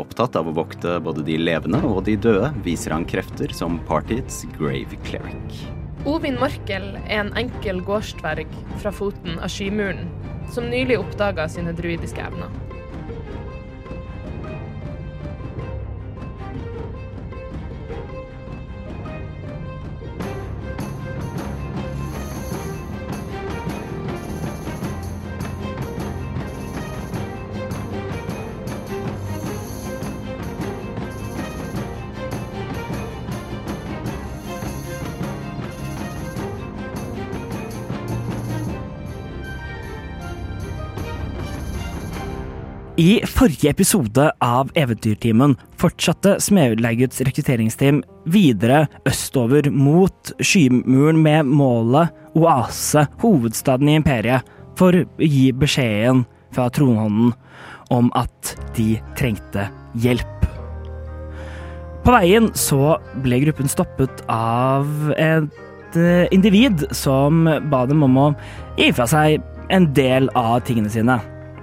Opptatt 0.00 0.36
av 0.38 0.48
å 0.48 0.54
vokte 0.56 0.94
både 1.04 1.24
de 1.26 1.36
levende 1.36 1.82
og 1.84 2.06
de 2.06 2.14
døde, 2.16 2.48
viser 2.64 2.94
han 2.94 3.04
krefter 3.08 3.52
som 3.52 3.76
partiets 3.88 4.46
grave 4.56 4.96
cleric. 5.04 5.60
Ovin 6.08 6.38
Morkel 6.40 6.94
er 7.02 7.18
en 7.18 7.34
enkel 7.36 7.82
gårdsdverg 7.84 8.48
fra 8.80 8.94
foten 8.96 9.36
av 9.36 9.52
Skymuren, 9.52 10.08
som 10.54 10.70
nylig 10.72 10.96
oppdaga 11.02 11.44
sine 11.52 11.76
druidiske 11.76 12.24
evner. 12.24 12.48
Forrige 43.40 43.70
episode 43.70 44.24
av 44.44 44.68
Eventyrtimen 44.76 45.54
fortsatte 45.80 46.34
Smedlaugets 46.44 47.22
rekrutteringsteam 47.24 48.02
videre 48.28 48.82
østover 49.08 49.70
mot 49.72 50.32
Skymuren 50.44 51.22
med 51.24 51.48
målet 51.48 52.12
Oase, 52.36 53.06
hovedstaden 53.22 53.88
i 53.88 53.96
imperiet, 53.96 54.44
for 54.76 54.92
å 54.92 55.06
gi 55.24 55.46
beskjeden 55.56 56.26
fra 56.52 56.68
tronhånden 56.68 57.32
om 57.96 58.12
at 58.18 58.52
de 58.76 58.98
trengte 59.16 59.70
hjelp. 60.04 60.46
På 62.04 62.12
veien 62.12 62.52
så 62.52 62.98
ble 63.24 63.40
gruppen 63.46 63.72
stoppet 63.72 64.20
av 64.28 64.84
et 65.16 65.96
eh, 65.96 66.28
individ 66.28 66.90
som 66.92 67.46
ba 67.72 67.86
dem 67.88 68.04
om 68.04 68.20
å 68.20 68.30
gi 68.76 68.92
fra 68.92 69.08
seg 69.08 69.40
en 69.72 69.92
del 69.96 70.28
av 70.36 70.58
tingene 70.68 70.92
sine. 70.92 71.22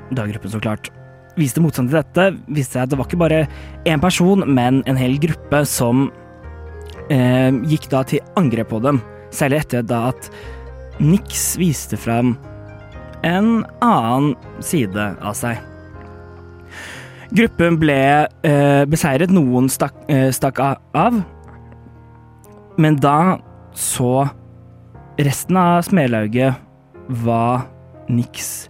Da 0.09 0.25
gruppen 0.25 0.57
så 0.57 0.63
klart 0.63 0.89
viste 1.37 1.61
motstand 1.63 1.91
til 1.91 1.99
dette, 1.99 2.27
viste 2.49 2.77
seg 2.77 2.85
at 2.85 2.91
det 2.91 2.99
var 2.99 3.07
ikke 3.09 3.21
bare 3.21 3.43
én 3.87 4.01
person, 4.03 4.43
men 4.45 4.81
en 4.89 4.99
hel 4.99 5.17
gruppe 5.21 5.63
som 5.69 6.07
eh, 7.13 7.53
gikk 7.69 7.89
da 7.93 8.03
til 8.07 8.23
angrep 8.39 8.71
på 8.73 8.81
dem. 8.83 9.01
Særlig 9.33 9.63
etter 9.63 9.85
da 9.85 10.07
at 10.11 10.29
Nix 10.97 11.51
viste 11.61 11.97
fram 11.99 12.35
en 13.25 13.65
annen 13.85 14.33
side 14.65 15.09
av 15.21 15.35
seg. 15.37 15.59
Gruppen 17.37 17.75
ble 17.81 17.99
eh, 18.47 18.83
beseiret, 18.87 19.33
noen 19.35 19.67
stakk, 19.69 19.97
eh, 20.09 20.29
stakk 20.33 20.61
av, 20.63 21.19
men 22.77 22.99
da 23.03 23.37
så 23.77 24.29
resten 25.21 25.57
av 25.59 25.83
smedlauget 25.85 26.55
hva 27.23 27.67
Nix 28.07 28.69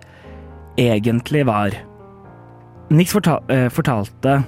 egentlig 0.80 1.46
var. 1.48 1.76
Nix 2.90 3.12
fortal, 3.12 3.44
eh, 3.50 3.68
fortalte 3.68 4.44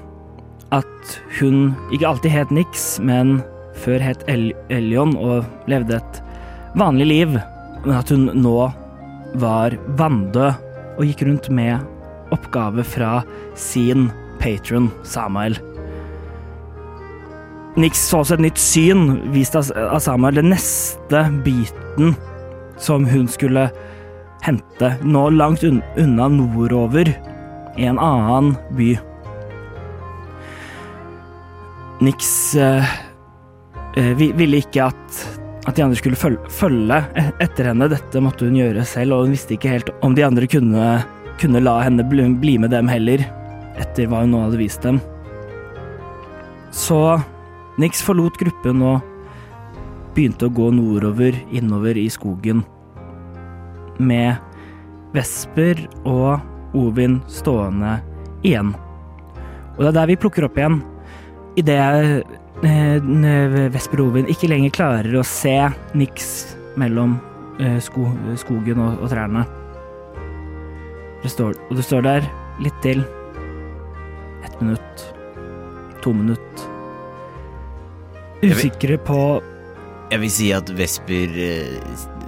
at 0.71 1.21
hun 1.39 1.75
ikke 1.91 2.07
alltid 2.07 2.31
het 2.31 2.51
Nix, 2.55 2.99
men 3.03 3.41
før 3.75 3.99
het 3.99 4.23
El 4.31 4.53
Elion 4.71 5.11
og 5.17 5.43
levde 5.67 5.97
et 5.97 6.21
vanlig 6.79 7.07
liv, 7.09 7.35
men 7.83 7.95
at 7.97 8.09
hun 8.13 8.29
nå 8.31 8.71
var 9.35 9.75
vanndød 9.99 10.55
og 10.99 11.03
gikk 11.03 11.25
rundt 11.27 11.49
med 11.51 11.83
oppgave 12.31 12.85
fra 12.87 13.23
sin 13.59 14.07
patron 14.39 14.87
Samuel. 15.03 15.57
Nix 17.75 17.99
så 18.07 18.21
også 18.23 18.37
et 18.37 18.45
nytt 18.47 18.59
syn 18.59 19.33
vist 19.33 19.55
av 19.59 19.99
Samuel, 19.99 20.39
den 20.39 20.53
neste 20.53 21.25
biten 21.43 22.15
som 22.79 23.03
hun 23.03 23.27
skulle 23.27 23.67
hente, 24.45 24.93
nå 25.03 25.27
langt 25.35 25.65
unna 25.67 26.29
nordover, 26.31 27.11
en 27.77 27.99
annen 27.99 28.55
by. 28.77 28.93
Nix 32.01 32.55
eh, 32.55 32.85
eh, 33.97 34.13
vi- 34.17 34.31
ville 34.31 34.61
ikke 34.63 34.85
at, 34.87 35.19
at 35.67 35.75
de 35.75 35.83
andre 35.83 35.97
skulle 35.99 36.15
følge, 36.19 36.39
følge 36.49 37.01
etter 37.43 37.69
henne. 37.71 37.89
Dette 37.91 38.21
måtte 38.23 38.47
hun 38.47 38.55
gjøre 38.59 38.85
selv, 38.87 39.13
og 39.17 39.25
hun 39.27 39.35
visste 39.35 39.57
ikke 39.57 39.73
helt 39.75 39.91
om 40.05 40.15
de 40.15 40.23
andre 40.25 40.47
kunne, 40.47 40.85
kunne 41.41 41.63
la 41.63 41.79
henne 41.83 42.05
bli, 42.07 42.29
bli 42.39 42.57
med 42.57 42.71
dem 42.71 42.87
heller, 42.91 43.25
etter 43.79 44.07
hva 44.07 44.23
hun 44.23 44.31
nå 44.35 44.45
hadde 44.47 44.61
vist 44.61 44.85
dem. 44.87 45.01
Så 46.75 47.19
Nix 47.79 48.01
forlot 48.03 48.35
gruppen 48.39 48.81
og 48.83 49.05
begynte 50.15 50.49
å 50.49 50.51
gå 50.53 50.65
nordover, 50.75 51.35
innover 51.55 51.95
i 51.99 52.09
skogen, 52.11 52.63
med 53.99 54.35
Vesper 55.15 55.79
og 56.07 56.39
Ovin 56.77 57.19
stående 57.31 57.97
igjen. 58.45 58.73
Og 59.77 59.85
det 59.85 59.89
er 59.91 59.97
der 60.01 60.09
vi 60.11 60.19
plukker 60.19 60.45
opp 60.45 60.57
igjen. 60.59 60.81
Idet 61.59 61.79
eh, 62.67 63.69
Vesper 63.73 64.03
Ovin 64.03 64.29
ikke 64.29 64.51
lenger 64.51 64.75
klarer 64.75 65.19
å 65.19 65.25
se 65.25 65.55
niks 65.97 66.57
mellom 66.79 67.17
eh, 67.59 67.79
sko, 67.83 68.09
skogen 68.39 68.81
og, 68.83 68.99
og 69.03 69.13
trærne. 69.13 69.45
Det 71.23 71.31
står, 71.33 71.55
og 71.69 71.79
du 71.79 71.83
står 71.83 72.05
der 72.05 72.27
litt 72.63 72.77
til. 72.83 73.03
Ett 74.45 74.61
minutt. 74.61 75.07
To 76.03 76.13
minutt. 76.15 76.67
Usikre 78.39 78.95
på 79.03 79.17
Jeg 80.13 80.21
vil 80.21 80.31
si 80.31 80.45
at 80.55 80.69
Vesper 80.71 81.33
eh, 81.43 82.18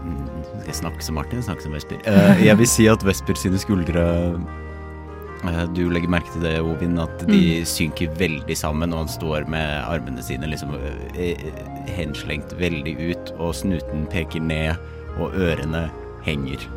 Skal 0.62 0.70
jeg 0.70 0.78
snakke 0.78 1.06
som 1.06 1.16
Martin? 1.18 1.42
Snakke 1.42 1.66
som 1.66 1.74
Vesper. 1.74 2.02
Uh, 2.06 2.42
jeg 2.46 2.58
vil 2.60 2.68
si 2.70 2.86
at 2.92 3.02
Vesper 3.06 3.40
sine 3.40 3.58
skuldre 3.62 4.04
eh, 5.42 5.62
Du 5.74 5.88
legger 5.90 6.12
merke 6.14 6.30
til 6.36 6.46
det, 6.46 6.60
Ovin, 6.62 7.00
at 7.02 7.24
de 7.26 7.64
synker 7.66 8.14
veldig 8.20 8.58
sammen, 8.58 8.94
og 8.94 9.08
han 9.08 9.10
står 9.10 9.50
med 9.50 9.82
armene 9.82 10.22
sine 10.22 10.50
liksom 10.52 10.76
eh, 11.18 11.42
henslengt 11.90 12.54
veldig 12.62 12.94
ut, 13.10 13.34
og 13.40 13.58
snuten 13.58 14.06
peker 14.14 14.46
ned, 14.46 14.78
og 15.18 15.34
ørene 15.34 15.88
henger. 16.28 16.70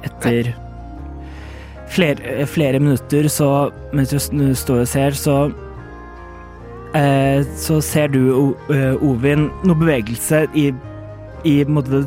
etter 0.00 0.54
flere, 1.90 2.46
flere 2.46 2.80
minutter, 2.80 3.28
så 3.28 3.70
mens 3.92 4.12
du 4.12 4.54
står 4.56 4.84
og 4.84 4.88
ser, 4.88 5.16
så 5.16 5.36
eh, 6.94 7.42
Så 7.56 7.80
ser 7.82 8.08
du, 8.08 8.54
eh, 8.72 8.94
Ovin, 9.04 9.48
noe 9.64 9.76
bevegelse 9.80 10.46
i, 10.54 10.70
i 11.44 11.64
måte, 11.64 12.04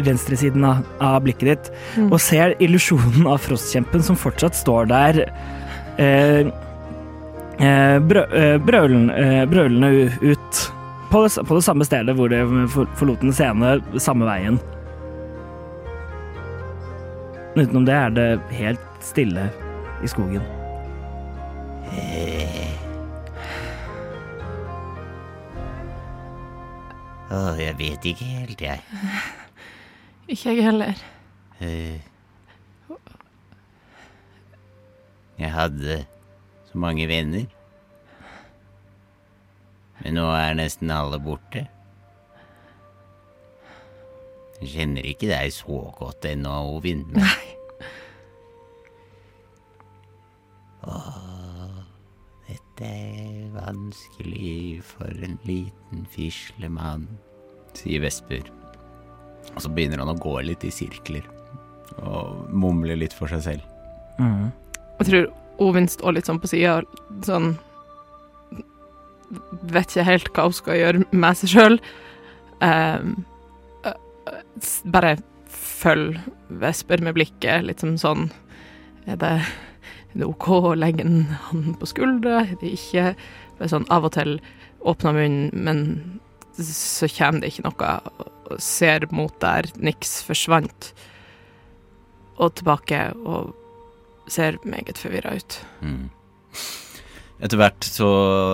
venstresiden 0.00 0.64
av, 0.64 0.84
av 1.00 1.18
blikket 1.26 1.48
ditt, 1.50 1.70
og 2.08 2.18
ser 2.20 2.54
illusjonen 2.62 3.26
av 3.28 3.38
frostkjempen 3.44 4.02
som 4.02 4.16
fortsatt 4.16 4.56
står 4.56 4.86
der. 4.88 5.18
Eh, 6.00 6.46
eh, 7.60 7.98
brø, 8.00 8.22
eh, 8.32 8.56
brølen, 8.64 9.10
eh, 9.10 9.42
brølende 9.50 9.90
ut 10.22 10.62
på 11.12 11.20
det, 11.26 11.44
på 11.44 11.58
det 11.58 11.64
samme 11.66 11.84
stedet 11.84 12.16
hvor 12.16 12.30
det 12.32 12.40
for- 12.72 12.88
forlot 12.96 13.20
den 13.20 13.32
scene, 13.36 13.74
samme 14.00 14.24
veien. 14.24 14.56
Men 17.54 17.66
utenom 17.66 17.84
det 17.84 17.94
er 17.94 18.10
det 18.16 18.28
helt 18.56 18.80
stille 19.04 19.50
i 20.02 20.08
skogen. 20.08 20.40
Å, 27.32 27.40
jeg 27.56 27.76
vet 27.78 28.04
ikke 28.12 28.28
helt, 28.28 28.60
jeg. 28.60 28.80
Ikke 30.32 30.52
jeg 30.54 30.64
heller. 30.64 30.98
Eh, 31.60 32.00
Jeg 35.42 35.50
hadde 35.50 35.96
så 36.70 36.78
mange 36.78 37.06
venner. 37.10 37.46
Men 40.02 40.14
nå 40.18 40.26
er 40.36 40.54
nesten 40.54 40.92
alle 40.94 41.18
borte. 41.22 41.64
Jeg 44.60 44.70
kjenner 44.76 45.08
ikke 45.08 45.30
deg 45.32 45.50
så 45.56 45.80
godt 45.98 46.28
ennå, 46.30 46.52
Ovin. 46.76 47.02
Men 47.10 47.26
for 54.86 55.24
en 55.24 55.38
liten 55.46 56.06
fislemann, 56.10 57.06
sier 57.76 58.02
Vesper. 58.04 58.44
Og 59.54 59.62
så 59.64 59.70
begynner 59.72 60.02
han 60.02 60.12
å 60.12 60.18
gå 60.20 60.34
litt 60.46 60.64
i 60.64 60.72
sirkler. 60.72 61.24
Og 62.02 62.48
mumle 62.52 62.96
litt 62.98 63.14
for 63.16 63.30
seg 63.32 63.42
selv. 63.44 63.66
Mm. 64.20 64.50
Jeg 65.00 65.08
tror 65.08 65.30
Ovin 65.62 65.88
står 65.90 66.16
litt 66.16 66.28
sånn 66.28 66.40
på 66.42 66.50
sida, 66.50 66.80
sånn 67.26 67.54
Vet 69.72 69.88
ikke 69.88 70.04
helt 70.04 70.28
hva 70.36 70.44
hun 70.44 70.54
skal 70.56 70.76
gjøre 70.76 71.04
med 71.16 71.38
seg 71.40 71.52
sjøl. 71.54 71.78
bare 74.92 75.12
følg 75.48 76.18
Vesper 76.62 77.00
med 77.00 77.16
blikket, 77.16 77.64
litt 77.64 77.80
som 77.80 77.96
sånn 78.00 78.28
Er 79.08 79.16
det, 79.16 79.32
det 80.20 80.28
OK 80.28 80.48
å 80.54 80.74
legge 80.76 81.06
en 81.06 81.22
hånd 81.48 81.78
på 81.80 81.88
skuldra? 81.88 82.42
Er 82.44 82.58
det 82.60 82.74
ikke? 82.76 83.12
Sånn 83.70 83.86
av 83.94 84.08
og 84.08 84.14
til 84.16 84.36
åpner 84.82 85.14
munnen, 85.16 85.50
men 85.54 85.80
så 86.58 87.08
kommer 87.08 87.42
det 87.42 87.52
ikke 87.52 87.66
noe, 87.68 87.92
og 88.50 88.60
ser 88.60 89.06
mot 89.14 89.34
der 89.40 89.68
niks 89.80 90.20
forsvant, 90.26 90.92
og 92.42 92.56
tilbake, 92.58 93.04
og 93.22 93.52
ser 94.30 94.58
meget 94.66 95.00
forvirra 95.00 95.36
ut. 95.38 95.58
Mm. 95.80 96.10
Etter 97.42 97.58
hvert 97.58 97.86
så, 97.88 98.08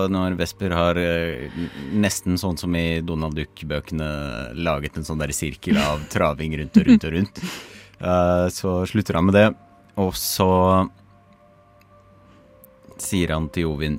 når 0.08 0.38
Vesper 0.38 0.72
har 0.72 0.98
eh, 1.00 1.56
nesten 1.92 2.38
sånn 2.40 2.56
som 2.56 2.72
i 2.78 3.02
Donald 3.04 3.36
Duck-bøkene 3.36 4.08
laget 4.56 4.96
en 4.96 5.04
sånn 5.04 5.20
der 5.20 5.34
sirkel 5.36 5.76
av 5.82 6.06
traving 6.14 6.56
rundt 6.60 6.78
og 6.80 6.88
rundt 6.88 7.04
og 7.04 7.16
rundt, 7.16 7.42
eh, 8.00 8.46
så 8.54 8.78
slutter 8.88 9.20
han 9.20 9.28
med 9.28 9.36
det. 9.36 9.48
Og 10.00 10.14
så 10.16 10.48
sier 13.04 13.32
han 13.34 13.48
til 13.54 13.66
Jovin 13.68 13.98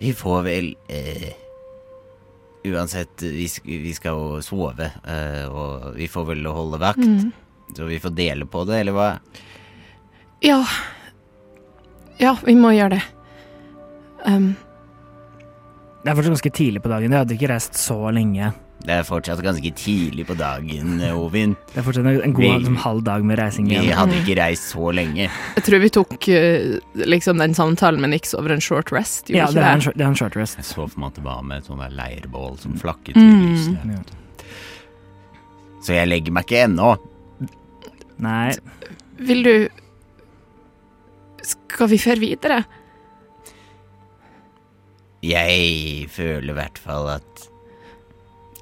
Vi 0.00 0.12
får 0.16 0.42
vel 0.46 0.70
eh, 0.92 1.32
Uansett, 2.66 3.22
vi, 3.22 3.46
vi 3.64 3.92
skal 3.94 4.16
jo 4.18 4.40
sove, 4.42 4.88
eh, 5.06 5.44
og 5.46 5.92
vi 5.94 6.08
får 6.10 6.24
vel 6.32 6.48
holde 6.50 6.80
vakt. 6.82 6.98
Mm. 6.98 7.28
Så 7.76 7.86
vi 7.86 8.00
får 8.02 8.10
dele 8.18 8.46
på 8.50 8.64
det, 8.66 8.80
eller 8.82 8.96
hva? 8.96 9.06
Ja. 10.42 10.64
Ja, 12.18 12.32
vi 12.42 12.56
må 12.58 12.72
gjøre 12.74 12.96
det. 12.96 13.04
Um, 14.26 14.56
Det 16.02 16.10
er 16.10 16.18
fortsatt 16.18 16.34
ganske 16.34 16.54
tidlig 16.58 16.82
på 16.82 16.90
dagen. 16.90 17.14
Jeg 17.14 17.22
hadde 17.22 17.34
ikke 17.38 17.52
reist 17.52 17.78
så 17.78 18.00
lenge. 18.14 18.50
Det 18.84 18.92
er 18.92 19.02
fortsatt 19.02 19.40
ganske 19.42 19.70
tidlig 19.74 20.26
på 20.28 20.34
dagen, 20.38 21.00
Ovin. 21.10 21.56
Det 21.72 21.78
er 21.80 21.82
fortsatt 21.82 22.06
en 22.22 22.32
god 22.36 22.62
Vi- 22.66 22.76
halv 22.84 23.02
dag 23.04 23.24
med 23.24 23.38
reising 23.38 23.66
igjen. 23.70 23.82
Vi 23.82 23.90
hadde 23.96 24.14
ikke 24.20 24.36
reist 24.38 24.72
så 24.74 24.92
lenge. 24.94 25.28
jeg 25.56 25.64
tror 25.64 25.80
vi 25.80 25.88
tok 25.88 26.28
eh, 26.28 26.78
liksom 26.94 27.38
den 27.38 27.54
samtalen 27.54 28.00
med 28.00 28.10
Nix 28.10 28.34
over 28.34 28.52
en 28.52 28.60
short 28.60 28.92
rest, 28.92 29.26
gjorde 29.26 29.36
Ja, 29.38 29.46
ikke 29.46 29.54
det 29.54 29.64
er, 29.64 29.72
en, 29.72 29.78
det? 29.78 29.84
short- 29.84 29.96
det 29.96 30.04
er 30.04 30.08
en 30.08 30.14
short 30.14 30.36
rest. 30.36 30.56
Jeg 30.56 30.64
så 30.64 30.88
for 30.88 31.00
meg 31.00 31.08
at 31.08 31.14
det 31.14 31.24
var 31.24 31.42
med 31.42 31.58
et 31.58 31.64
sånt 31.66 31.96
leirbål 31.96 32.58
som 32.60 32.74
flakket 32.78 33.16
i 33.16 33.20
Mm. 33.20 33.42
lyset. 33.48 33.78
Ja. 33.86 34.02
Så 35.82 35.92
jeg 35.94 36.08
legger 36.08 36.32
meg 36.32 36.46
ikke 36.46 36.64
ennå. 36.68 36.96
Nei, 38.18 38.54
Vil 39.18 39.42
du 39.42 39.68
Skal 41.42 41.88
vi 41.88 41.96
føre 41.98 42.18
videre? 42.18 42.64
Jeg 45.22 46.08
føler 46.12 46.50
i 46.52 46.56
hvert 46.56 46.78
fall 46.78 47.08
at 47.16 47.48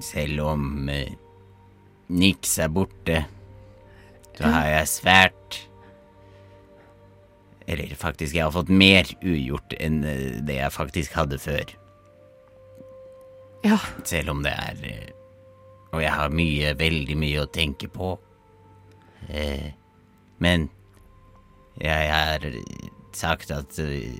selv 0.03 0.41
om 0.45 0.89
eh, 0.91 1.13
niks 2.11 2.57
er 2.59 2.71
borte, 2.73 3.23
så 4.35 4.51
har 4.51 4.67
jeg 4.67 4.91
svært 4.91 5.61
Eller 7.65 7.95
faktisk, 7.97 8.35
jeg 8.35 8.43
har 8.43 8.51
fått 8.53 8.69
mer 8.69 9.07
ugjort 9.25 9.73
enn 9.81 10.03
eh, 10.05 10.41
det 10.45 10.59
jeg 10.59 10.73
faktisk 10.75 11.15
hadde 11.17 11.39
før. 11.41 11.71
Ja. 13.65 13.79
Selv 14.05 14.35
om 14.35 14.43
det 14.45 14.53
er 14.53 14.83
eh, 14.85 15.09
Og 15.95 16.03
jeg 16.03 16.13
har 16.13 16.29
mye, 16.29 16.75
veldig 16.77 17.17
mye 17.17 17.41
å 17.41 17.49
tenke 17.49 17.89
på. 17.89 18.11
Eh, 19.29 19.71
men 20.43 20.67
jeg 21.81 22.11
har 22.11 22.45
sagt 23.15 23.51
at 23.55 23.79
eh, 23.81 24.13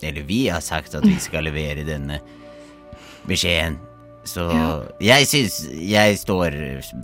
Eller 0.00 0.24
vi 0.24 0.46
har 0.48 0.64
sagt 0.64 0.96
at 0.96 1.04
vi 1.04 1.18
skal 1.20 1.44
levere 1.50 1.84
denne 1.84 2.22
beskjeden. 3.28 3.78
Så 4.24 4.50
Ja. 4.52 4.82
jeg 5.00 5.26
syns 5.26 5.66
Jeg 5.72 6.18
står 6.18 6.50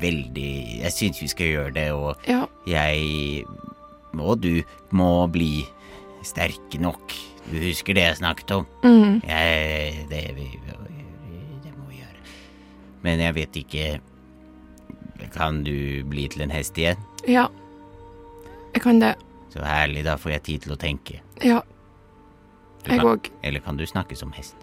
veldig 0.00 0.82
Jeg 0.82 0.92
syns 0.92 1.20
vi 1.22 1.28
skal 1.28 1.46
gjøre 1.46 1.72
det, 1.74 1.92
og 1.92 2.16
Ja. 2.28 2.44
jeg 2.66 3.44
og 4.18 4.40
du 4.40 4.62
må 4.92 5.26
bli 5.30 5.66
sterke 6.22 6.78
nok. 6.80 7.12
Du 7.50 7.56
husker 7.58 7.94
det 7.94 8.02
jeg 8.02 8.16
snakket 8.16 8.50
om? 8.50 8.66
Mm. 8.82 9.22
Jeg, 9.28 10.06
det, 10.10 10.34
vi, 10.36 10.46
det 11.64 11.72
må 11.76 11.84
vi 11.88 11.96
gjøre. 12.00 12.22
Men 13.02 13.20
jeg 13.20 13.34
vet 13.34 13.56
ikke 13.56 14.00
Kan 15.32 15.64
du 15.64 16.02
bli 16.04 16.28
til 16.28 16.42
en 16.42 16.50
hest 16.50 16.76
igjen? 16.78 16.96
Ja. 17.28 17.48
Jeg 18.74 18.82
kan 18.82 18.98
det. 19.00 19.14
Så 19.52 19.62
herlig, 19.64 20.04
da 20.04 20.16
får 20.16 20.30
jeg 20.36 20.42
tid 20.42 20.58
til 20.66 20.72
å 20.72 20.76
tenke. 20.76 21.20
Ja. 21.44 21.60
Jeg 22.86 23.00
òg. 23.00 23.30
eller 23.42 23.60
kan 23.60 23.76
du 23.76 23.84
snakke 23.86 24.16
som 24.16 24.32
hest? 24.32 24.54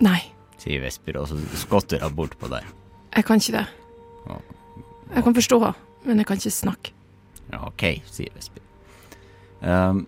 Nei, 0.00 0.22
Sier 0.62 0.82
Vesper, 0.84 1.18
og 1.18 1.26
så 1.30 1.38
skotter 1.58 2.02
han 2.04 2.14
bort 2.14 2.36
på 2.38 2.50
deg. 2.52 2.66
jeg 3.16 3.24
kan 3.26 3.40
ikke 3.42 3.58
det. 3.58 3.66
Jeg 5.12 5.24
kan 5.26 5.34
forstå, 5.34 5.58
men 6.06 6.22
jeg 6.22 6.26
kan 6.26 6.38
ikke 6.38 6.54
snakke. 6.54 6.92
Ja, 7.50 7.66
ok, 7.66 7.84
sier 8.06 8.30
Vesper. 8.36 8.62
Um, 9.60 10.06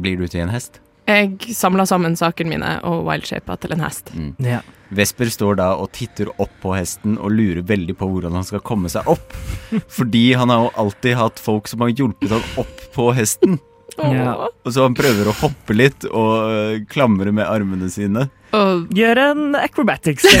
blir 0.00 0.16
du 0.18 0.26
til 0.30 0.44
en 0.44 0.54
hest? 0.54 0.80
Jeg 1.04 1.52
samla 1.52 1.84
sammen 1.84 2.16
sakene 2.16 2.54
mine 2.54 2.70
og 2.88 3.02
wildshaper 3.04 3.58
til 3.60 3.74
en 3.76 3.84
hest. 3.84 4.14
Mm. 4.14 4.32
ja. 4.46 4.62
Vesper 4.94 5.28
står 5.32 5.58
da 5.58 5.72
og 5.80 5.90
titter 5.96 6.28
opp 6.38 6.52
på 6.62 6.72
hesten 6.76 7.16
og 7.18 7.32
lurer 7.34 7.64
veldig 7.66 7.96
på 7.98 8.06
hvordan 8.08 8.36
han 8.38 8.46
skal 8.46 8.62
komme 8.64 8.88
seg 8.92 9.08
opp. 9.10 9.34
Fordi 9.98 10.26
han 10.38 10.52
har 10.52 10.64
jo 10.68 10.72
alltid 10.84 11.18
hatt 11.18 11.42
folk 11.42 11.68
som 11.68 11.82
har 11.82 11.90
hjulpet 11.92 12.30
han 12.30 12.44
opp 12.62 12.84
på 12.94 13.08
hesten. 13.16 13.58
Ja. 13.98 14.48
Og 14.64 14.72
så 14.74 14.82
han 14.86 14.94
prøver 14.98 15.28
å 15.30 15.34
hoppe 15.38 15.76
litt 15.76 16.06
og 16.10 16.32
øh, 16.50 16.78
klamre 16.90 17.30
med 17.34 17.46
armene 17.46 17.90
sine. 17.92 18.26
Og 18.54 18.88
Gjør 18.94 19.20
en 19.28 19.54
acrobatics. 19.58 20.26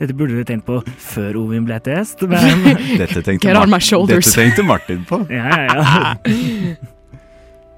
Dette 0.00 0.14
burde 0.16 0.32
du 0.38 0.44
tenkt 0.48 0.64
på 0.64 0.78
før 1.10 1.36
Ovin 1.42 1.66
ble 1.68 1.76
til 1.84 1.98
hest, 1.98 2.22
men 2.24 2.62
Dette 2.96 3.20
tenkte, 3.20 3.52
Martin, 3.52 4.06
dette 4.08 4.32
tenkte 4.32 4.64
Martin 4.64 5.04
på. 5.08 5.20
ja, 5.28 5.50
ja, 5.66 5.76
ja. 5.76 6.14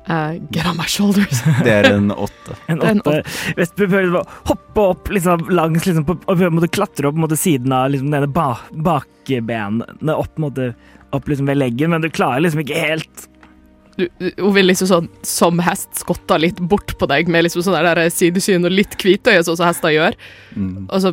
eh, 0.08 0.32
get 0.50 0.66
on 0.66 0.76
my 0.76 0.86
shoulders. 0.90 1.42
Det 1.64 1.72
er 1.72 1.90
en 1.92 2.10
åtte. 2.10 2.56
En 2.72 2.80
åtte. 2.82 3.22
Vesper 3.56 3.88
prøver 3.90 4.16
å 4.20 4.24
hoppe 4.50 4.86
opp 4.94 5.10
liksom, 5.14 5.46
langs 5.54 5.86
liksom, 5.86 6.04
på, 6.08 6.16
og 6.26 6.38
prøver 6.38 6.66
å 6.66 6.70
klatre 6.72 7.10
opp 7.10 7.20
mot 7.22 7.34
siden 7.38 7.72
av 7.76 7.90
liksom, 7.92 8.10
denne 8.14 8.30
ba, 8.32 8.54
bakbenene 8.72 10.16
opp, 10.16 10.38
måte, 10.42 10.72
opp 11.12 11.28
liksom, 11.30 11.46
ved 11.50 11.60
leggen, 11.60 11.92
men 11.94 12.02
du 12.04 12.10
klarer 12.10 12.42
liksom 12.44 12.64
ikke 12.64 12.80
helt 12.86 13.28
Du, 13.98 14.06
hun 14.38 14.54
vil 14.56 14.64
liksom 14.70 14.88
sånn 14.88 15.08
som 15.28 15.58
hest 15.60 15.98
skotte 16.00 16.38
litt 16.40 16.56
bort 16.64 16.94
på 16.98 17.04
deg 17.10 17.28
med 17.28 17.44
liksom 17.44 17.60
sånn 17.66 17.76
der 17.84 18.06
sidesyn 18.08 18.64
og 18.64 18.72
litt 18.72 18.96
hvitøye, 18.96 19.42
sånn 19.44 19.58
som 19.60 19.68
hester 19.68 19.92
gjør, 19.92 20.16
Mm. 20.56 20.86
og 20.88 21.00
så 21.04 21.12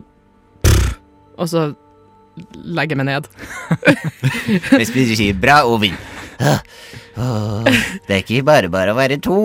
Og 1.39 1.47
så 1.47 1.67
legger 2.63 2.95
jeg 2.95 2.99
meg 2.99 3.07
ned. 3.09 3.27
Hvis 4.79 4.91
du 4.95 5.15
sier 5.15 5.33
'bra, 5.35 5.61
Ovin'. 5.67 5.95
«Åh, 7.19 7.61
åh, 7.67 7.85
det 8.07 8.15
er 8.15 8.23
ikke 8.23 8.45
bare 8.47 8.69
bare 8.71 8.95
å 8.95 8.97
være 8.99 9.19
to, 9.21 9.37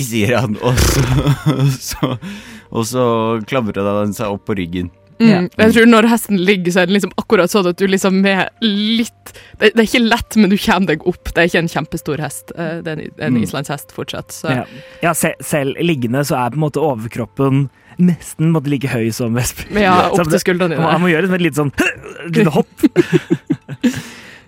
sier 0.00 0.36
han, 0.38 0.54
og 0.64 0.76
så, 0.80 1.02
så 1.80 2.14
Og 2.70 2.86
så 2.86 3.02
klamrer 3.50 3.82
han 3.84 4.12
seg 4.16 4.30
opp 4.32 4.44
på 4.48 4.54
ryggen. 4.56 4.88
Mm. 5.20 5.50
Jeg 5.52 5.72
tror 5.74 5.88
når 5.90 6.06
hesten 6.08 6.38
ligger, 6.48 6.72
så 6.72 6.80
er 6.80 6.86
det 6.88 6.94
liksom 6.94 7.10
akkurat 7.20 7.50
sånn 7.52 7.66
at 7.68 7.76
du 7.76 7.82
liksom 7.90 8.22
er 8.24 8.46
litt 8.64 9.32
det, 9.60 9.74
det 9.74 9.82
er 9.82 9.88
ikke 9.88 10.00
lett, 10.06 10.36
men 10.40 10.48
du 10.48 10.56
kommer 10.56 10.88
deg 10.94 11.02
opp. 11.10 11.28
Det 11.34 11.42
er 11.42 11.50
ikke 11.50 11.60
en 11.60 11.68
kjempestor 11.74 12.22
hest. 12.24 12.54
eh, 12.56 12.78
Det 12.80 12.88
er 12.94 13.02
en, 13.02 13.10
en 13.26 13.34
Mm. 13.36 13.42
islandshest 13.44 13.92
fortsatt. 13.92 14.32
Så. 14.32 14.48
Ja, 14.54 14.64
ja 15.02 15.12
se, 15.12 15.34
selv 15.44 15.76
liggende 15.84 16.22
så 16.24 16.38
er 16.40 16.54
på 16.54 16.56
en 16.56 16.64
måte 16.64 16.80
overkroppen 16.80 17.66
nesten 18.00 18.48
måtte 18.54 18.72
like 18.72 18.88
høy 18.88 19.10
som 19.12 19.34
Vesper. 19.36 19.68
Ja, 19.76 20.08
opp 20.14 20.24
til 20.30 20.40
skuldrene 20.40 20.78
Han 20.80 20.88
dine. 20.88 21.02
må 21.04 21.12
gjøre 21.12 21.28
et 21.34 21.44
lite 21.44 21.60
sånn 21.60 21.74
lite 22.38 22.54
hopp. 22.56 22.88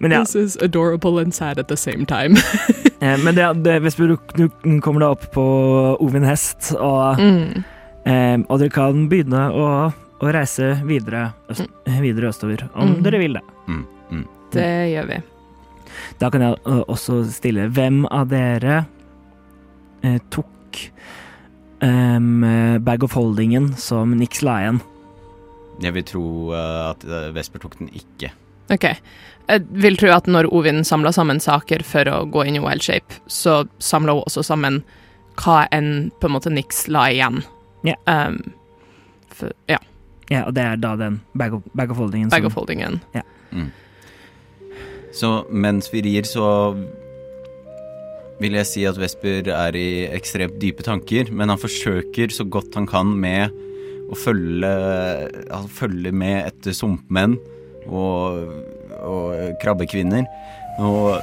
Men 0.02 0.11
ja, 0.16 0.21
This 0.25 0.35
is 0.35 0.56
adorable 0.62 1.21
and 1.23 1.32
sad 1.35 1.59
at 1.62 1.68
the 1.71 1.76
same 1.78 2.04
time. 2.11 2.35
eh, 3.00 3.16
men 3.23 3.35
det, 3.38 3.47
det, 3.62 3.76
Vesper, 3.85 4.11
du, 4.12 4.16
du 4.35 4.80
kommer 4.82 5.00
da 5.04 5.12
opp 5.14 5.28
på 5.35 5.44
Ovin 6.02 6.26
hest, 6.26 6.73
og, 6.75 7.21
Mm. 7.23 7.62
eh, 8.04 8.38
og 8.49 8.59
dere 8.59 8.73
kan 8.75 9.04
begynne 9.09 9.44
å, 9.54 9.68
å 10.23 10.32
reise 10.35 10.73
videre, 10.88 11.28
øst, 11.50 11.68
videre 12.02 12.32
østover, 12.35 12.66
om 12.75 12.97
Mm. 12.97 13.02
dere 13.06 13.23
vil 13.23 13.38
det. 13.38 13.44
Mm, 13.71 13.85
mm. 14.11 14.25
Det 14.52 14.66
gjør 14.92 15.06
vi. 15.12 15.21
Da 16.18 16.30
kan 16.35 16.40
jeg 16.49 16.59
ø, 16.66 16.80
også 16.90 17.21
stille 17.30 17.68
hvem 17.71 18.02
av 18.11 18.26
dere 18.32 18.80
eh, 20.02 20.18
tok 20.35 20.82
eh, 21.80 22.78
bag 22.82 23.04
of 23.06 23.14
holdingen 23.14 23.73
som 23.78 24.16
Nix 24.18 24.42
la 24.42 24.59
igjen. 24.64 24.80
Jeg 25.82 25.94
vil 25.97 26.04
tro 26.06 26.25
øh, 26.54 26.90
at 26.90 27.04
Vesper 27.35 27.62
tok 27.62 27.78
den 27.78 27.88
ikke. 27.97 28.32
Ok. 28.73 28.88
Jeg 29.50 29.64
vil 29.85 29.99
tro 30.00 30.12
at 30.14 30.29
når 30.31 30.49
Ovin 30.55 30.85
samla 30.87 31.12
sammen 31.12 31.41
saker 31.43 31.83
for 31.85 32.09
å 32.09 32.23
gå 32.33 32.47
inn 32.47 32.57
i 32.57 32.62
Wild 32.62 32.85
Shape, 32.85 33.21
så 33.26 33.62
samla 33.83 34.14
hun 34.17 34.26
også 34.26 34.45
sammen 34.47 34.83
hva 35.43 35.64
enn 35.75 36.11
på 36.21 36.29
en 36.29 36.37
måte 36.37 36.52
Nix 36.52 36.87
la 36.93 37.09
igjen. 37.11 37.43
Ja. 37.87 37.97
Um, 38.07 38.38
for, 39.33 39.50
ja, 39.71 39.81
Ja, 40.33 40.47
og 40.47 40.55
det 40.57 40.64
er 40.64 40.79
da 40.81 40.95
den 40.97 41.21
bag 41.37 41.57
of, 41.57 41.64
bag 41.76 41.91
of 41.93 41.99
holdingen 42.00 42.31
bag 42.33 42.45
som 42.45 42.52
of 42.52 42.57
holdingen. 42.57 43.00
Så 45.12 45.33
mens 45.52 45.91
vi 45.93 46.00
rir, 46.07 46.25
så 46.25 46.73
vil 48.41 48.57
jeg 48.57 48.69
si 48.71 48.85
at 48.88 48.97
Vesper 48.99 49.50
er 49.52 49.76
i 49.76 50.07
ekstremt 50.09 50.57
dype 50.62 50.85
tanker, 50.87 51.29
men 51.31 51.52
han 51.52 51.61
forsøker 51.61 52.33
så 52.33 52.47
godt 52.49 52.79
han 52.79 52.88
kan 52.88 53.12
med 53.21 53.52
å 54.12 54.17
følge, 54.19 54.73
følge 55.73 56.12
med 56.17 56.49
etter 56.49 56.75
sumpmenn 56.76 57.37
og, 57.89 58.49
og 59.03 59.57
krabbekvinner. 59.62 60.25
Og 60.79 61.19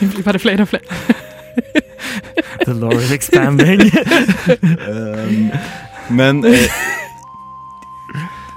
Det 0.00 0.08
blir 0.10 0.24
bare 0.26 0.38
flere 0.42 0.62
og 0.64 0.68
flere. 0.68 0.82
The 2.64 2.72
law 2.74 2.92
is 2.96 3.12
expanding. 3.12 3.80
um, 4.90 5.50
men 6.10 6.44
eh, 6.44 6.68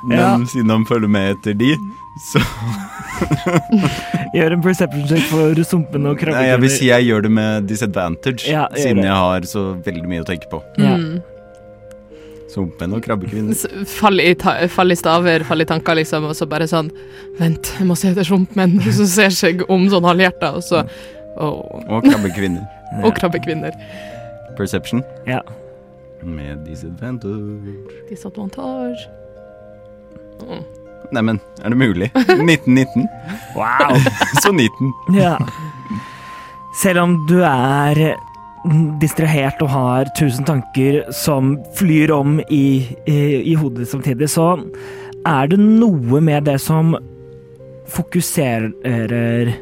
Men 0.07 0.17
Ja. 0.19 0.45
siden 0.47 0.69
han 0.69 0.85
følger 0.87 1.07
med 1.11 1.31
etter 1.35 1.53
de, 1.57 1.73
så 2.31 2.39
Gjør 4.35 4.53
en 4.53 4.61
perception 4.61 5.07
check 5.09 5.23
for 5.31 5.63
sumpene 5.67 6.09
og 6.13 6.19
krabbene. 6.21 6.45
jeg 6.47 6.61
vil 6.61 6.69
si 6.71 6.87
jeg 6.87 7.05
gjør 7.07 7.21
det 7.25 7.31
med 7.31 7.67
disadvantage, 7.67 8.45
Ja, 8.51 8.67
siden 8.77 8.97
det. 9.01 9.05
jeg 9.09 9.15
har 9.15 9.41
så 9.49 9.63
veldig 9.85 10.07
mye 10.11 10.21
å 10.21 10.27
tenke 10.27 10.47
på. 10.51 10.61
Ja. 10.77 10.95
Mm. 10.97 11.21
Sumpmenn 12.47 12.95
og 12.95 13.03
krabbekvinner. 13.03 13.85
Fall 13.91 14.21
i, 14.23 14.31
fall 14.71 14.93
i 14.93 14.97
staver, 14.97 15.43
fall 15.47 15.63
i 15.63 15.67
tanker, 15.67 15.97
liksom, 15.99 16.29
og 16.29 16.35
så 16.37 16.47
bare 16.49 16.67
sånn 16.69 16.89
Vent, 17.37 17.73
jeg 17.77 17.87
må 17.89 17.97
se 17.99 18.13
etter 18.13 18.27
sumpen. 18.27 18.77
Og 18.85 18.93
så 18.97 19.05
ser 19.11 19.35
seg 19.35 19.65
om 19.69 19.83
sånn 19.91 20.07
halvhjerta, 20.07 20.55
og 20.57 20.63
så 20.65 20.85
Og, 21.37 21.59
Og 21.91 22.07
krabbekvinner. 22.07 22.63
og 23.05 23.11
krabbekvinner. 23.19 23.75
Perception. 24.57 25.03
Ja. 25.27 25.43
Med 26.23 26.63
disadvantage. 26.65 27.75
Disadvantage. 28.09 29.05
Mm. 30.41 30.63
Neimen, 31.13 31.39
er 31.61 31.69
det 31.69 31.77
mulig? 31.77 32.09
1919. 32.15 33.05
Wow. 33.55 33.99
Så 34.41 34.51
19. 34.51 34.93
Ja. 35.13 35.35
Selv 36.81 36.99
om 37.05 37.13
du 37.29 37.37
er 37.45 38.17
distrahert 39.01 39.61
og 39.63 39.69
har 39.71 40.09
tusen 40.17 40.45
tanker 40.47 41.03
som 41.15 41.55
flyr 41.77 42.11
om 42.15 42.39
i, 42.49 42.87
i, 43.07 43.17
i 43.51 43.55
hodet 43.59 43.87
samtidig, 43.89 44.29
så 44.31 44.55
er 45.27 45.51
det 45.51 45.59
noe 45.59 46.21
med 46.23 46.47
det 46.47 46.57
som 46.63 46.95
fokuserer 47.87 48.71
eh, 48.83 49.53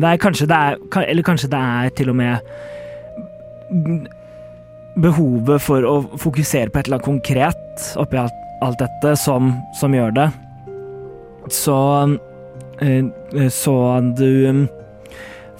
Det 0.00 0.08
er 0.08 0.20
kanskje 0.20 0.48
det 0.48 0.56
er 0.56 1.02
Eller 1.04 1.22
kanskje 1.26 1.50
det 1.52 1.60
er 1.60 1.90
til 1.96 2.10
og 2.12 2.16
med 2.16 2.38
behovet 4.98 5.62
for 5.62 5.84
å 5.86 5.94
fokusere 6.18 6.72
på 6.72 6.80
et 6.80 6.88
eller 6.88 6.98
annet 6.98 7.06
konkret 7.06 7.84
oppi 8.00 8.18
alt, 8.18 8.38
alt 8.64 8.80
dette 8.80 9.12
som, 9.20 9.52
som 9.78 9.94
gjør 9.94 10.16
det. 10.16 10.26
Så 11.54 11.76
eh, 12.82 13.04
Så 13.52 13.76
du 14.18 14.30
mm, 14.48 14.64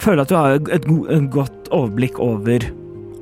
føler 0.01 0.25
at 0.25 0.33
du 0.33 0.37
har 0.39 0.57
et 0.57 0.89
godt 1.31 1.71
overblikk 1.75 2.19
over, 2.23 2.65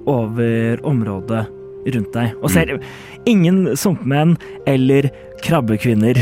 over 0.07 0.81
området 0.87 1.47
rundt 1.95 2.13
deg, 2.17 2.35
og 2.43 2.51
ser 2.51 2.73
ingen 3.29 3.77
sumpmenn 3.79 4.35
eller 4.67 5.09
krabbekvinner. 5.45 6.19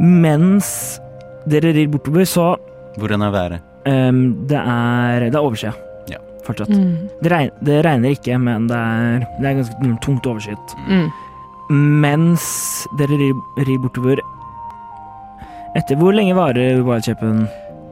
Mens 0.00 0.98
dere 1.50 1.74
rir 1.76 1.90
bortover, 1.92 2.24
så 2.24 2.54
Hvordan 2.98 3.22
er 3.22 3.30
været? 3.30 3.60
Um, 3.86 4.46
det 4.48 4.58
er 4.58 5.30
Det 5.30 5.34
er 5.34 5.40
overskya. 5.40 5.72
Ja. 6.08 6.18
Fortsatt. 6.44 6.70
Mm. 6.70 7.08
Det, 7.22 7.30
regner, 7.30 7.52
det 7.64 7.84
regner 7.84 8.16
ikke, 8.16 8.38
men 8.38 8.66
det 8.68 8.76
er, 8.76 9.26
det 9.40 9.46
er 9.46 9.58
ganske 9.60 9.96
tungt 10.02 10.26
overskyet. 10.26 10.76
Mm. 10.88 11.08
Mens 12.02 12.44
dere 12.98 13.14
rir, 13.20 13.34
rir 13.62 13.78
bortover 13.78 14.18
Etter 15.78 15.94
hvor 16.00 16.10
lenge 16.10 16.34
varer 16.34 16.80
wildchapen? 16.82 17.44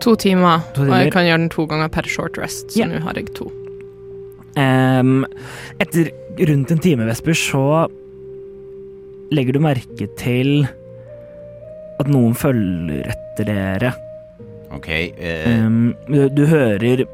To 0.04 0.14
timer, 0.14 0.62
To 0.76 0.84
og 0.86 0.94
jeg 0.94 1.12
kan 1.14 1.26
gjøre 1.26 1.42
den 1.42 1.50
to 1.50 1.64
ganger 1.66 1.90
per 1.90 2.06
short 2.06 2.38
rest, 2.38 2.70
så 2.72 2.84
yeah. 2.84 2.90
nå 2.92 3.02
har 3.02 3.18
jeg 3.18 3.32
to. 3.34 3.48
Um, 4.58 5.24
etter 5.82 6.10
rundt 6.48 6.70
en 6.74 6.82
time, 6.82 7.06
Vesper, 7.08 7.34
så 7.34 7.86
legger 9.34 9.58
du 9.58 9.62
merke 9.62 10.08
til 10.18 10.68
at 11.98 12.10
noen 12.10 12.36
følger 12.38 13.10
etter 13.10 13.50
dere. 13.50 13.92
Ok. 14.74 14.88
uh... 15.18 15.66
um, 15.66 15.92
du, 16.06 16.20
du 16.30 16.44
hører 16.46 17.04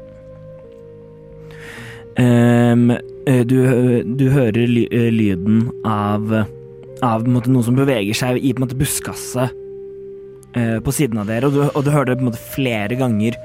eh, 2.21 3.43
du, 3.49 3.57
du 4.05 4.25
hører 4.29 4.65
ly, 4.69 4.85
eh, 4.91 5.09
lyden 5.13 5.69
av, 5.87 6.29
av 7.01 7.23
på 7.23 7.29
en 7.29 7.37
måte, 7.39 7.53
noe 7.53 7.65
som 7.65 7.77
beveger 7.77 8.17
seg 8.17 8.41
i 8.41 8.53
på 8.53 8.61
en 8.61 8.67
måte, 8.67 8.77
buskaset 8.79 9.64
eh, 10.55 10.77
på 10.83 10.93
siden 10.95 11.21
av 11.21 11.29
dere, 11.29 11.49
og 11.49 11.55
du, 11.55 11.61
og 11.67 11.85
du 11.85 11.91
hører 11.93 12.11
det 12.11 12.19
på 12.19 12.25
en 12.25 12.31
måte 12.31 12.41
flere 12.41 12.97
ganger 12.99 13.37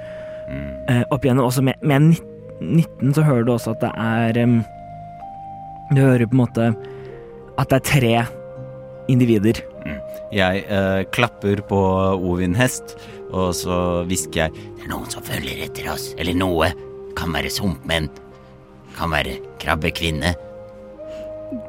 mm. 0.48 0.68
eh, 0.88 1.04
opp 1.10 1.24
igjennom. 1.24 1.48
Også 1.48 1.64
med, 1.66 1.80
med 1.82 2.12
19, 2.14 2.30
19 2.60 3.14
så 3.16 3.24
hører 3.24 3.46
du 3.46 3.54
også 3.54 3.74
at 3.74 3.84
det 3.84 3.90
er 3.96 4.42
um, 4.44 4.60
Du 5.94 6.02
hører 6.02 6.28
på 6.28 6.36
en 6.36 6.42
måte 6.42 6.66
at 7.58 7.72
det 7.72 7.78
er 7.78 7.86
tre 7.88 8.12
individer. 9.10 9.58
Jeg 10.30 10.62
uh, 10.70 11.02
klapper 11.12 11.60
på 11.66 11.80
Ovin 12.14 12.54
hest, 12.54 12.94
og 13.34 13.50
så 13.58 14.04
hvisker 14.06 14.44
jeg 14.44 14.54
Det 14.54 14.86
er 14.86 14.92
noen 14.92 15.10
som 15.10 15.24
følger 15.26 15.64
etter 15.66 15.90
oss. 15.92 16.12
Eller 16.20 16.36
noe. 16.38 16.70
Kan 17.18 17.34
være 17.34 17.50
sumpmenn. 17.52 18.06
Kan 18.96 19.10
være 19.12 19.40
krabbekvinne. 19.60 20.32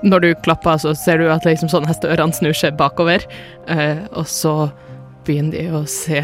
Når 0.05 0.21
du 0.21 0.29
klapper, 0.45 0.77
så 0.77 0.93
ser 0.95 1.17
du 1.17 1.25
at 1.33 1.47
liksom 1.47 1.71
sånn 1.71 1.87
hesteørene 1.89 2.35
snur 2.37 2.55
seg 2.55 2.77
bakover, 2.79 3.25
uh, 3.71 4.05
og 4.13 4.29
så 4.29 4.55
begynner 5.25 5.57
de 5.57 5.65
å 5.75 5.85
se 5.89 6.23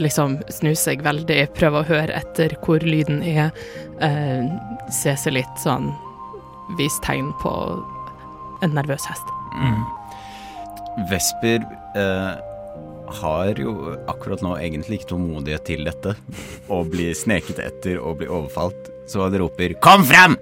liksom 0.00 0.38
snu 0.52 0.72
seg 0.78 1.04
veldig, 1.04 1.38
prøve 1.56 1.82
å 1.82 1.88
høre 1.88 2.16
etter 2.16 2.56
hvor 2.64 2.84
lyden 2.84 3.22
er, 3.26 3.52
eh, 4.00 4.46
se 4.92 5.16
seg 5.16 5.38
litt 5.38 5.62
sånn 5.62 5.92
Vis 6.80 6.96
tegn 7.04 7.28
på 7.38 7.50
en 8.64 8.72
nervøs 8.74 9.04
hest. 9.06 9.28
Mm. 9.54 9.84
Vesper 11.06 11.62
eh, 11.94 12.32
har 13.20 13.60
jo 13.60 13.94
akkurat 14.10 14.42
nå 14.42 14.56
egentlig 14.58 14.98
ikke 14.98 15.12
tålmodighet 15.12 15.66
til 15.68 15.86
dette. 15.86 16.16
Å 16.74 16.80
bli 16.82 17.12
sneket 17.14 17.60
etter 17.62 18.00
og 18.02 18.18
bli 18.18 18.26
overfalt. 18.26 18.90
Så 19.06 19.22
han 19.22 19.38
roper 19.38 19.76
'Kom 19.78 20.02
frem!' 20.08 20.34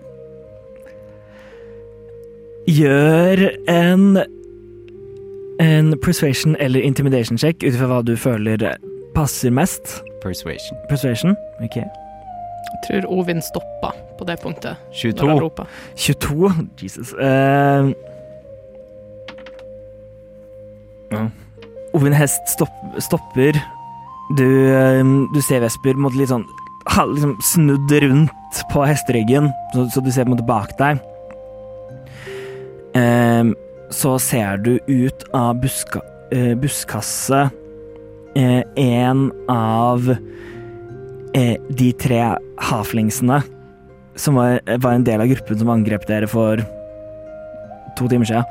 Gjør 2.64 3.50
en 3.68 4.24
en 5.62 5.94
persuasion 6.02 6.56
eller 6.60 6.82
intimidation 6.82 7.38
check 7.38 7.62
ut 7.62 7.76
fra 7.78 7.86
hva 7.90 8.00
du 8.04 8.16
føler 8.18 8.64
passer 9.14 9.50
mest. 9.54 10.00
Persuasion. 10.22 10.78
Persuasion, 10.88 11.36
ok. 11.62 11.76
Jeg 11.76 12.80
tror 12.88 13.06
Ovin 13.12 13.42
stoppa 13.44 13.92
på 14.18 14.26
det 14.26 14.38
punktet 14.42 14.74
når 14.90 15.14
22. 15.14 15.28
han 15.28 15.68
22, 15.96 16.50
Jesus. 16.82 17.12
Uh, 17.14 17.92
ja. 21.12 21.26
Ovin 21.94 22.16
Hest 22.16 22.48
stopp, 22.50 22.74
stopper. 22.98 23.58
Du, 24.34 24.46
eh, 24.74 25.04
du 25.34 25.40
ser 25.44 25.60
Vesper 25.62 25.98
måtte 26.00 26.18
litt 26.18 26.30
sånn 26.32 26.46
ha- 26.96 27.04
liksom 27.06 27.36
snudd 27.44 27.92
rundt 28.02 28.62
på 28.72 28.82
hesteryggen, 28.88 29.50
så, 29.74 29.84
så 29.92 30.02
du 30.02 30.10
ser 30.10 30.24
på 30.24 30.32
en 30.32 30.34
måte 30.34 30.46
bak 30.48 30.72
deg. 30.80 30.98
Eh, 32.98 33.52
så 33.94 34.16
ser 34.18 34.58
du 34.64 34.78
ut 34.90 35.24
av 35.34 35.60
buska, 35.62 36.02
eh, 36.34 36.54
buskaset 36.58 37.50
eh, 38.36 38.62
en 38.76 39.28
av 39.48 40.10
eh, 41.34 41.56
de 41.68 41.92
tre 41.92 42.22
haflingsene 42.70 43.42
som 44.16 44.38
var, 44.38 44.60
var 44.78 44.92
en 44.92 45.06
del 45.06 45.22
av 45.22 45.30
gruppen 45.30 45.58
som 45.58 45.70
angrep 45.74 46.06
dere 46.10 46.28
for 46.30 46.62
to 47.98 48.10
timer 48.10 48.30
siden. 48.30 48.44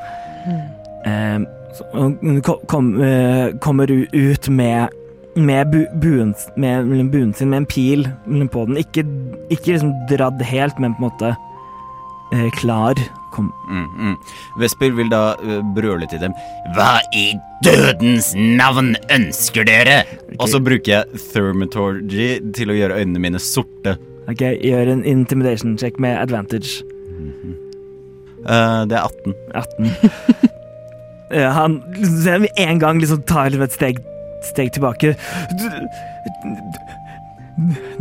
Eh, 1.06 1.40
så, 1.74 1.88
hun 1.94 2.42
kom, 2.70 2.94
eh, 3.04 3.56
kommer 3.60 3.92
ut 3.92 4.50
med 4.50 5.00
med, 5.36 5.72
bu, 5.72 5.86
buen, 5.98 6.36
med 6.56 6.86
med 6.86 7.12
buen 7.12 7.34
sin, 7.34 7.50
med 7.50 7.58
en 7.58 7.66
pil 7.66 8.04
på 8.52 8.66
den. 8.66 8.78
Ikke, 8.78 9.02
ikke 9.50 9.72
liksom 9.74 9.94
dratt 10.12 10.42
helt, 10.46 10.80
men 10.80 10.94
på 10.94 11.02
en 11.02 11.10
måte 11.10 11.36
eh, 12.34 12.52
klar. 12.60 12.94
Kom. 13.34 13.50
Mm, 13.70 13.88
mm. 13.98 14.16
Vesper 14.62 14.94
vil 14.94 15.10
da 15.10 15.34
uh, 15.42 15.60
brøle 15.76 16.06
til 16.12 16.22
dem. 16.22 16.36
Hva 16.78 17.00
i 17.18 17.32
dødens 17.66 18.34
navn 18.38 18.94
ønsker 19.14 19.66
dere? 19.68 20.04
Og 20.38 20.50
så 20.52 20.62
bruker 20.62 21.00
jeg 21.00 21.24
thermatorgy 21.32 22.28
til 22.54 22.74
å 22.74 22.78
gjøre 22.78 23.02
øynene 23.02 23.24
mine 23.26 23.42
sorte. 23.42 23.98
Ok, 24.30 24.44
Gjør 24.64 24.94
en 24.94 25.04
intimidation 25.08 25.78
check 25.82 25.98
med 26.00 26.16
advantage. 26.18 26.84
Eh, 28.44 28.82
det 28.92 28.98
er 28.98 29.04
18. 29.04 29.34
18. 29.56 29.92
ja, 31.42 31.52
han 31.58 31.80
med 32.44 32.50
en 32.60 32.80
gang 32.80 33.00
liksom 33.02 33.24
tar 33.28 33.56
et 33.56 33.76
steg, 33.76 34.02
steg 34.54 34.74
tilbake. 34.76 35.16
Du, 35.60 35.68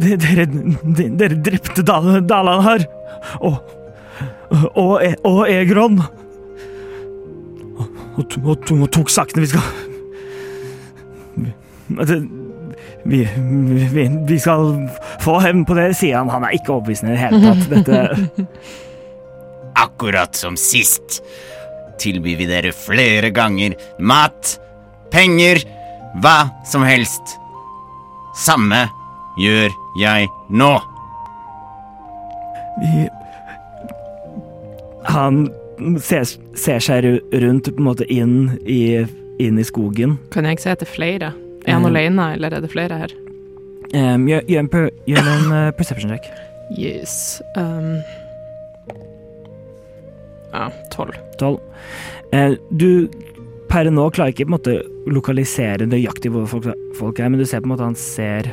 Dere, 0.01 0.47
dere 0.97 1.37
drepte 1.45 1.85
Dalan 1.85 2.63
her. 2.65 2.87
og 3.45 3.61
og, 4.53 4.95
E- 5.05 5.19
og 5.29 5.43
Egron. 5.49 6.03
Og, 7.73 7.89
og, 8.19 8.37
og, 8.45 8.87
tok 8.93 9.11
sakene 9.11 9.47
vi 9.47 9.49
skal 9.49 9.65
vi, 13.05 13.21
vi, 13.35 13.87
vi, 13.93 14.05
vi 14.29 14.39
skal 14.41 14.89
få 15.25 15.39
hevn 15.43 15.65
på 15.69 15.77
det, 15.79 15.89
sier 15.99 16.21
han. 16.21 16.31
Han 16.33 16.47
er 16.47 16.57
ikke 16.57 16.77
overbevisende 16.77 17.13
i 17.13 17.17
det 17.17 17.23
hele 17.25 17.41
tatt. 17.47 17.65
Dette 17.73 17.97
Akkurat 19.87 20.37
som 20.37 20.59
sist 20.61 21.23
tilbyr 22.03 22.37
vi 22.41 22.49
dere 22.51 22.73
flere 22.77 23.31
ganger 23.35 23.77
mat, 24.03 24.57
penger, 25.13 25.63
hva 26.21 26.51
som 26.69 26.85
helst. 26.87 27.37
Samme 28.39 28.85
gjør 29.41 29.73
jeg 30.01 30.29
nå. 30.53 30.73
vi, 32.81 33.09
Han 35.11 35.47
ser, 36.03 36.29
ser 36.59 36.83
seg 36.85 37.07
rundt 37.43 37.71
på 37.71 37.81
en 37.81 37.89
måte 37.89 38.07
inn 38.13 38.37
i, 38.69 39.03
inn 39.43 39.59
i 39.59 39.67
skogen. 39.67 40.19
Kan 40.35 40.47
jeg 40.49 40.63
se 40.63 40.73
etter 40.75 40.89
flere? 40.89 41.33
Er 41.67 41.77
han 41.77 41.87
um, 41.87 41.91
alene, 41.93 42.33
eller 42.37 42.57
er 42.57 42.65
det 42.65 42.73
flere 42.73 42.99
her? 43.05 43.15
Um, 43.93 44.27
gjør, 44.31 44.47
gjør 44.49 44.65
en, 44.65 44.73
gjør 45.11 45.31
en 45.35 45.53
uh, 45.53 45.73
perception 45.79 46.15
check. 46.15 46.31
Yes. 46.79 47.43
Um. 47.57 48.01
Ja, 50.53 50.69
tolv. 50.93 51.17
Tolv. 51.41 51.61
Uh, 52.33 52.57
du 52.71 53.09
per 53.73 53.89
nå 53.89 54.09
klarer 54.13 54.35
ikke 54.35 54.45
på 54.45 54.53
en 54.53 54.57
måte 54.59 54.75
lokalisere 55.09 55.87
nøyaktig 55.89 56.33
hvor 56.33 56.49
folk, 56.51 56.67
folk 56.99 57.21
er, 57.21 57.31
men 57.33 57.41
du 57.41 57.47
ser 57.49 57.63
på 57.63 57.71
en 57.71 57.73
måte 57.73 57.87
han 57.87 57.97
ser 57.99 58.51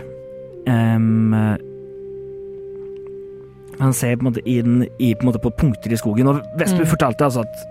um, 0.64 1.34
eh, 1.36 1.58
Han 3.80 3.94
ser 3.94 4.16
på 4.18 4.26
en 4.26 4.32
måte 4.34 4.42
inn 4.46 4.82
i 5.00 5.14
på, 5.16 5.22
en 5.24 5.30
måte 5.32 5.40
på 5.42 5.52
punkter 5.56 5.92
i 5.94 5.98
skogen, 5.98 6.28
og 6.28 6.42
Vesper 6.60 6.84
Mm. 6.84 6.90
fortalte 6.92 7.26
altså 7.26 7.40
at 7.46 7.66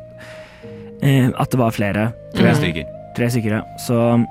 eh, 1.02 1.28
at 1.38 1.50
det 1.50 1.58
var 1.58 1.70
flere. 1.70 2.12
Tre 2.34 2.48
Mm. 2.52 2.54
stykker. 2.54 2.84
Tre 3.16 3.30
stykker, 3.30 3.50
ja. 3.50 3.62
Så 3.86 4.24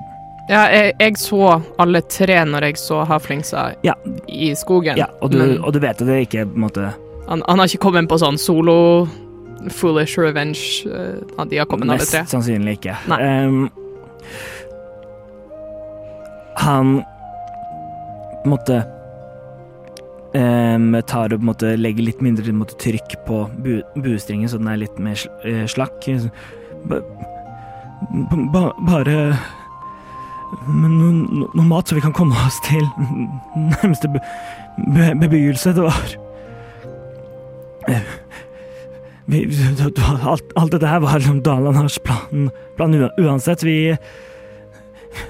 Ja, 0.50 0.62
jeg, 0.72 0.94
jeg 1.00 1.16
så 1.18 1.62
alle 1.78 2.00
tre 2.08 2.44
når 2.44 2.60
jeg 2.64 2.76
så 2.78 3.04
havflingsa 3.06 3.74
Ja. 3.84 3.92
i 4.28 4.54
skogen. 4.54 4.96
ja, 4.96 5.06
og 5.20 5.30
du, 5.30 5.38
Men 5.38 5.58
og 5.64 5.72
du 5.72 5.78
vet 5.78 6.00
at 6.00 6.06
det 6.06 6.20
ikke 6.28 6.46
på 6.46 6.54
en 6.54 6.60
måte 6.60 6.94
han, 7.28 7.42
han 7.46 7.58
har 7.58 7.66
ikke 7.66 7.78
kommet 7.78 8.08
på 8.08 8.16
sånn 8.18 8.38
solo 8.38 9.06
foolish 9.70 10.16
revenge. 10.18 10.86
Uh, 10.86 11.44
de 11.44 11.56
har 11.58 11.66
kommet 11.66 11.82
alle 11.90 11.98
Mest 11.98 12.12
tre. 12.12 12.22
sannsynlig 12.24 12.78
ikke. 12.78 12.96
Nei. 13.08 13.20
Em, 13.22 13.70
han 16.56 17.04
på 18.44 18.82
em, 20.38 20.92
tar 21.08 21.34
og 21.34 21.44
måte 21.44 21.74
legger 21.78 22.06
litt 22.06 22.22
mindre 22.24 22.54
måte, 22.56 22.78
trykk 22.80 23.18
på 23.26 23.42
bu, 23.64 23.72
buestringen, 23.98 24.48
så 24.50 24.60
den 24.60 24.70
er 24.70 24.82
litt 24.84 24.98
mer 25.02 25.18
sl 25.18 25.30
eh, 25.48 25.64
slakk. 25.70 26.06
Ba, 26.88 27.00
ba, 28.54 28.62
bare 28.86 29.16
noe, 30.68 31.44
noe 31.52 31.66
mat, 31.68 31.88
så 31.88 31.98
vi 31.98 32.04
kan 32.04 32.14
komme 32.16 32.38
oss 32.46 32.60
til 32.66 32.84
nærmeste 33.74 34.10
be, 34.14 34.22
be, 34.94 35.12
bebyggelse. 35.26 35.74
Det 35.76 35.86
var 35.88 36.16
vi, 39.28 39.42
alt, 40.24 40.52
alt 40.56 40.72
dette 40.72 40.88
her 40.88 41.02
var 41.04 41.20
liksom 41.20 41.42
Dalanars 41.44 41.98
plan, 42.00 42.50
plan 42.76 42.94
uansett. 43.20 43.64
Vi, 43.64 43.96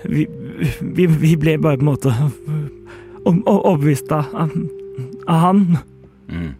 vi, 0.02 0.26
vi 0.80 1.06
Vi 1.06 1.36
ble 1.36 1.58
bare 1.58 1.78
på 1.78 1.86
en 1.86 1.92
måte 1.92 2.14
overbevist 3.28 4.12
av, 4.14 4.52
av 5.28 5.44
han. 5.44 5.62
Mm. 6.28 6.54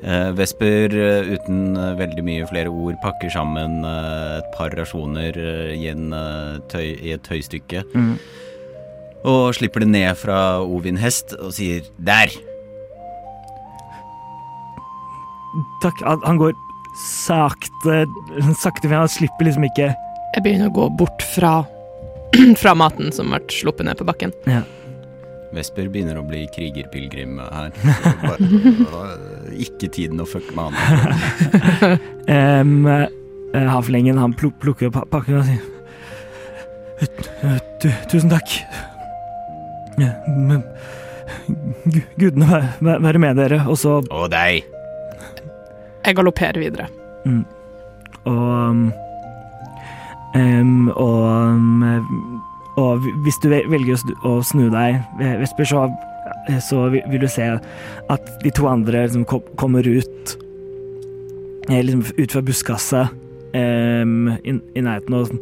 Eh, 0.00 0.30
Vesper, 0.32 0.94
eh, 0.96 1.34
uten 1.34 1.76
eh, 1.76 1.96
veldig 1.98 2.22
mye 2.24 2.46
flere 2.48 2.72
ord, 2.72 2.96
pakker 3.02 3.32
sammen 3.32 3.82
eh, 3.84 4.38
et 4.38 4.46
par 4.54 4.72
rasjoner 4.72 5.36
eh, 5.36 5.74
i, 5.76 5.90
en, 5.92 6.14
tøy, 6.72 6.94
i 6.96 7.12
et 7.12 7.24
tøystykke. 7.26 7.84
Og 9.28 9.52
slipper 9.52 9.84
det 9.84 9.90
ned 9.92 10.16
fra 10.16 10.62
Ovin 10.64 10.96
hest 10.96 11.34
og 11.36 11.52
sier 11.52 11.84
'der'. 12.00 12.32
Takk. 15.82 16.00
Han 16.24 16.38
går 16.38 16.54
sakte 16.96 18.06
Sakte, 18.56 18.88
men 18.88 19.02
han 19.02 19.08
slipper 19.10 19.44
liksom 19.44 19.64
ikke 19.66 19.90
Jeg 20.36 20.42
begynner 20.44 20.70
å 20.70 20.76
gå 20.78 20.88
bort 20.96 21.24
fra, 21.34 21.64
fra 22.62 22.74
maten 22.78 23.12
som 23.12 23.34
ble 23.34 23.42
sluppet 23.50 23.84
ned 23.84 23.98
på 23.98 24.06
bakken. 24.06 24.32
Vesper 25.54 25.88
begynner 25.90 26.18
å 26.20 26.22
bli 26.26 26.44
krigerpilegrim 26.54 27.40
her. 27.42 27.72
Bare, 28.22 29.16
ikke 29.66 29.90
tiden 29.90 30.22
å 30.22 30.28
fucke 30.28 30.54
med 30.54 30.70
han. 30.70 31.98
um, 32.30 32.86
Havlingen 33.50 34.20
han 34.20 34.36
pluk, 34.38 34.54
plukker 34.62 34.92
opp 34.92 35.00
pakken 35.10 35.40
og 35.40 35.48
sier 35.48 35.66
Tusen 38.12 38.30
takk. 38.30 38.58
Men 39.96 40.62
Gudene 42.20 42.60
være, 42.80 43.18
med 43.18 43.36
dere. 43.40 43.62
Og 43.68 43.78
så 43.80 43.98
Og 44.04 44.28
deg. 44.32 44.64
Jeg 46.04 46.16
galopperer 46.16 46.60
videre. 46.60 46.86
Mm. 47.24 47.44
Og 48.28 48.44
um, 48.70 48.84
um, 50.36 50.88
og, 50.94 51.24
um, 51.24 52.39
og 52.78 53.02
hvis 53.24 53.38
du 53.42 53.48
velger 53.50 53.98
å 54.26 54.36
snu, 54.46 54.68
deg, 54.72 55.00
Vesper, 55.40 55.64
så, 55.66 55.86
så 56.62 56.84
vil 56.92 57.18
du 57.20 57.28
se 57.28 57.48
at 58.10 58.30
de 58.44 58.50
to 58.54 58.68
andre 58.70 59.06
liksom 59.06 59.24
kom, 59.28 59.42
kommer 59.60 59.86
ut 59.88 60.36
eh, 61.70 61.82
liksom 61.82 62.04
ut 62.18 62.32
fra 62.36 62.42
buskaset 62.46 63.10
um, 63.54 64.30
i, 64.44 64.54
i 64.78 64.84
nærheten 64.86 65.16
og 65.18 65.32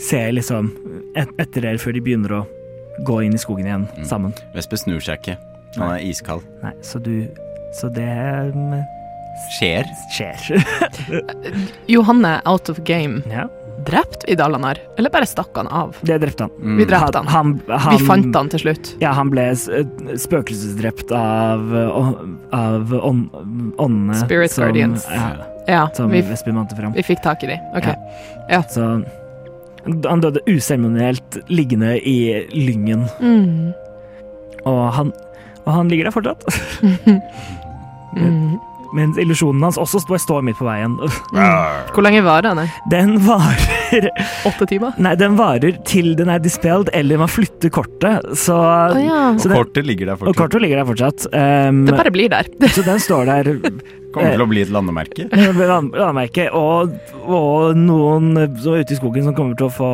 ser 0.00 0.32
liksom 0.32 0.72
et, 1.18 1.28
etter 1.42 1.60
dere 1.66 1.78
før 1.82 1.92
de 1.98 2.02
begynner 2.04 2.38
å 2.40 2.46
gå 3.06 3.20
inn 3.26 3.36
i 3.36 3.40
skogen 3.40 3.68
igjen 3.68 3.86
Mm. 3.96 4.04
sammen. 4.08 4.32
Vesper 4.56 4.80
snur 4.80 5.00
seg 5.04 5.20
ikke. 5.20 5.36
Han 5.78 5.94
er 5.94 6.02
iskald. 6.08 6.42
Nei, 6.64 6.72
så 6.84 6.98
du 7.02 7.28
Så 7.78 7.86
det 7.94 8.08
um, 8.50 8.72
Skjer. 9.54 9.86
skjer. 10.10 10.64
Johanne 11.94 12.40
out 12.50 12.68
of 12.68 12.80
game. 12.84 13.22
ja, 13.30 13.44
Drepte 13.86 14.26
vi 14.28 14.34
her, 14.64 14.78
eller 14.98 15.10
bare 15.10 15.26
stakk 15.26 15.56
han 15.56 15.68
av? 15.68 15.96
det 16.02 16.18
drepte 16.22 16.44
han. 16.46 16.50
Mm. 16.60 16.76
Vi 16.78 16.84
drepte 16.90 17.18
han. 17.18 17.26
Han, 17.32 17.52
han, 17.68 17.96
Vi 17.98 18.06
fant 18.06 18.36
han 18.36 18.48
til 18.52 18.60
slutt. 18.64 18.90
Ja, 19.00 19.12
han 19.16 19.30
ble 19.32 19.46
spøkelsesdrept 20.20 21.12
av, 21.16 21.72
av 22.52 22.92
ånd- 22.92 23.30
åndene 23.80 24.14
Spirit 24.20 24.50
som, 24.52 24.64
Guardians. 24.64 25.06
Ja, 25.10 25.30
Ja, 25.68 25.88
som 25.94 26.10
vi, 26.10 26.20
Vesper 26.26 26.52
fram. 26.76 26.92
vi 26.96 27.02
fikk 27.06 27.22
tak 27.22 27.44
i 27.44 27.46
de. 27.52 27.58
Ok. 27.76 27.88
Så 28.72 28.86
han 30.08 30.20
døde 30.20 30.40
useremonielt 30.50 31.38
liggende 31.48 31.94
i 32.04 32.46
lyngen, 32.52 33.06
Mm. 33.20 33.72
og 34.66 34.92
han, 34.92 35.12
og 35.64 35.72
han 35.72 35.88
ligger 35.88 36.04
der 36.10 36.16
fortsatt. 36.16 36.44
Mm. 38.10 38.58
Mens 38.96 39.18
illusjonen 39.20 39.62
hans 39.62 39.78
også 39.78 40.00
står, 40.02 40.18
står 40.24 40.42
midt 40.46 40.58
på 40.58 40.66
veien. 40.66 40.96
Hvor 41.00 42.02
lenge 42.02 42.22
varer 42.26 42.50
den? 42.50 42.72
Den 42.90 43.16
varer 43.22 44.08
Åtte 44.46 44.66
timer? 44.70 44.94
Nei, 45.02 45.16
den 45.18 45.36
varer 45.38 45.78
til 45.86 46.12
den 46.18 46.30
er 46.30 46.42
dispelled, 46.42 46.90
eller 46.94 47.20
man 47.22 47.30
flytter 47.30 47.72
kortet. 47.74 48.26
Så, 48.38 48.56
oh, 48.56 48.98
ja. 48.98 49.22
så 49.38 49.50
den, 49.50 49.56
Kortet 49.58 49.86
ligger 49.88 50.12
der 50.12 50.28
og 50.30 50.36
kortet 50.38 50.62
ligger 50.62 50.82
der 50.82 50.88
fortsatt. 50.90 51.26
Um, 51.34 51.84
Det 51.88 51.96
bare 51.96 52.14
blir 52.14 52.30
der. 52.32 52.50
så 52.76 52.84
den 52.86 53.02
står 53.02 53.30
der 53.30 53.50
Kommer 54.14 54.34
til 54.34 54.42
å 54.42 54.50
bli 54.50 54.62
et 54.64 54.72
landemerke. 54.74 55.28
landemerke, 55.70 56.48
og, 56.56 56.96
og 57.22 57.78
noen 57.78 58.32
som 58.58 58.74
ute 58.74 58.96
i 58.96 58.98
skogen 58.98 59.28
som 59.28 59.36
kommer 59.36 59.54
til 59.58 59.68
å 59.68 59.74
få 59.74 59.90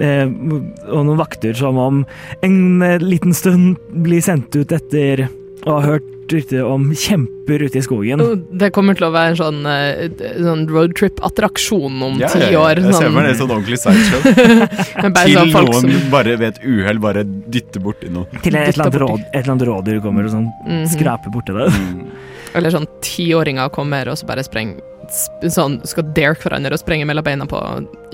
eh, 0.00 0.24
Og 0.24 1.02
noen 1.04 1.20
vakter 1.20 1.56
som 1.58 1.76
om 1.80 2.00
en 2.40 2.58
eh, 2.86 2.96
liten 3.04 3.36
stund 3.36 3.76
blir 4.06 4.24
sendt 4.24 4.56
ut 4.56 4.72
etter 4.72 5.26
å 5.66 5.76
ha 5.76 5.84
hørt 5.84 6.15
rykter 6.32 6.64
om 6.66 6.88
kjemper 6.94 7.62
ute 7.66 7.78
i 7.78 7.82
skogen. 7.84 8.22
Det 8.58 8.70
kommer 8.74 8.94
til 8.98 9.06
å 9.08 9.12
være 9.14 9.34
en 9.34 9.38
sånn, 9.38 9.60
eh, 9.66 10.08
sånn 10.42 10.66
roadtrip-attraksjon 10.70 12.02
om 12.02 12.18
Ja, 12.20 12.28
ti 12.32 12.40
ja, 12.40 12.50
ja. 12.50 12.60
år. 12.64 12.80
Jeg 12.82 12.94
ser 12.94 13.06
Sånn, 13.06 13.14
meg 13.14 13.28
det 13.28 13.36
sånn 13.40 13.50
ordentlig 13.54 13.78
sideshow. 13.82 14.22
Til 14.26 15.36
sånn 15.36 15.52
noen 15.54 15.80
som 15.80 16.10
bare 16.10 16.36
ved 16.40 16.48
et 16.56 16.60
uhell 16.64 16.98
bare 17.02 17.24
dytter 17.24 17.80
borti 17.84 18.10
noe. 18.12 18.26
Til 18.42 18.56
et 18.56 18.72
eller, 18.74 18.86
annet 18.88 19.00
råd, 19.04 19.20
et 19.32 19.40
eller 19.42 19.52
annet 19.56 19.66
rådyr 19.70 20.00
kommer 20.04 20.24
og 20.28 20.30
sånn 20.34 20.48
Mhm. 20.66 20.86
skraper 20.96 21.30
borti 21.34 21.54
det. 21.56 21.68
Eller 22.56 22.70
sånn 22.72 22.86
tiåringer 23.04 23.68
kommer 23.70 24.08
og 24.08 24.16
så 24.16 24.26
bare 24.26 24.42
sprenger 24.46 24.80
sp- 25.12 25.50
Sånn 25.52 25.80
skal 25.86 26.04
dare 26.16 26.34
hverandre 26.34 26.72
og 26.72 26.80
sprenge 26.80 27.04
mellom 27.06 27.22
beina 27.24 27.44
på 27.46 27.58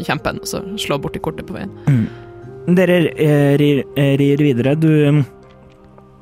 kjempen, 0.03 0.41
og 0.43 0.47
så 0.51 0.61
slå 0.77 0.99
borti 1.01 1.21
kortet 1.23 1.47
på 1.47 1.55
veien. 1.55 1.71
Dere 2.69 2.99
eh, 3.19 3.57
rir, 3.59 3.85
eh, 3.97 4.17
rir 4.21 4.37
videre. 4.39 4.75
Du 4.79 5.25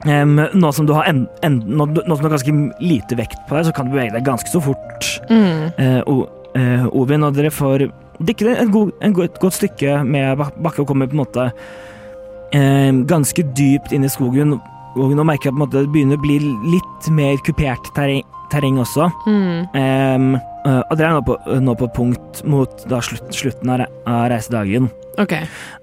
em, 0.09 0.37
Nå 0.55 0.73
som 0.73 0.87
du 0.89 0.95
har 0.97 1.09
en, 1.11 1.25
en, 1.47 1.59
nå, 1.67 1.87
nå 1.93 2.17
som 2.17 2.23
du 2.23 2.29
har 2.29 2.37
ganske 2.37 2.55
lite 2.81 3.19
vekt 3.19 3.39
på 3.49 3.57
deg, 3.57 3.69
så 3.69 3.75
kan 3.77 3.89
du 3.89 3.95
bevege 3.97 4.15
deg 4.17 4.27
ganske 4.27 4.51
så 4.53 4.63
fort. 4.65 5.09
Mm. 5.31 5.71
Uh, 5.77 6.01
o, 6.07 6.17
eh, 6.57 6.87
Ovin, 6.97 7.27
og 7.27 7.37
dere 7.37 7.53
får 7.55 7.89
dykket 8.21 8.51
et, 8.55 8.73
god, 8.73 8.93
god, 9.01 9.25
et 9.29 9.41
godt 9.41 9.57
stykke 9.57 10.01
med 10.05 10.41
bak- 10.41 10.59
bakke 10.61 10.83
og 10.83 10.91
kommer 10.91 11.09
på 11.09 11.17
en 11.17 11.23
måte 11.23 11.47
uh, 11.51 12.91
ganske 13.09 13.47
dypt 13.57 13.95
inn 13.97 14.07
i 14.07 14.13
skogen. 14.13 14.59
Og 14.99 15.15
nå 15.15 15.25
merker 15.27 15.51
jeg 15.51 15.55
på 15.55 15.61
en 15.61 15.65
måte 15.67 15.85
det 15.85 15.93
begynner 15.95 16.19
å 16.19 16.25
bli 16.25 16.41
litt 16.75 17.11
mer 17.15 17.37
kupert 17.47 17.93
terreng, 17.95 18.25
terreng 18.51 18.81
også. 18.83 19.07
Mm. 19.29 19.69
Um, 19.77 20.33
og 20.67 20.97
dere 20.99 21.09
er 21.09 21.15
nå 21.17 21.21
på, 21.25 21.37
nå 21.65 21.75
på 21.81 21.87
punkt 21.97 22.43
mot 22.45 22.83
da 22.91 22.99
slutt, 23.05 23.31
slutten 23.33 23.71
av, 23.73 23.79
re 23.81 23.87
av 24.05 24.27
reisedagen 24.29 24.91
OK. 25.17 25.33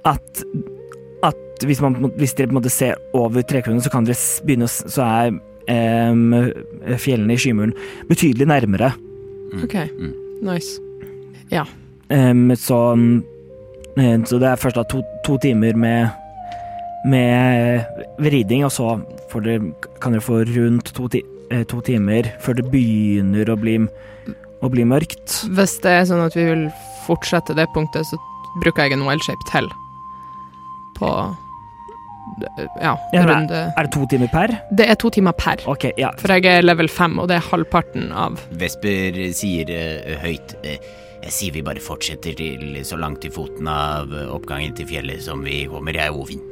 at, 0.06 0.44
at 1.58 1.68
hvis, 1.68 1.82
man, 1.82 2.12
hvis 2.18 2.36
dere 2.38 2.50
på 2.50 2.56
en 2.56 2.60
måte 2.60 2.74
ser 2.74 2.98
over 3.18 3.46
trekronen, 3.46 3.82
så 3.84 3.92
kan 3.94 4.08
dere 4.08 4.18
begynne 4.46 4.68
å 4.68 4.72
Så 4.72 5.04
er 5.04 5.34
eh, 5.68 6.98
fjellene 7.02 7.36
i 7.36 7.42
Skymuren 7.42 7.76
betydelig 8.10 8.48
nærmere. 8.48 8.94
ok. 9.64 9.76
Mm. 9.98 10.14
Nice. 10.48 10.80
Em, 12.10 12.56
så, 12.56 12.80
eh, 13.98 14.18
så 14.24 14.40
det 14.40 14.48
er 14.52 14.62
først 14.62 14.78
da 14.78 14.84
to, 14.84 15.02
to 15.26 15.38
timer 15.42 15.76
med 15.76 16.08
med 17.08 17.86
riding, 18.20 18.66
og 18.66 18.72
så 18.74 18.98
får 19.32 19.46
dere, 19.46 19.72
kan 20.02 20.16
dere 20.16 20.24
få 20.26 20.42
rundt 20.50 20.92
to, 20.96 21.08
ti, 21.12 21.22
eh, 21.54 21.64
to 21.70 21.82
timer 21.86 22.28
før 22.44 22.60
det 22.60 22.68
begynner 22.74 23.52
å 23.54 23.58
bli, 23.60 23.78
å 24.62 24.72
bli 24.74 24.84
mørkt. 24.88 25.42
Hvis 25.56 25.78
det 25.86 25.94
er 25.94 26.08
sånn 26.10 26.26
at 26.26 26.36
vi 26.36 26.48
vil 26.50 26.68
fortsette 27.06 27.56
det 27.56 27.70
punktet, 27.76 28.08
så 28.10 28.20
bruker 28.64 28.88
jeg 28.88 28.98
en 28.98 29.08
well-shape 29.08 29.52
til 29.52 29.70
på 30.98 31.12
ja, 32.82 32.94
Ja, 33.14 33.24
runde 33.26 33.62
Er 33.78 33.88
det 33.88 33.92
to 33.96 34.06
timer 34.10 34.30
per? 34.32 34.54
Det 34.78 34.86
er 34.90 34.96
to 35.00 35.10
timer 35.14 35.34
per. 35.38 35.62
Okay, 35.68 35.92
ja. 35.98 36.12
For 36.22 36.32
jeg 36.36 36.46
er 36.46 36.66
level 36.66 36.90
fem, 36.92 37.18
og 37.20 37.30
det 37.32 37.40
er 37.40 37.48
halvparten 37.50 38.12
av 38.14 38.38
Vesper 38.62 39.18
sier 39.38 39.72
uh, 39.72 40.14
høyt 40.24 40.54
uh, 40.64 40.76
Jeg 41.24 41.34
sier 41.34 41.56
vi 41.56 41.64
bare 41.66 41.82
fortsetter 41.84 42.38
til 42.38 42.78
så 42.86 43.00
langt 43.00 43.24
til 43.26 43.34
foten 43.34 43.68
av 43.68 44.14
eh, 44.14 44.30
oppgangen 44.32 44.76
til 44.78 44.86
fjellet 44.88 45.24
som 45.26 45.42
vi 45.44 45.64
kommer, 45.68 45.98
jeg 45.98 46.08
er 46.12 46.16
Ovin. 46.16 46.44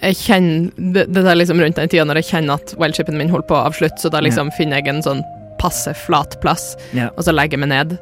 Jeg 0.00 0.16
kjenner 0.16 0.94
det, 0.94 1.04
det 1.12 1.24
er 1.26 1.36
liksom 1.36 1.60
rundt 1.60 1.76
den 1.78 1.90
tida 1.92 2.06
når 2.08 2.22
jeg 2.22 2.28
kjenner 2.30 2.58
at 2.58 2.72
wildshipen 2.80 3.18
min 3.18 3.30
holder 3.30 3.46
på 3.50 3.58
å 3.58 3.66
avslutte, 3.68 4.00
så 4.00 4.10
da 4.14 4.22
liksom 4.24 4.50
finner 4.56 4.80
jeg 4.80 4.90
en 4.92 5.04
sånn 5.04 5.22
passe 5.60 5.92
flat 6.06 6.38
plass, 6.42 6.72
Ja. 6.96 7.10
og 7.16 7.26
så 7.26 7.34
legger 7.34 7.58
jeg 7.58 7.66
meg 7.66 7.72
ned 7.74 7.96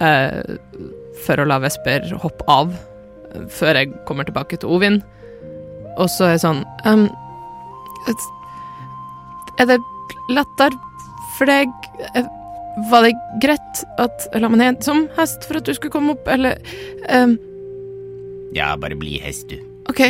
uh, 0.00 0.40
for 1.26 1.42
å 1.42 1.46
la 1.46 1.60
Vesper 1.62 2.08
hoppe 2.22 2.46
av 2.50 2.72
før 3.52 3.78
jeg 3.80 3.92
kommer 4.08 4.26
tilbake 4.28 4.58
til 4.60 4.72
Ovin. 4.72 5.00
Og 6.00 6.08
så 6.10 6.24
er 6.28 6.34
jeg 6.36 6.42
sånn 6.44 6.62
um, 6.88 7.08
Er 9.60 9.68
det 9.68 9.78
lettere 10.32 10.78
for 11.36 11.48
deg 11.50 11.70
eh, 12.16 12.26
Var 12.90 13.06
det 13.06 13.12
greit 13.42 13.82
at 14.00 14.26
jeg 14.32 14.42
la 14.44 14.48
meg 14.52 14.62
ned 14.62 14.82
som 14.86 15.04
hest 15.18 15.44
for 15.48 15.60
at 15.60 15.66
du 15.68 15.74
skulle 15.76 15.92
komme 15.92 16.14
opp, 16.16 16.28
eller 16.32 16.56
um, 17.12 17.34
Ja, 18.56 18.72
bare 18.80 18.96
bli 19.00 19.18
hest, 19.22 19.48
du. 19.52 19.58
OK. 19.92 20.00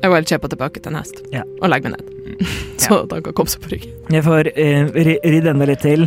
Jeg 0.00 0.08
vil 0.14 0.28
kjøpe 0.30 0.48
tilbake 0.52 0.80
til 0.80 0.92
en 0.94 1.00
hest 1.02 1.20
Ja. 1.32 1.42
og 1.60 1.68
legge 1.72 1.90
meg 1.92 1.98
ned. 2.00 2.44
Så 2.80 3.02
at 3.02 3.12
han 3.12 3.24
kan 3.26 3.36
komme 3.36 3.52
seg 3.52 3.60
på 3.66 3.72
ryggen. 3.74 3.92
Jeg 4.16 4.24
får 4.24 4.48
uh, 4.56 4.90
ri- 4.96 5.20
ridd 5.28 5.48
enda 5.52 5.68
litt 5.68 5.82
til. 5.84 6.06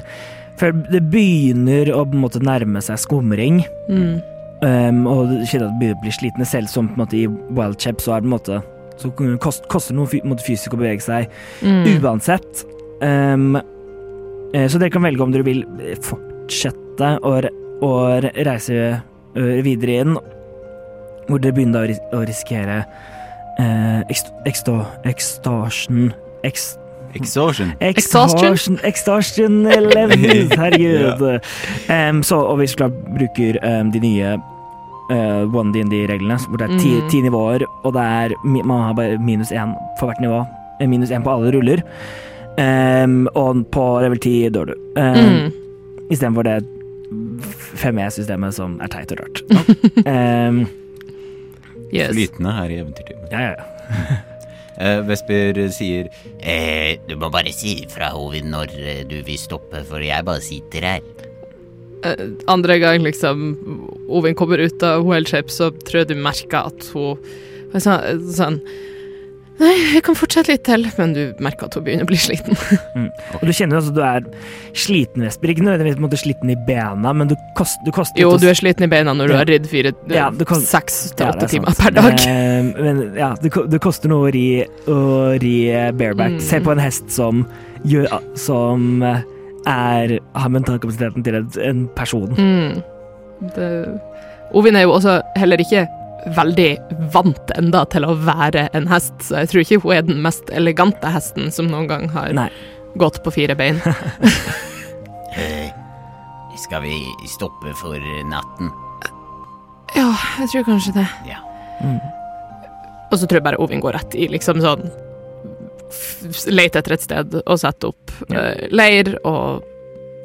For 0.62 0.73
det 0.93 1.02
begynner 1.13 1.89
å 1.93 2.04
på 2.06 2.13
en 2.17 2.21
måte 2.26 2.41
nærme 2.45 2.82
seg 2.86 2.97
skumring. 3.02 3.62
Mm. 3.89 4.15
Um, 4.63 4.99
og 5.10 5.30
det 5.34 5.47
kjenner 5.52 5.67
at 5.69 5.73
det 5.73 5.80
begynner 5.82 5.97
å 5.99 6.04
bli 6.06 6.13
slitne 6.15 6.45
selv 6.49 6.69
som 6.73 6.89
på 6.89 6.95
en 6.97 7.04
måte 7.04 7.17
i 7.19 7.26
wild 7.58 7.78
chap 7.84 8.02
så 8.02 8.15
er 8.15 8.21
det 8.21 8.30
på 8.30 8.32
en 8.32 8.38
måte 8.38 8.62
Så 8.98 9.10
kost, 9.42 9.66
koster 9.72 9.96
det 9.96 10.24
noe 10.24 10.38
fysisk 10.44 10.74
å 10.76 10.80
bevege 10.80 11.02
seg 11.02 11.30
Mm. 11.64 12.04
uansett. 12.04 12.66
Um, 13.02 13.56
eh, 14.54 14.68
så 14.70 14.78
dere 14.80 14.90
kan 14.94 15.04
velge 15.04 15.24
om 15.24 15.32
dere 15.34 15.44
vil 15.48 15.64
fortsette 16.02 17.18
å, 17.24 17.34
å 17.82 17.92
reise 18.46 19.02
videre 19.34 20.02
inn, 20.04 20.18
hvor 21.28 21.40
dere 21.42 21.54
begynner 21.56 21.84
å, 21.84 21.88
ris 21.90 22.00
å 22.14 22.22
risikere 22.28 22.84
Ekstasjen 24.10 26.14
ekst 26.44 26.80
Exhaustion. 27.14 27.74
Exhaustion, 27.80 28.80
exhaustion 28.84 29.64
levels, 29.94 30.50
herregud. 30.58 31.22
Em, 31.90 32.24
så, 32.26 32.40
og 32.42 32.58
hvis 32.58 32.74
du 32.80 32.88
bruker 32.90 33.60
em, 33.62 33.92
de 33.94 34.00
nye 34.02 34.32
uh, 35.12 35.44
One 35.56 35.74
DND-reglene, 35.74 36.38
hvor 36.48 36.58
det 36.62 36.70
er 36.72 36.78
ti, 36.80 36.92
Mm. 37.02 37.10
ti 37.10 37.22
nivåer, 37.22 37.66
og 37.84 37.94
det 37.94 38.02
er, 38.04 38.36
man 38.44 38.82
har 38.88 38.94
bare 38.94 39.18
minus 39.20 39.52
én 39.52 39.74
for 40.00 40.08
hvert 40.08 40.22
nivå, 40.22 40.46
eh, 40.80 40.88
minus 40.88 41.10
én 41.12 41.24
på 41.24 41.32
alle 41.36 41.52
ruller, 41.56 41.84
Um, 42.54 43.28
og 43.34 43.63
på 43.74 43.84
level 44.04 44.20
10 44.22 44.50
dør 44.54 44.66
du. 44.70 44.74
Um, 44.96 45.16
Mm. 45.18 45.54
Istedenfor 46.12 46.44
det 46.46 46.60
5E-systemet 47.82 48.54
som 48.54 48.76
er 48.84 48.92
teit 48.94 49.12
og 49.16 49.24
rart. 49.24 49.42
um, 50.06 50.68
Yes. 51.94 52.12
Flytende 52.13 52.54
her 52.54 52.70
i 52.70 52.78
eventyrtimen. 52.82 53.26
ja, 53.32 53.39
ja, 53.39 53.56
ja. 53.58 54.20
Uh, 54.78 55.02
Vesper 55.10 55.60
sier 55.74 56.08
Eh, 56.42 56.98
du 57.08 57.16
må 57.18 57.30
bare 57.34 57.52
si 57.54 57.74
ifra, 57.88 58.12
Hovin, 58.13 58.50
når 58.54 58.72
du 59.10 59.20
vil 59.26 59.38
stoppe, 59.38 59.84
for 59.89 59.98
jeg 60.06 60.26
bare 60.26 60.42
sitter 60.42 60.82
her. 60.82 61.00
Eh, 62.04 62.24
andre 62.52 62.80
gang 62.82 63.04
liksom 63.06 63.44
Ovin 64.12 64.36
kommer 64.36 64.60
ut 64.60 64.84
av 64.84 65.06
wild 65.08 65.30
shape, 65.32 65.52
så 65.54 65.72
tror 65.88 66.04
jeg 66.04 66.12
du 66.13 66.18
merker 66.20 66.68
at 66.74 66.89
hun 66.94 67.22
sånn, 67.80 68.26
sånn 68.36 68.60
Nei, 69.62 69.70
jeg 69.94 70.02
kan 70.08 70.16
fortsette 70.18 70.50
litt 70.50 70.63
til, 70.66 70.82
men 70.98 71.12
du 71.13 71.20
merker 71.44 71.68
at 71.70 71.76
hun 71.78 71.84
begynner 71.86 72.08
å 72.08 72.10
bli 72.10 72.18
sliten. 72.18 72.58
Og 73.38 73.44
du 73.46 73.52
kjenner 73.54 73.78
altså 73.78 73.92
at 73.94 73.96
du 73.96 74.02
er 74.02 74.24
sliten, 74.74 75.22
Vesper. 75.28 75.52
Ikke 75.54 75.62
nødvendigvis 75.68 76.02
måte 76.02 76.18
sliten 76.18 76.50
i 76.50 76.56
bena, 76.68 77.12
men 77.13 77.30
du, 77.30 77.36
kost, 77.56 77.78
du 77.86 77.92
koster 77.94 78.18
Jo, 78.24 78.32
du 78.42 78.48
er 78.50 78.58
sliten 78.58 78.88
i 78.88 78.89
beina 78.89 79.13
når 79.13 79.30
du 79.30 79.36
Ja. 79.36 79.42
har 79.44 79.52
ridd 79.54 79.70
fire, 79.70 79.94
Ja, 80.10 80.32
kost, 80.50 80.66
seks 80.74 80.98
til 81.13 81.30
åtte 81.30 81.46
ja, 81.46 81.52
timer 81.54 81.70
sant. 81.78 81.84
per 81.86 81.96
dag. 82.00 82.26
Men, 82.26 82.74
men 82.82 83.04
ja, 83.22 83.30
det, 83.46 83.54
det 83.76 83.82
koster 83.86 84.10
noe 84.12 84.32
å 84.32 84.34
ri, 84.34 84.48
å 84.89 84.98
ri 85.46 85.56
bareback. 86.02 86.39
Mm. 86.39 86.44
Se 86.50 86.60
på 86.66 86.74
en 86.74 86.82
hest 86.82 87.13
som, 87.13 87.46
gjør, 87.86 88.10
som 88.42 88.89
eh, 89.06 89.22
er, 89.69 90.17
har 90.36 90.54
mentalkapasiteten 90.54 91.26
til 91.26 91.39
en, 91.39 91.49
en 91.63 91.84
person. 91.97 92.34
Mm. 92.38 92.82
Det, 93.56 93.69
Ovin 94.54 94.78
er 94.78 94.86
jo 94.86 94.95
også 94.95 95.19
heller 95.39 95.62
ikke 95.63 95.86
veldig 96.38 96.69
vant 97.13 97.52
enda 97.58 97.84
til 97.91 98.06
å 98.08 98.13
være 98.15 98.67
en 98.78 98.88
hest, 98.91 99.15
så 99.28 99.41
jeg 99.41 99.52
tror 99.52 99.63
ikke 99.63 99.80
hun 99.84 99.95
er 99.95 100.06
den 100.08 100.21
mest 100.23 100.52
elegante 100.56 101.12
hesten 101.12 101.52
som 101.52 101.67
noen 101.71 101.89
gang 101.89 102.08
har 102.13 102.32
Nei. 102.38 102.49
gått 102.99 103.21
på 103.26 103.34
fire 103.39 103.58
bein. 103.60 103.82
Eh, 105.34 105.71
skal 106.62 106.84
vi 106.84 106.93
stoppe 107.26 107.71
for 107.80 107.97
natten? 108.30 108.67
Ja, 109.97 110.12
jeg 110.38 110.52
tror 110.52 110.67
kanskje 110.67 110.91
det. 110.99 111.08
Mm. 111.82 111.95
Og 113.10 113.17
så 113.17 113.26
tror 113.26 113.39
jeg 113.39 113.45
bare 113.47 113.58
Ovin 113.58 113.82
går 113.82 113.97
rett 113.97 114.13
i 114.13 114.28
liksom 114.30 114.62
sånn 114.62 114.86
Lete 116.48 116.80
etter 116.82 116.96
et 116.98 117.04
sted 117.06 117.38
og 117.44 117.60
sette 117.62 117.90
opp 117.94 118.12
Ja. 118.30 118.50
eh, 118.54 118.68
leir 118.72 119.16
og 119.24 119.64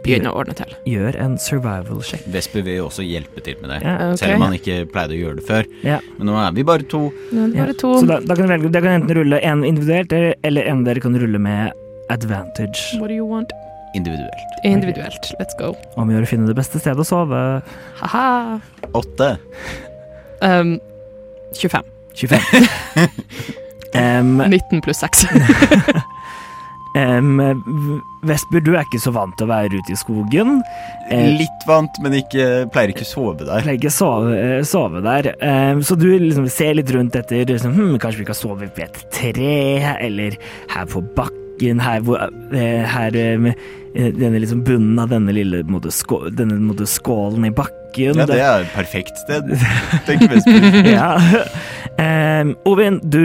begynne 0.04 0.30
å 0.30 0.38
ordne 0.40 0.54
til. 0.56 0.70
Gjør 0.88 1.16
en 1.20 1.34
survival 1.42 2.00
check. 2.06 2.22
Vesper 2.32 2.62
vil 2.64 2.78
jo 2.78 2.86
også 2.88 3.04
hjelpe 3.04 3.42
til 3.44 3.56
med 3.60 3.72
det. 3.74 3.80
Ja, 3.84 3.96
okay. 4.08 4.16
Selv 4.22 4.36
om 4.38 4.44
han 4.46 4.54
ikke 4.56 4.76
pleide 4.92 5.16
å 5.16 5.18
gjøre 5.18 5.36
det 5.40 5.46
før. 5.48 5.66
Ja. 5.84 5.98
Men 6.18 6.30
nå 6.30 6.36
er 6.40 6.54
vi 6.56 6.64
bare 6.64 6.86
to. 6.88 7.00
Bare 7.32 7.74
to. 7.76 7.90
Så 8.00 8.06
da, 8.08 8.20
da 8.24 8.36
kan 8.38 8.46
du 8.46 8.52
velge, 8.54 8.70
dere 8.72 8.86
kan 8.86 9.02
enten 9.02 9.18
rulle 9.18 9.40
en 9.44 9.64
individuelt, 9.68 10.12
eller, 10.14 10.38
eller 10.48 10.70
en 10.70 10.84
dere 10.86 11.02
kan 11.04 11.18
rulle 11.18 11.38
med 11.42 11.72
advantage. 12.14 12.96
What 13.02 13.08
do 13.12 13.14
you 13.18 13.26
want? 13.28 13.52
Individuelt. 13.96 14.56
Individuelt. 14.64 15.30
Let's 15.40 15.56
go. 15.58 15.74
Om 15.96 16.08
å 16.08 16.16
gjøre 16.16 16.28
å 16.28 16.30
finne 16.30 16.48
det 16.48 16.56
beste 16.56 16.80
stedet 16.80 17.02
å 17.04 17.08
sove. 17.08 17.42
Ha-ha. 18.00 18.60
Åtte. 18.96 19.34
Um, 20.40 20.76
25. 21.58 21.84
25. 22.14 22.68
Em, 23.96 24.36
19 24.50 24.80
pluss 24.84 25.00
6. 25.04 25.26
um, 26.96 27.40
Vestby, 28.26 28.60
du 28.66 28.72
er 28.74 28.82
ikke 28.82 28.98
så 29.00 29.12
vant 29.14 29.36
til 29.38 29.46
å 29.46 29.52
være 29.52 29.78
ute 29.78 29.94
i 29.94 29.98
skogen. 29.98 30.58
Eh, 31.12 31.28
Litt 31.38 31.66
vant, 31.68 32.00
men 32.02 32.16
ikke, 32.18 32.66
pleier 32.74 32.90
ikke 32.92 33.06
å 33.06 33.10
sove 33.12 33.44
der. 33.46 33.62
pleier 33.62 33.78
ikke 33.78 33.92
sove, 33.94 34.34
eh, 34.34 34.62
sove 34.66 35.02
der. 35.04 35.30
Um, 35.40 35.82
så 35.86 35.96
du 35.98 36.08
liksom 36.18 36.48
ser 36.52 36.74
litt 36.80 36.90
rundt 36.94 37.16
etter 37.18 37.46
liksom, 37.48 37.76
hm, 37.76 37.98
Kanskje 38.02 38.24
vi 38.24 38.28
kan 38.32 38.38
sove 38.38 38.58
ved 38.66 38.80
et 38.88 39.02
tre, 39.14 39.54
eller 40.02 40.36
her 40.74 40.88
på 40.90 41.04
bakken, 41.16 41.80
her, 41.82 42.02
hvor, 42.06 42.26
eh, 42.52 42.82
her 42.86 43.14
med 43.38 43.54
denne 43.98 44.38
liksom 44.38 44.60
bunnen 44.66 44.98
av 45.02 45.08
denne 45.10 45.32
lille 45.34 45.62
måte, 45.66 45.90
skå, 45.90 46.28
denne 46.36 46.58
måte, 46.62 46.84
skålen 46.86 47.46
i 47.48 47.50
bakken. 47.54 48.18
Ja, 48.18 48.26
det 48.28 48.36
er 48.38 48.62
et 48.66 48.74
perfekt 48.74 49.16
sted, 49.24 49.48
tenker 50.06 50.28
Vesper. 50.34 50.76
ja. 50.98 51.08
Um, 51.98 52.52
Ovin, 52.68 53.00
du, 53.10 53.22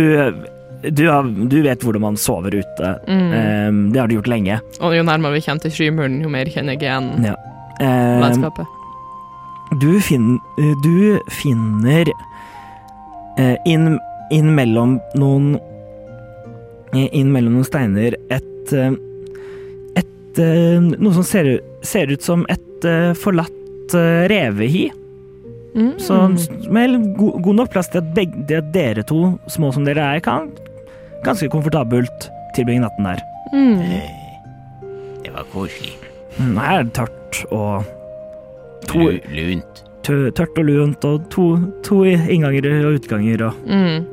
du, 0.91 1.07
har, 1.07 1.23
du 1.23 1.61
vet 1.63 1.83
hvordan 1.83 2.03
man 2.03 2.17
sover 2.19 2.55
ute. 2.59 2.93
Mm. 3.07 3.33
Em, 3.33 3.81
det 3.93 4.01
har 4.01 4.09
du 4.09 4.17
gjort 4.17 4.31
lenge. 4.31 4.59
Og 4.81 4.95
jo 4.97 5.03
nærmere 5.07 5.37
vi 5.37 5.43
kommer 5.45 5.63
til 5.65 5.75
skymuren, 5.77 6.21
jo 6.23 6.31
mer 6.31 6.49
kjenner 6.51 6.75
jeg 6.75 6.87
igjen 6.87 7.27
Ja. 7.27 7.35
Em, 7.81 8.21
landskapet. 8.21 8.67
du, 9.81 9.89
fin, 10.03 10.35
du 10.83 11.19
finner 11.33 12.11
eh, 13.39 13.55
inn, 13.65 13.95
inn 14.31 14.51
mellom 14.53 14.99
noen 15.17 15.55
eh, 16.93 17.07
Inn 17.09 17.31
mellom 17.33 17.57
noen 17.57 17.65
steiner 17.67 18.17
et 18.33 18.75
eh, 18.77 18.93
Et 19.97 20.39
Noe 20.97 21.13
som 21.13 21.25
ser, 21.25 21.59
ser 21.85 22.09
ut 22.09 22.23
som 22.25 22.41
et 22.49 22.85
forlatt 23.21 23.93
eh, 23.93 24.23
revehi. 24.31 24.87
Mm. 25.77 25.91
Så 26.01 26.17
med 26.73 26.95
god, 27.17 27.35
god 27.45 27.59
nok 27.59 27.69
plass 27.73 27.89
til 27.93 28.01
at, 28.01 28.09
begge, 28.17 28.57
at 28.57 28.71
dere 28.73 29.05
to, 29.05 29.35
små 29.53 29.69
som 29.73 29.85
dere 29.85 30.05
er, 30.15 30.23
kan 30.25 30.49
ganske 31.23 31.49
komfortabelt 31.51 32.29
tilbringe 32.55 32.81
natten 32.85 33.07
der. 33.07 33.21
Mm. 33.53 33.81
Eh, 33.81 34.09
Det 35.23 35.31
var 35.33 35.45
koselig. 35.53 35.93
Mm, 36.39 36.57
Her 36.57 36.79
er 36.79 36.89
tørt 36.95 37.43
og 37.51 37.83
to, 38.89 38.99
Lunt. 39.31 39.83
tørt 40.03 40.57
og 40.57 40.65
lunt, 40.65 41.05
og 41.05 41.29
to, 41.31 41.45
to 41.83 42.03
innganger 42.03 42.67
og 42.87 42.97
utganger 42.99 43.45
og 43.47 43.53
Mm. 43.67 44.05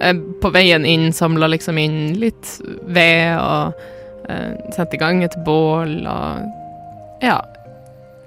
Eh, 0.00 0.14
På 0.42 0.50
veien 0.52 0.84
inn 0.84 1.12
samla 1.12 1.46
liksom 1.48 1.78
inn 1.78 2.14
litt 2.18 2.60
ved 2.86 3.38
og 3.38 3.72
eh, 4.28 4.52
sette 4.74 4.94
i 4.94 4.98
gang 4.98 5.22
et 5.24 5.36
bål 5.46 6.06
og 6.06 6.50
ja, 7.22 7.40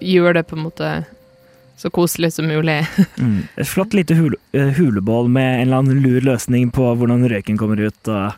gjør 0.02 0.34
det 0.40 0.48
på 0.48 0.56
en 0.58 0.64
måte 0.64 1.06
så 1.78 1.90
koselig 1.94 2.34
som 2.34 2.48
mulig. 2.50 2.80
mm, 3.22 3.48
Et 3.56 3.68
flott 3.70 3.94
lite 3.94 4.18
hule, 4.18 4.38
eh, 4.52 4.74
hulebål 4.78 5.30
med 5.30 5.54
en 5.54 5.68
eller 5.68 5.84
annen 5.84 6.02
lur 6.02 6.22
løsning 6.26 6.72
på 6.74 6.90
hvordan 6.98 7.28
røyken 7.30 7.60
kommer 7.60 7.82
ut. 7.82 8.02
Og 8.08 8.34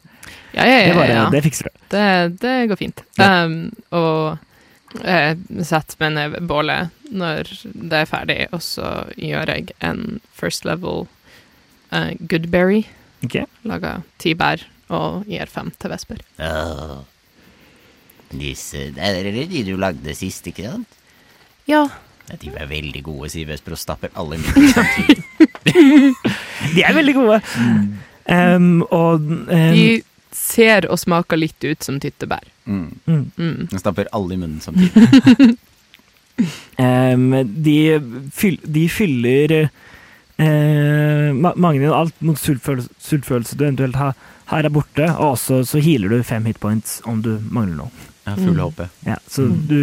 Ja, 0.52 0.66
ja, 0.66 0.78
det, 0.90 0.96
bare, 0.98 1.14
ja. 1.14 1.26
det 1.32 1.44
fikser 1.46 1.70
du. 1.70 1.82
Det, 1.94 2.06
det 2.44 2.56
går 2.70 2.80
fint. 2.80 3.04
Ja. 3.20 3.46
Um, 3.46 3.72
og 3.96 5.04
jeg 5.06 5.66
setter 5.70 6.02
meg 6.02 6.16
ned 6.18 6.34
ved 6.36 6.50
bålet 6.50 6.96
når 7.10 7.52
det 7.64 8.02
er 8.02 8.10
ferdig, 8.10 8.40
og 8.54 8.62
så 8.66 8.90
gjør 9.18 9.54
jeg 9.54 9.74
en 9.86 10.20
first 10.36 10.66
level 10.68 11.08
uh, 11.94 12.12
goodberry. 12.20 12.84
Okay. 13.26 13.46
Lager 13.68 14.04
ti 14.22 14.34
bær 14.38 14.62
og 14.90 15.26
gir 15.30 15.50
fem 15.50 15.72
til 15.80 15.94
Vesper. 15.94 16.22
Åh. 16.42 17.00
Disse 18.30 18.92
Det 18.94 19.02
er 19.02 19.26
de 19.50 19.64
du 19.66 19.76
lagde 19.80 20.14
sist, 20.18 20.46
ikke 20.50 20.68
sant? 20.68 20.98
Ja. 21.70 21.88
De 22.42 22.50
er 22.56 22.68
veldig 22.70 23.02
gode, 23.04 23.30
sier 23.34 23.48
Vesper 23.50 23.74
og 23.76 23.82
stapper 23.82 24.10
alle 24.20 24.36
i 24.38 24.44
munnen 24.44 24.74
samtidig. 24.74 25.24
De 26.76 26.84
er 26.86 26.94
veldig 26.98 27.16
gode. 27.18 27.42
Um, 28.30 28.84
og 28.94 29.26
um, 29.26 29.48
De 29.50 30.02
ser 30.36 30.86
og 30.92 31.00
smaker 31.02 31.40
litt 31.42 31.64
ut 31.66 31.84
som 31.84 31.98
tyttebær. 32.00 32.46
Mm. 32.70 32.84
mm, 33.10 33.24
Mm. 33.38 33.68
Den 33.72 33.80
stapper 33.82 34.08
alle 34.14 34.36
i 34.36 34.38
munnen 34.38 34.62
samtidig. 34.62 35.56
um, 36.80 37.32
de, 37.66 37.78
fyll, 38.36 38.60
de 38.64 38.86
fyller 38.94 39.56
uh, 39.66 41.34
Magnhild, 41.56 41.94
alt 41.96 42.22
mot 42.26 42.40
sultfølelse, 42.40 42.90
sultfølelse 43.04 43.58
du 43.60 43.66
eventuelt 43.66 43.98
har, 44.00 44.14
her 44.54 44.66
er 44.66 44.74
borte, 44.74 45.06
og 45.18 45.34
også 45.36 45.64
så 45.68 45.82
healer 45.84 46.10
du 46.14 46.24
fem 46.26 46.46
hitpoints 46.50 47.00
om 47.10 47.20
du 47.26 47.36
mangler 47.54 47.84
noe. 47.84 48.06
Ja, 48.28 48.36
full 48.38 48.54
Mm. 48.56 48.64
håpet. 48.68 48.90
Ja, 49.08 49.16
så 49.30 49.42
Mm. 49.48 49.68
du 49.68 49.80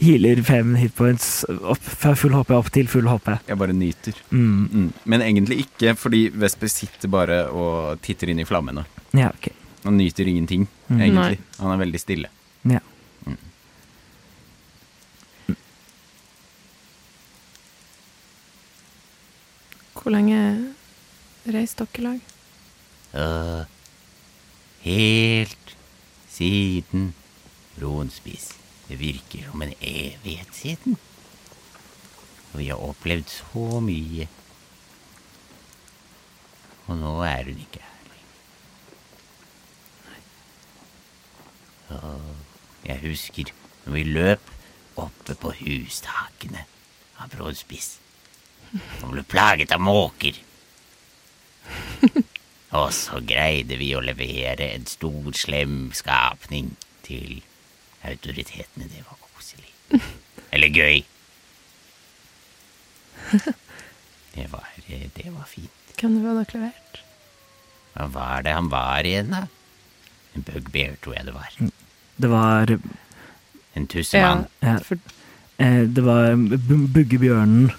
healer 0.00 0.40
fem 0.42 0.74
hitpoints 0.76 1.44
opp, 1.48 1.82
fra 1.82 2.14
full 2.18 2.34
HP 2.34 2.50
opp 2.56 2.70
til 2.74 2.88
full 2.90 3.06
HP. 3.08 3.28
Jeg 3.48 3.58
bare 3.60 3.72
nyter. 3.76 4.16
Mm. 4.30 4.64
Mm. 4.72 4.88
Men 5.06 5.22
egentlig 5.22 5.60
ikke, 5.66 5.94
fordi 5.96 6.24
Vesper 6.34 6.68
sitter 6.72 7.08
bare 7.12 7.42
og 7.54 8.00
titter 8.02 8.32
inn 8.32 8.40
i 8.42 8.48
flammene. 8.48 8.84
Ja, 9.14 9.28
ok. 9.30 9.50
Han 9.84 9.96
nyter 10.00 10.26
ingenting, 10.28 10.66
Mm. 10.88 11.00
egentlig. 11.00 11.38
Han 11.60 11.70
er 11.72 11.84
veldig 11.84 12.00
stille. 12.00 12.28
Ja. 12.64 12.80
Mm. 13.26 13.36
Hvor 19.94 20.12
lenge 20.12 20.38
reiste 21.54 21.86
dere 21.86 22.00
i 22.00 22.04
lag? 22.04 22.20
Uh, 23.14 23.64
Helt 24.84 25.76
siden 26.28 27.12
Ronspiss. 27.80 28.50
Det 28.88 28.98
virker 29.00 29.50
som 29.50 29.62
en 29.64 29.74
evighet 29.80 30.54
siden. 30.54 30.98
Og 32.52 32.60
vi 32.60 32.68
har 32.68 32.82
opplevd 32.84 33.28
så 33.32 33.80
mye. 33.82 34.28
Og 36.86 36.96
nå 37.00 37.14
er 37.26 37.48
hun 37.48 37.58
ikke 37.64 37.80
her 37.82 38.02
lenger. 38.12 38.32
Jeg 42.84 43.00
husker 43.08 43.52
når 43.84 43.92
vi 43.96 44.04
løp 44.04 44.50
oppe 45.00 45.34
på 45.34 45.52
hustakene 45.60 46.66
av 47.18 47.32
Brådspiss. 47.32 47.96
Og 49.02 49.10
ble 49.14 49.24
plaget 49.26 49.72
av 49.74 49.80
måker. 49.82 50.38
Og 52.74 52.88
så 52.94 53.20
greide 53.22 53.78
vi 53.78 53.94
å 53.94 54.02
levere 54.02 54.72
en 54.74 54.86
stor, 54.90 55.30
slem 55.38 55.92
skapning 55.94 56.74
til 57.06 57.42
autoritetene. 58.04 58.88
Det 58.90 59.02
var 59.08 59.16
koselig. 59.34 59.72
Eller 60.52 60.68
gøy. 60.68 61.02
Det 64.34 64.48
var, 64.50 64.66
det 65.14 65.30
var 65.30 65.44
fint. 65.46 65.70
Hvem 66.00 66.16
du 66.18 66.24
var 66.26 66.40
dere 66.40 66.58
levert? 66.58 66.96
Hva 67.94 68.06
var 68.10 68.42
det 68.42 68.54
han 68.56 68.66
var 68.72 69.06
igjen, 69.06 69.28
da? 69.30 69.44
En 70.34 70.42
bugbear, 70.42 70.96
tror 71.04 71.14
jeg 71.14 71.28
det 71.28 71.34
var. 71.36 71.54
Det 72.18 72.30
var 72.32 72.72
En 73.78 73.86
tussemann. 73.90 74.42
ja, 74.62 74.74
For, 74.82 74.98
eh, 75.62 75.84
Det 75.86 76.02
var 76.02 76.34
Bu- 76.34 76.88
Buggebjørnen 76.96 77.70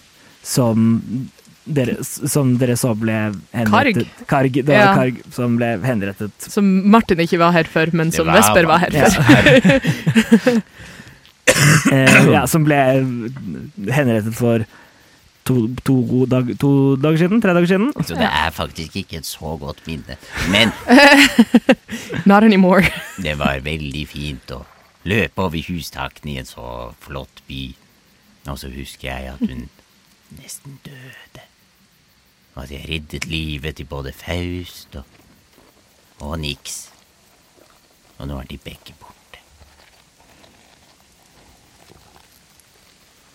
som 0.44 1.30
dere, 1.66 1.96
som 2.06 2.56
dere 2.62 2.76
så 2.78 2.92
ble 2.98 3.16
henrettet. 3.56 4.08
Karg. 4.30 4.54
Det 4.54 4.70
var 4.70 4.76
Ja. 4.84 4.96
Karg 4.96 5.22
som 5.34 5.58
ble 5.58 5.72
henrettet. 5.84 6.32
som 6.40 6.90
Martin 6.92 7.18
ikke 7.24 7.40
var 7.42 7.52
her 7.56 7.64
for, 7.70 7.90
men 7.94 8.12
som 8.12 8.28
var 8.28 8.38
Vesper 8.42 8.66
var 8.70 8.80
her 8.86 8.94
Ja. 8.94 9.10
Eh, 11.92 12.26
ja, 12.34 12.42
som 12.50 12.64
ble 12.66 12.76
henrettet 13.94 14.34
for 14.36 14.64
to, 15.46 15.68
to, 15.86 16.26
dag, 16.26 16.50
to 16.60 16.72
dager 17.00 17.22
siden? 17.22 17.42
Tre 17.44 17.54
dager 17.54 17.70
siden? 17.70 17.92
Så 18.02 18.18
det 18.18 18.28
er 18.28 18.50
faktisk 18.52 18.98
ikke 19.00 19.20
et 19.22 19.30
så 19.30 19.54
godt 19.62 19.84
minne. 19.88 20.18
Men 20.52 20.74
Not 22.30 22.44
anymore. 22.44 22.90
det 23.26 23.38
var 23.40 23.62
veldig 23.66 24.04
fint 24.10 24.56
å 24.58 24.64
løpe 25.06 25.46
over 25.46 25.62
hustakene 25.70 26.34
i 26.34 26.40
en 26.42 26.50
så 26.50 26.92
flott 27.06 27.44
by. 27.48 27.64
Og 28.50 28.58
så 28.62 28.72
husker 28.74 29.12
jeg 29.14 29.36
at 29.36 29.46
hun 29.46 29.68
nesten 30.42 30.80
døde. 30.86 31.46
At 32.56 32.72
jeg 32.72 32.88
reddet 32.88 33.26
livet 33.28 33.76
til 33.76 33.88
både 33.92 34.14
Faust 34.16 34.96
og, 34.96 35.04
og 36.24 36.38
Nix. 36.40 36.86
Og 38.18 38.30
nå 38.30 38.40
er 38.40 38.48
de 38.48 38.58
begge 38.58 38.96
borte. 39.00 39.42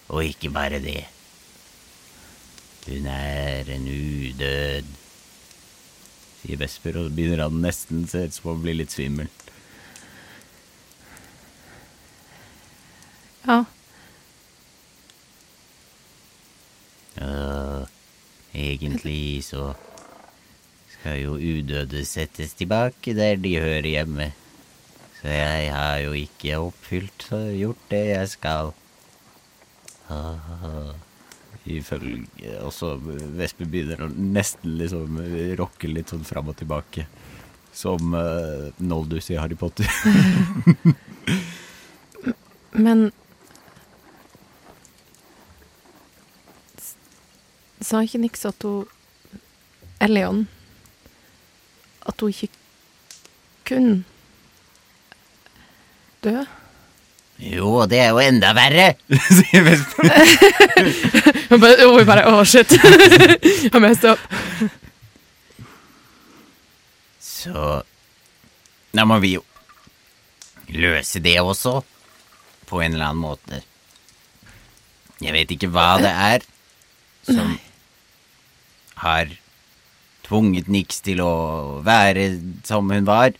Og 0.09 0.25
ikke 0.25 0.51
bare 0.51 0.81
det. 0.83 1.05
Hun 2.89 3.07
er 3.07 3.69
en 3.71 3.87
udød. 3.89 4.89
Sier 6.41 6.57
Vesper, 6.57 6.97
og 6.97 7.13
begynner 7.13 7.45
han 7.45 7.61
nesten 7.61 8.07
se 8.09 8.25
ut 8.25 8.35
som 8.35 8.55
å 8.55 8.57
bli 8.63 8.79
litt 8.81 8.95
svimmel. 8.95 9.29
Ja. 13.45 13.61
Ja, 17.21 17.85
egentlig 18.55 19.45
så 19.47 19.73
skal 20.95 21.21
jo 21.23 21.37
udøde 21.39 22.05
settes 22.05 22.53
tilbake 22.59 23.15
der 23.17 23.39
de 23.41 23.55
hører 23.61 23.89
hjemme. 23.89 24.31
Så 25.21 25.29
jeg 25.29 25.71
har 25.73 25.99
jo 26.05 26.13
ikke 26.17 26.59
oppfylt 26.59 27.29
og 27.37 27.47
gjort 27.57 27.87
det 27.93 28.05
jeg 28.09 28.29
skal. 28.33 28.73
Ah, 30.11 30.93
Ifølge 31.71 32.57
Også 32.65 32.95
Vespe 33.37 33.67
begynner 33.69 34.07
å 34.07 34.09
nesten 34.11 34.79
liksom 34.81 35.21
rocke 35.61 35.91
litt 35.91 36.11
sånn 36.11 36.25
fram 36.27 36.49
og 36.51 36.57
tilbake. 36.59 37.05
Som 37.77 38.17
uh, 38.17 38.73
Noldus 38.83 39.31
i 39.31 39.39
Harry 39.39 39.59
Potter. 39.61 39.87
Men 42.87 43.11
Sa 47.81 48.03
ikke 48.05 48.21
Nix 48.21 48.45
at 48.49 48.63
hun 48.67 48.87
Elion 50.01 50.47
At 52.09 52.21
hun 52.21 52.33
ikke 52.33 52.51
kunne 53.69 54.01
dø? 56.25 56.43
jo, 57.41 57.87
det 57.89 57.99
er 58.05 58.11
jo 58.13 58.19
enda 58.21 58.51
verre! 58.53 58.91
Sier. 59.37 59.65
Hun 61.49 61.61
bare, 61.63 61.87
hun 61.89 62.05
bare 62.05 62.27
Å, 62.29 62.43
shit. 62.45 62.75
Jeg 63.65 63.81
messed 63.81 64.05
opp. 64.11 64.21
Så 67.25 67.65
da 68.93 69.07
må 69.09 69.17
vi 69.25 69.33
jo 69.39 69.43
løse 70.77 71.23
det 71.25 71.39
også, 71.41 71.79
på 72.69 72.83
en 72.85 72.93
eller 72.99 73.09
annen 73.09 73.25
måte. 73.25 73.63
Jeg 75.25 75.33
vet 75.35 75.57
ikke 75.57 75.73
hva 75.73 75.95
det 76.05 76.13
er 76.13 76.45
som 77.25 77.57
har 79.01 79.33
tvunget 80.27 80.69
Nix 80.71 81.01
til 81.05 81.23
å 81.25 81.33
være 81.87 82.33
som 82.67 82.91
hun 82.93 83.09
var. 83.09 83.33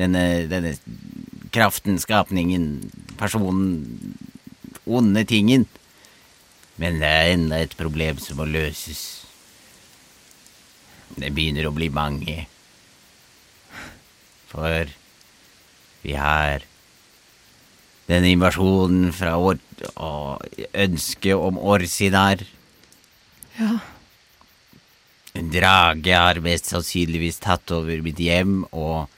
Denne, 0.00 0.46
denne 0.48 0.76
kraften, 1.52 1.98
skapningen, 2.00 2.90
personen, 3.20 4.14
onde 4.86 5.26
tingen. 5.28 5.66
Men 6.80 7.02
det 7.02 7.10
er 7.10 7.34
enda 7.34 7.60
et 7.60 7.76
problem 7.76 8.20
som 8.22 8.40
må 8.40 8.48
løses. 8.48 9.02
Det 11.18 11.32
begynner 11.34 11.68
å 11.68 11.74
bli 11.76 11.90
mange. 11.92 12.46
For 14.50 14.88
vi 16.00 16.16
har 16.16 16.64
denne 18.10 18.32
invasjonen 18.32 19.12
fra 19.14 19.36
or 19.38 19.60
og 19.94 20.42
ønsket 20.74 21.36
om 21.38 21.58
Orsinar. 21.60 22.42
Ja. 23.58 23.78
En 25.38 25.50
drage 25.52 26.14
har 26.16 26.40
mest 26.42 26.70
sannsynligvis 26.72 27.38
tatt 27.44 27.70
over 27.74 28.02
mitt 28.02 28.18
hjem 28.18 28.64
og 28.74 29.10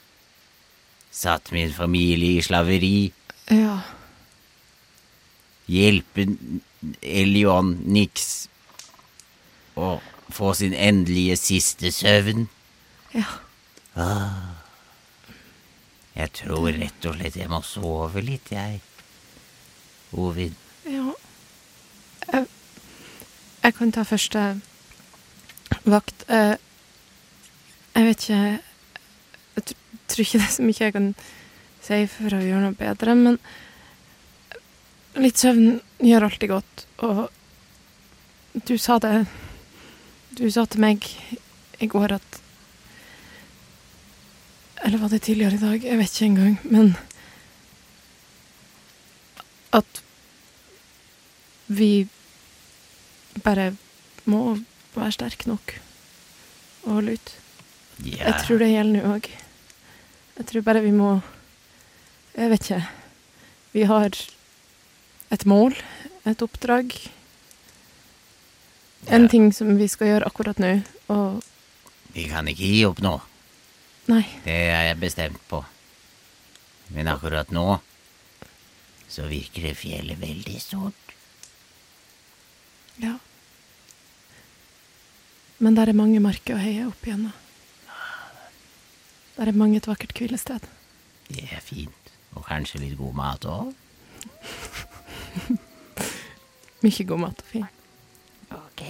satt 1.12 1.52
min 1.54 1.72
familie 1.72 2.38
i 2.38 2.44
slaveri. 2.44 3.12
Ja. 3.52 3.78
Hjelpe 5.72 6.26
Elion 7.00 7.76
Nix 7.88 8.48
å 9.78 9.94
få 10.32 10.52
sin 10.56 10.74
endelige 10.76 11.36
siste 11.40 11.92
søvn. 11.94 12.48
Ja. 13.16 13.28
Jeg 16.12 16.32
tror 16.36 16.72
rett 16.76 17.08
og 17.08 17.16
slett 17.16 17.38
jeg 17.40 17.48
må 17.52 17.62
sove 17.64 18.24
litt, 18.24 18.52
jeg. 18.52 18.82
Ovin. 20.12 20.56
Ja. 20.84 21.14
Jeg, 22.28 22.46
jeg 23.62 23.76
kan 23.78 23.92
ta 23.96 24.04
første 24.04 24.44
vakt. 25.84 26.24
Eh, 26.28 26.56
Jeg 27.94 28.04
vet 28.08 28.22
ikke 28.22 28.60
Jeg 29.56 29.64
tror 30.08 30.24
ikke 30.24 30.38
det 30.38 30.46
er 30.46 30.54
så 30.56 30.62
mye 30.64 30.80
jeg 30.80 30.92
kan 30.94 31.14
si 31.82 31.98
for 32.06 32.36
å 32.36 32.40
gjøre 32.40 32.62
noe 32.62 32.78
bedre, 32.78 33.14
men 33.18 33.38
litt 35.20 35.40
søvn 35.40 35.80
gjør 36.00 36.26
alltid 36.28 36.48
godt, 36.52 36.84
og 37.04 37.28
du 38.68 38.76
sa 38.78 38.98
det 39.02 39.26
Du 40.38 40.46
sa 40.50 40.64
til 40.64 40.80
meg 40.80 41.04
i 41.82 41.88
går 41.90 42.14
at 42.16 42.40
Eller 44.84 44.98
var 44.98 45.08
det 45.12 45.22
tidligere 45.22 45.58
i 45.58 45.62
dag? 45.62 45.84
Jeg 45.84 45.98
vet 45.98 46.14
ikke 46.14 46.30
engang, 46.30 46.58
men 46.64 46.96
at 49.72 50.02
vi 51.72 52.06
bare 53.44 53.70
må 54.28 54.58
være 55.00 55.12
sterk 55.16 55.46
nok 55.46 55.74
og 56.84 56.92
holde 56.98 57.12
ut. 57.16 57.32
Yeah. 58.04 58.26
Jeg 58.26 58.34
tror 58.46 58.58
det 58.58 58.68
gjelder 58.72 58.98
nå 59.06 59.14
òg. 59.16 59.28
Jeg 60.38 60.46
tror 60.48 60.64
bare 60.66 60.82
vi 60.82 60.90
må 60.96 61.10
Jeg 62.34 62.48
vet 62.50 62.62
ikke. 62.64 62.88
Vi 63.72 63.82
har 63.84 64.08
et 65.32 65.44
mål, 65.46 65.74
et 66.26 66.42
oppdrag. 66.42 66.94
En 69.08 69.22
Ja. 69.22 69.28
ting 69.28 69.52
som 69.52 69.76
vi 69.76 69.88
skal 69.88 70.06
gjøre 70.08 70.26
akkurat 70.26 70.58
nå, 70.58 70.82
og 71.08 71.42
vi 72.14 72.24
kan 72.28 72.46
ikke 72.48 72.64
gi 72.68 72.84
opp 72.86 73.00
nå. 73.00 73.20
Nei. 74.08 74.22
Det 74.44 74.52
er 74.52 74.84
jeg 74.88 75.00
bestemt 75.00 75.40
på. 75.48 75.64
Men 76.90 77.06
akkurat 77.08 77.50
nå 77.50 77.80
så 79.08 79.28
virker 79.28 79.62
det 79.62 79.76
fjellet 79.76 80.18
veldig 80.20 80.60
stort. 80.60 81.12
Ja. 82.98 83.18
Men 85.62 85.76
der 85.78 85.92
er 85.92 85.94
mange 85.94 86.18
marker 86.18 86.56
å 86.56 86.62
heie 86.62 86.88
opp 86.88 87.04
igjennom. 87.06 87.30
Der 89.36 89.48
er 89.48 89.56
mange 89.56 89.78
et 89.78 89.86
vakkert 89.86 90.18
hvilested. 90.18 90.64
Det 91.28 91.44
er 91.54 91.62
fint. 91.62 92.10
Og 92.34 92.42
kanskje 92.48 92.80
litt 92.82 92.96
god 92.98 93.14
mat 93.14 93.46
òg. 93.46 93.70
Mye 96.82 97.06
god 97.06 97.22
mat 97.22 97.44
og 97.44 97.52
fin. 97.52 97.68
Ok. 98.52 98.82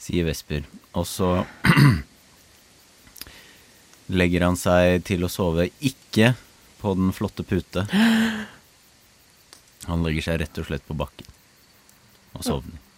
sier 0.00 0.24
Vesper. 0.24 0.64
Og 0.96 1.04
så 1.06 1.44
legger 4.20 4.48
han 4.48 4.56
seg 4.56 5.04
til 5.04 5.28
å 5.28 5.30
sove 5.30 5.68
ikke 5.84 6.32
på 6.80 6.96
den 6.96 7.12
flotte 7.12 7.44
pute. 7.44 7.84
Han 9.90 10.04
legger 10.04 10.30
seg 10.30 10.40
rett 10.42 10.58
og 10.60 10.68
slett 10.68 10.86
på 10.86 10.96
bakken 10.96 11.28
og 12.36 12.44
sovner. 12.46 12.89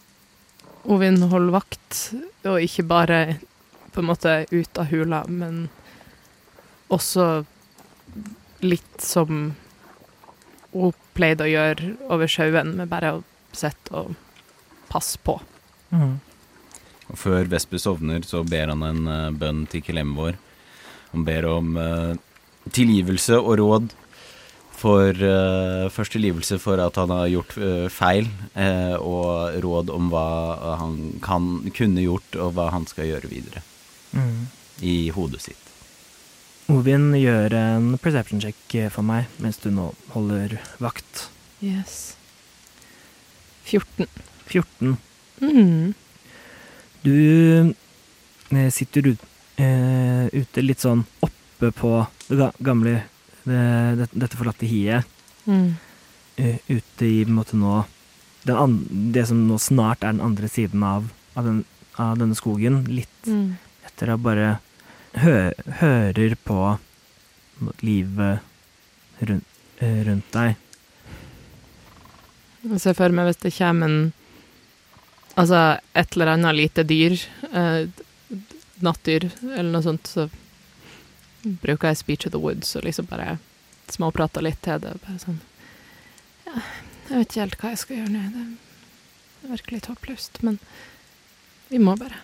Ovin 0.90 1.20
holder 1.30 1.54
vakt, 1.54 1.98
og 2.48 2.62
ikke 2.62 2.84
bare 2.88 3.20
på 3.92 4.02
en 4.02 4.08
måte 4.08 4.32
ut 4.50 4.78
av 4.80 4.88
hula, 4.90 5.22
men 5.28 5.68
også 6.92 7.44
litt 8.62 9.02
som 9.02 9.52
hun 10.72 10.98
pleide 11.12 11.44
å 11.44 11.50
gjøre 11.50 11.94
over 12.10 12.30
sjøen, 12.30 12.74
med 12.78 12.90
bare 12.90 13.16
å 13.18 13.22
sitte 13.52 13.92
og 13.92 14.14
passe 14.88 15.20
på. 15.20 15.36
Mm. 15.92 16.16
Og 17.12 17.18
før 17.20 17.50
Vesper 17.52 17.82
sovner, 17.82 18.24
så 18.24 18.40
ber 18.48 18.72
han 18.72 18.84
en 18.86 19.02
eh, 19.12 19.30
bønn 19.36 19.66
til 19.68 19.84
Kelemvor. 19.84 20.38
Han 21.12 21.26
ber 21.28 21.48
om 21.50 21.76
eh, 21.76 22.14
tilgivelse 22.72 23.36
og 23.40 23.58
råd 23.60 23.92
for 24.82 25.14
uh, 25.14 25.86
Først 25.94 26.12
tilgivelse 26.16 26.58
for 26.62 26.80
at 26.82 26.96
han 26.98 27.12
har 27.14 27.28
gjort 27.30 27.54
uh, 27.62 27.86
feil, 27.92 28.26
uh, 28.58 28.96
og 28.98 29.56
råd 29.62 29.92
om 29.94 30.08
hva 30.12 30.26
han 30.80 30.96
kan, 31.22 31.46
kunne 31.76 32.02
gjort, 32.02 32.34
og 32.42 32.56
hva 32.58 32.68
han 32.74 32.86
skal 32.90 33.06
gjøre 33.12 33.30
videre 33.32 33.62
Mm. 34.12 34.48
i 34.84 35.08
hodet 35.14 35.38
sitt. 35.40 35.68
Ovin 36.68 37.14
gjør 37.16 37.54
en 37.56 37.86
perception 37.96 38.42
check 38.44 38.74
for 38.92 39.00
meg 39.08 39.24
mens 39.40 39.56
du 39.62 39.70
nå 39.72 39.86
holder 40.12 40.58
vakt. 40.84 41.30
Yes. 41.64 42.14
14. 43.64 44.04
14. 44.50 44.98
Mm. 45.40 45.94
Du 47.02 47.72
sitter 48.70 49.08
ut, 49.14 49.24
eh, 49.56 50.28
ute 50.32 50.62
litt 50.62 50.84
sånn 50.84 51.06
oppe 51.24 51.72
på 51.72 51.94
det 52.28 52.36
ga- 52.36 52.52
gamle 52.62 52.98
det, 53.44 53.62
det, 53.98 54.08
dette 54.12 54.38
forlatte 54.38 54.68
hiet. 54.68 55.08
Mm. 55.46 55.74
eh, 56.36 56.58
ute 56.68 57.06
i 57.06 57.22
en 57.24 57.34
måte 57.34 57.56
nå 57.58 57.80
den 58.46 58.56
an, 58.58 58.74
Det 59.14 59.24
som 59.26 59.40
nå 59.48 59.56
snart 59.58 60.02
er 60.02 60.12
den 60.14 60.22
andre 60.22 60.48
siden 60.50 60.82
av, 60.86 61.08
av, 61.34 61.44
den, 61.46 61.64
av 61.98 62.18
denne 62.18 62.34
skogen. 62.38 62.84
Litt 62.90 63.08
Mm. 63.26 63.56
etter 63.86 64.10
å 64.10 64.16
bare 64.18 64.56
hø, 65.22 65.52
hører 65.78 66.34
på 66.42 66.56
livet 67.86 68.40
rundt, 69.20 69.44
eh, 69.78 70.00
rundt 70.08 70.32
deg. 70.34 70.56
Jeg 72.66 72.80
ser 72.82 72.94
for 72.98 73.14
meg 73.14 73.28
hvis 73.30 73.42
det 73.42 73.54
kommer 73.58 73.86
en 73.90 74.12
Altså 75.32 75.78
et 75.96 76.12
eller 76.12 76.34
annet 76.34 76.54
lite 76.58 76.82
dyr, 76.84 77.14
eh, 77.56 77.86
nattdyr 78.84 79.30
eller 79.54 79.70
noe 79.72 79.80
sånt, 79.86 80.04
så 80.04 80.26
bruker 81.44 81.88
jeg 81.90 81.96
speech 82.02 82.26
of 82.28 82.32
the 82.34 82.40
woods 82.42 82.74
og 82.78 82.84
liksom 82.86 83.08
bare 83.10 83.38
småprater 83.92 84.44
litt 84.46 84.60
til 84.64 84.78
det. 84.82 84.94
Bare 85.06 85.18
sånn 85.22 85.40
Ja, 86.46 86.60
jeg 87.10 87.16
vet 87.18 87.30
ikke 87.32 87.40
helt 87.44 87.56
hva 87.62 87.72
jeg 87.72 87.80
skal 87.82 87.96
gjøre 87.98 88.12
nå. 88.12 88.44
Det 89.42 89.48
er 89.48 89.56
virkelig 89.56 89.78
litt 89.80 89.90
håpløst, 89.90 90.38
men 90.46 90.58
vi 91.72 91.80
må 91.82 91.96
bare. 91.98 92.20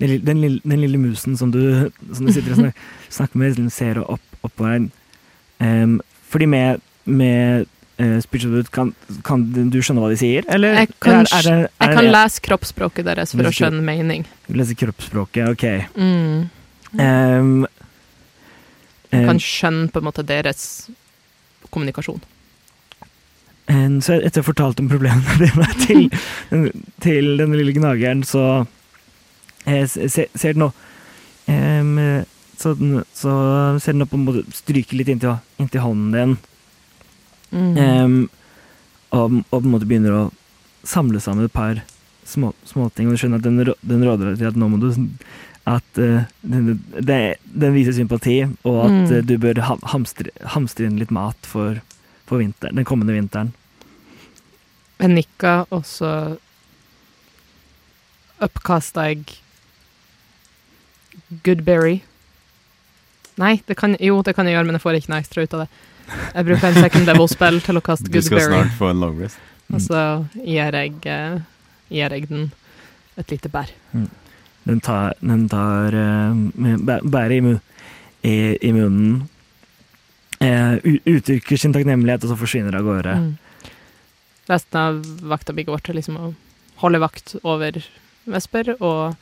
Den, 0.00 0.08
lille- 0.10 0.24
den, 0.26 0.40
lille, 0.42 0.60
den 0.64 0.80
lille 0.82 0.98
musen 0.98 1.36
som 1.38 1.52
du, 1.54 1.60
som 2.14 2.26
du 2.26 2.32
sitter 2.34 2.54
og 2.56 2.60
snak, 2.62 2.80
snakker 3.18 3.38
med, 3.42 3.54
den 3.60 3.70
ser 3.70 4.00
opp, 4.02 4.24
opp 4.42 4.54
på 4.58 4.66
deg. 4.66 4.88
Um, 5.62 5.98
fordi 6.32 6.48
med, 6.50 6.80
med 7.06 7.68
uh, 8.00 8.16
Spiritual 8.24 8.64
kan, 8.74 8.90
kan 9.26 9.44
du 9.70 9.78
skjønne 9.84 10.02
hva 10.02 10.10
de 10.10 10.18
sier, 10.18 10.48
eller? 10.50 10.80
Jeg 10.80 10.90
kan, 10.98 11.20
er, 11.22 11.30
er 11.38 11.46
det, 11.46 11.54
er 11.78 11.86
jeg 11.92 11.98
kan 12.00 12.10
lese 12.16 12.42
kroppsspråket 12.48 13.06
deres 13.06 13.36
for 13.36 13.46
å 13.46 13.54
skjønne 13.54 13.84
mening. 13.86 14.26
lese 14.50 14.74
kroppsspråket, 14.80 15.52
ok. 15.54 15.66
Mm. 15.94 16.48
Em, 17.04 17.54
kan 19.28 19.40
skjønne 19.42 19.90
på 19.94 20.00
en 20.02 20.06
måte 20.08 20.24
deres 20.26 20.64
kommunikasjon. 21.70 22.22
En, 23.72 24.00
så 24.04 24.18
etter 24.20 24.42
å 24.42 24.44
ha 24.44 24.48
fortalt 24.50 24.80
om 24.82 24.90
problemene 24.90 25.68
til, 25.86 26.08
til 27.00 27.30
denne 27.40 27.56
lille 27.56 27.72
gnageren, 27.76 28.20
så 28.28 28.42
eh, 29.64 29.86
se, 29.88 30.10
se- 30.12 30.28
ser 30.36 30.52
den 30.56 30.66
nå 30.66 30.70
eh, 31.48 32.24
så, 32.60 32.74
så 33.16 33.32
ser 33.82 33.96
den 33.96 34.04
opp 34.04 34.12
på 34.12 34.20
en 34.20 34.26
måte 34.28 34.44
stryke 34.54 34.96
litt 34.98 35.08
inntil, 35.10 35.38
inntil 35.58 35.82
hånden 35.82 36.12
din. 36.14 36.36
Mm. 37.54 37.72
Eh, 37.80 38.14
og, 39.16 39.40
og 39.48 39.56
på 39.56 39.64
en 39.64 39.72
måte 39.72 39.88
begynner 39.88 40.18
å 40.18 40.22
samle 40.84 41.20
sammen 41.24 41.48
et 41.48 41.54
par 41.54 41.80
små, 42.28 42.52
småting. 42.68 43.08
Og 43.08 43.16
du 43.16 43.20
skjønner 43.22 43.40
at 43.40 43.46
den, 43.48 43.60
den 43.64 44.04
råder 44.06 44.32
deg 44.32 44.40
til 44.42 44.50
at 44.52 44.60
nå 44.60 44.68
må 44.70 44.80
du 44.82 44.90
At 45.66 45.96
uh, 45.96 46.26
den, 46.44 46.82
den 47.00 47.72
viser 47.74 47.92
sympati, 47.96 48.42
og 48.68 48.80
at 48.84 48.90
Mm. 48.92 49.12
eh, 49.16 49.22
du 49.24 49.38
bør 49.40 49.62
hamstre, 49.94 50.28
hamstre 50.52 50.84
inn 50.90 50.98
litt 51.00 51.10
mat 51.10 51.36
for, 51.48 51.78
for 52.28 52.38
vinter, 52.42 52.68
den 52.76 52.84
kommende 52.84 53.14
vinteren. 53.16 53.54
Jeg 55.00 55.08
nikka, 55.14 55.54
og 55.72 55.86
så 55.88 56.10
oppkasta 58.44 59.06
jeg 59.08 59.24
Goodberry. 61.44 62.00
Nei, 63.40 63.56
det 63.66 63.76
kan, 63.80 63.96
jo, 64.00 64.20
det 64.22 64.34
kan 64.36 64.46
jeg 64.46 64.54
gjøre, 64.56 64.66
men 64.68 64.76
jeg 64.78 64.84
får 64.84 64.98
ikke 65.00 65.10
noe 65.14 65.22
ekstra 65.24 65.42
ut 65.46 65.54
av 65.56 65.64
det. 65.64 65.68
Jeg 66.34 66.46
bruker 66.50 66.68
en 66.68 66.78
second 66.84 67.08
level-spill 67.08 67.60
til 67.64 67.80
å 67.80 67.82
kaste 67.82 68.06
Goodberry. 68.06 68.20
Du 68.20 68.28
skal 68.28 68.38
Goodberry. 68.42 68.60
snart 68.68 68.76
få 68.78 68.90
en 68.92 69.00
long 69.02 69.16
rest. 69.22 69.40
Og 69.72 69.80
så 69.80 70.02
gir 70.44 70.76
jeg, 70.76 70.92
eh, 71.08 71.38
gir 71.88 72.14
jeg 72.18 72.28
den 72.28 72.50
et 73.18 73.30
lite 73.32 73.48
bær. 73.48 73.70
Den 74.64 74.80
tar, 74.80 75.14
den 75.20 75.48
tar 75.48 75.94
eh, 75.94 76.98
bæret 77.04 77.36
i, 77.36 77.54
i, 78.28 78.34
i 78.60 78.72
munnen. 78.72 79.28
Uh, 80.44 80.76
uttrykker 81.08 81.56
sin 81.56 81.72
takknemlighet, 81.72 82.24
og 82.26 82.32
så 82.32 82.36
forsvinner 82.36 82.74
det 82.74 82.80
av 82.82 82.88
gårde. 82.88 83.12
Mm. 83.16 83.70
Resten 84.50 84.80
av 84.80 84.98
vakta 85.30 85.54
mi 85.56 85.64
går 85.64 85.84
til 85.86 85.96
liksom 85.96 86.18
å 86.20 86.32
holde 86.82 87.00
vakt 87.00 87.36
over 87.42 87.78
Vesper 88.28 88.74
og 88.74 89.14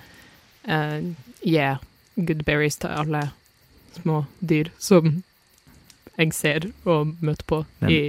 uh, 0.66 0.98
gi 1.42 1.68
good 2.16 2.42
berries 2.48 2.80
til 2.82 2.90
alle 2.90 3.28
små 4.00 4.24
dyr 4.40 4.72
som 4.82 5.22
jeg 6.16 6.34
ser 6.36 6.68
og 6.84 7.14
møter 7.24 7.46
på 7.48 7.62
i 7.88 8.00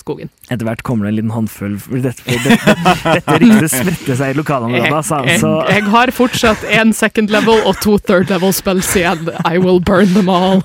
skogen. 0.00 0.28
Etter 0.50 0.66
hvert 0.66 0.82
kommer 0.82 1.06
det 1.06 1.12
en 1.12 1.16
liten 1.20 1.30
håndfull. 1.34 1.76
Dette, 2.02 2.24
dette, 2.26 2.74
dette 3.04 3.36
ryktet 3.42 3.70
spredte 3.72 4.16
seg 4.18 4.34
i 4.34 4.38
lokalområdet. 4.40 4.90
Altså. 4.98 5.20
jeg, 5.28 5.40
så 5.40 5.52
jeg 5.70 5.84
har 5.94 6.12
fortsatt 6.16 6.64
én 6.74 6.90
second 6.96 7.30
level 7.30 7.60
og 7.68 7.78
to 7.84 7.94
third 8.08 8.32
level 8.32 8.52
spells 8.52 8.90
igjen. 8.98 9.30
I 9.46 9.58
will 9.62 9.78
burn 9.80 10.10
them 10.16 10.28
all. 10.32 10.60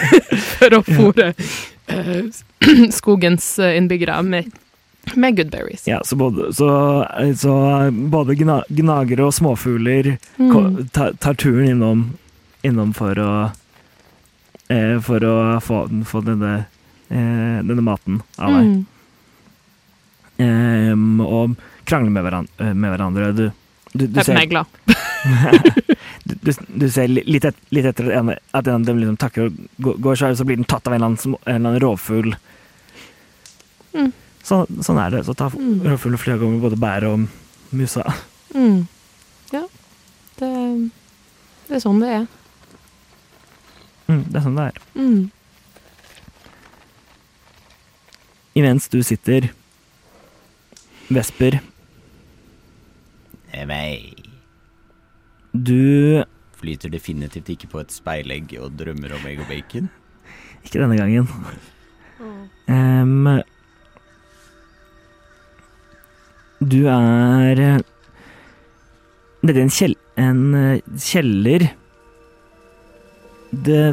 For 0.58 0.78
å 0.78 0.82
fòre 0.86 1.32
uh, 1.34 2.22
skogens 3.00 3.50
eh, 3.58 3.76
innbyggere 3.78 4.22
med, 4.22 4.48
med 5.16 5.36
goodberries. 5.38 5.86
ja, 5.88 6.00
så, 6.04 6.16
både, 6.20 6.52
så, 6.54 6.68
så 7.38 7.52
både 7.92 8.34
gna, 8.38 8.60
gnagere 8.68 9.26
og 9.28 9.34
småfugler 9.36 10.14
Mm. 10.38 10.88
tar, 10.94 11.12
tar 11.18 11.34
turen 11.34 11.68
innom, 11.74 12.02
innom 12.62 12.92
for 12.94 13.18
å 13.18 13.30
eh, 14.70 14.98
For 15.02 15.24
å 15.26 15.36
få, 15.64 15.80
få 16.06 16.20
denne, 16.26 16.52
eh, 16.60 16.64
denne 17.08 17.82
maten 17.84 18.20
av 18.36 18.52
deg. 18.58 18.66
Mm. 18.68 18.86
Em, 20.38 21.06
og 21.24 21.54
krangler 21.88 22.12
med, 22.14 22.22
hveran, 22.26 22.48
eh, 22.62 22.74
med 22.74 22.92
hverandre. 22.92 23.30
Du, 23.34 23.46
du, 23.94 24.04
du, 24.06 24.20
ser, 24.22 24.34
megla. 24.38 24.64
du, 26.28 26.52
du, 26.52 26.86
ser 26.92 27.08
litt, 27.08 27.44
et, 27.48 27.56
litt 27.74 27.88
etter 27.90 28.10
en, 28.14 28.30
at 28.36 28.66
en 28.68 28.74
av 28.80 28.84
dem 28.86 29.00
liksom 29.00 29.16
takker 29.18 29.48
og 29.48 29.88
går, 30.04 30.18
så, 30.20 30.30
så 30.38 30.44
blir 30.46 30.60
den 30.60 30.68
tatt 30.68 30.86
av 30.86 30.92
en 30.94 30.98
eller 31.00 31.10
annen, 31.12 31.22
små- 31.22 31.40
en 31.44 31.56
eller 31.56 31.70
annen 31.72 31.82
rovfugl. 31.82 32.36
Mm. 33.96 34.12
Så, 34.44 34.62
sånn 34.84 35.00
er 35.02 35.16
det. 35.16 35.24
Så 35.26 35.34
tar 35.36 35.50
Mm. 35.58 35.80
rovfuglen 35.88 36.20
flere 36.22 36.38
ganger 36.40 36.60
både 36.62 36.78
bæret 36.80 37.08
og 37.10 37.74
musa. 37.76 38.04
Mm. 38.54 38.86
Ja. 39.52 39.64
Det, 40.38 40.52
det 41.68 41.74
er 41.80 41.82
sånn 41.82 41.98
det 42.04 42.12
er. 42.20 42.28
Mm, 44.08 44.22
det 44.30 44.38
er 44.38 44.44
sånn 44.46 44.56
det 44.56 44.68
er. 44.70 44.78
Mm. 44.94 45.18
Imens 48.58 48.88
du 48.90 48.98
sitter 49.06 49.52
Vesper, 51.08 51.60
Det 53.48 53.60
er 53.62 53.68
meg. 53.70 54.24
du 55.54 56.24
Flyter 56.58 56.90
definitivt 56.90 57.48
ikke 57.54 57.68
på 57.70 57.80
et 57.80 57.94
speilegg 57.94 58.50
og 58.58 58.74
drømmer 58.76 59.14
om 59.14 59.26
egg 59.30 59.38
og 59.44 59.46
bacon. 59.46 59.86
Ikke 60.66 60.80
denne 60.82 60.98
gangen. 60.98 61.28
Um, 62.66 63.28
du 66.58 66.80
er 66.90 67.62
Dette 69.38 69.54
er 69.54 69.62
en, 69.62 69.70
kjell, 69.70 69.94
en 70.18 70.42
eh, 70.58 70.82
kjeller. 70.98 71.68
Det 73.54 73.84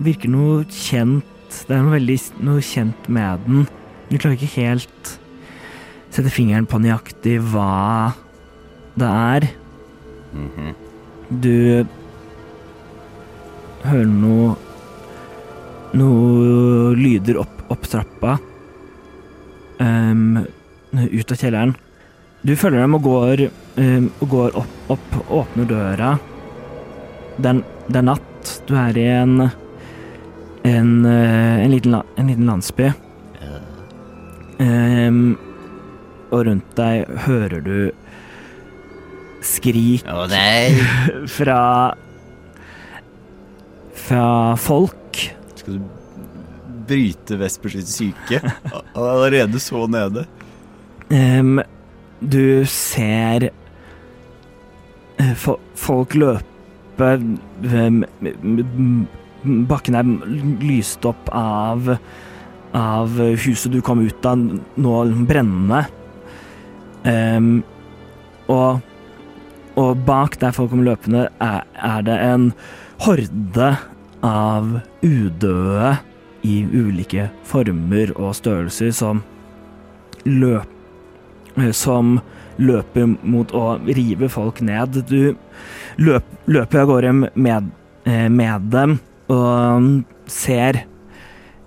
virker 0.00 0.32
noe 0.32 0.64
kjent. 0.72 1.35
Det 1.64 1.76
er 1.76 1.84
noe 1.84 1.96
veldig 1.96 2.18
noe 2.44 2.64
kjent 2.64 3.08
med 3.12 3.46
den. 3.46 3.66
Du 4.10 4.18
klarer 4.18 4.36
ikke 4.36 4.60
helt 4.60 5.16
sette 6.14 6.32
fingeren 6.32 6.68
på 6.68 6.80
nøyaktig 6.80 7.38
hva 7.52 8.12
det 8.96 9.08
er. 9.08 9.48
Mhm. 10.36 10.74
Du 11.42 11.86
hører 13.86 14.06
noe 14.10 14.54
Noe 15.96 16.92
lyder 16.98 17.38
opp, 17.40 17.60
opp 17.72 17.86
trappa. 17.88 18.34
Um, 19.78 20.42
ut 20.92 21.32
av 21.32 21.38
kjelleren. 21.38 21.72
Du 22.44 22.52
følger 22.58 22.82
dem 22.82 22.96
og 22.98 23.06
går, 23.06 23.46
um, 23.78 24.10
og 24.20 24.28
går 24.34 24.58
opp, 24.60 24.74
opp, 24.92 25.16
åpner 25.38 25.70
døra. 25.70 26.10
Det 27.38 27.54
er 27.54 28.04
natt. 28.04 28.52
Du 28.68 28.74
er 28.76 28.98
i 28.98 29.06
en 29.14 29.46
en, 30.66 30.90
eh, 31.06 31.64
en, 31.64 31.70
liten, 31.70 31.94
en 32.16 32.30
liten 32.30 32.48
landsby. 32.50 32.90
Um, 34.58 35.36
og 36.32 36.46
rundt 36.48 36.70
deg 36.78 37.10
hører 37.26 37.60
du 37.60 37.90
skrik 39.44 40.06
oh, 40.08 40.24
fra 41.36 41.60
fra 44.06 44.56
folk. 44.60 45.20
Skal 45.60 45.76
du 45.76 45.82
bryte 46.86 47.36
Vespers 47.40 47.76
syke? 47.90 48.40
Han 48.40 48.80
er 48.94 49.10
allerede 49.12 49.60
så 49.62 49.84
nede. 49.90 50.24
Um, 51.10 51.60
du 52.20 52.64
ser 52.70 53.50
eh, 55.20 55.34
fo 55.36 55.58
folk 55.76 56.14
løpe 56.16 57.10
m- 57.20 58.06
Bakken 59.44 59.98
er 59.98 60.08
lyst 60.62 61.04
opp 61.06 61.28
av 61.34 61.96
av 62.76 63.20
huset 63.40 63.72
du 63.72 63.80
kom 63.80 64.02
ut 64.04 64.26
av, 64.26 64.42
nå 64.76 64.96
brennende. 65.28 65.84
Um, 67.06 67.62
og, 68.52 68.82
og 69.78 70.02
bak 70.06 70.36
der 70.42 70.54
folk 70.54 70.72
kommer 70.72 70.90
løpende, 70.92 71.26
er, 71.42 71.62
er 71.74 72.04
det 72.06 72.16
en 72.26 72.50
horde 73.04 73.70
av 74.26 74.78
udøde 75.04 75.96
i 76.46 76.60
ulike 76.70 77.28
former 77.46 78.12
og 78.16 78.34
størrelser 78.38 78.92
som 78.94 79.22
løp, 80.26 80.70
eh, 81.56 81.72
som 81.74 82.18
løper 82.56 83.16
mot 83.26 83.50
å 83.54 83.76
rive 83.86 84.30
folk 84.32 84.62
ned. 84.64 85.02
Du 85.10 85.34
løp, 86.02 86.28
løper 86.46 86.82
av 86.82 86.90
gårde 86.90 87.12
med, 87.34 87.70
eh, 88.06 88.28
med 88.28 88.70
dem 88.72 88.98
og 89.32 90.04
ser 90.30 90.82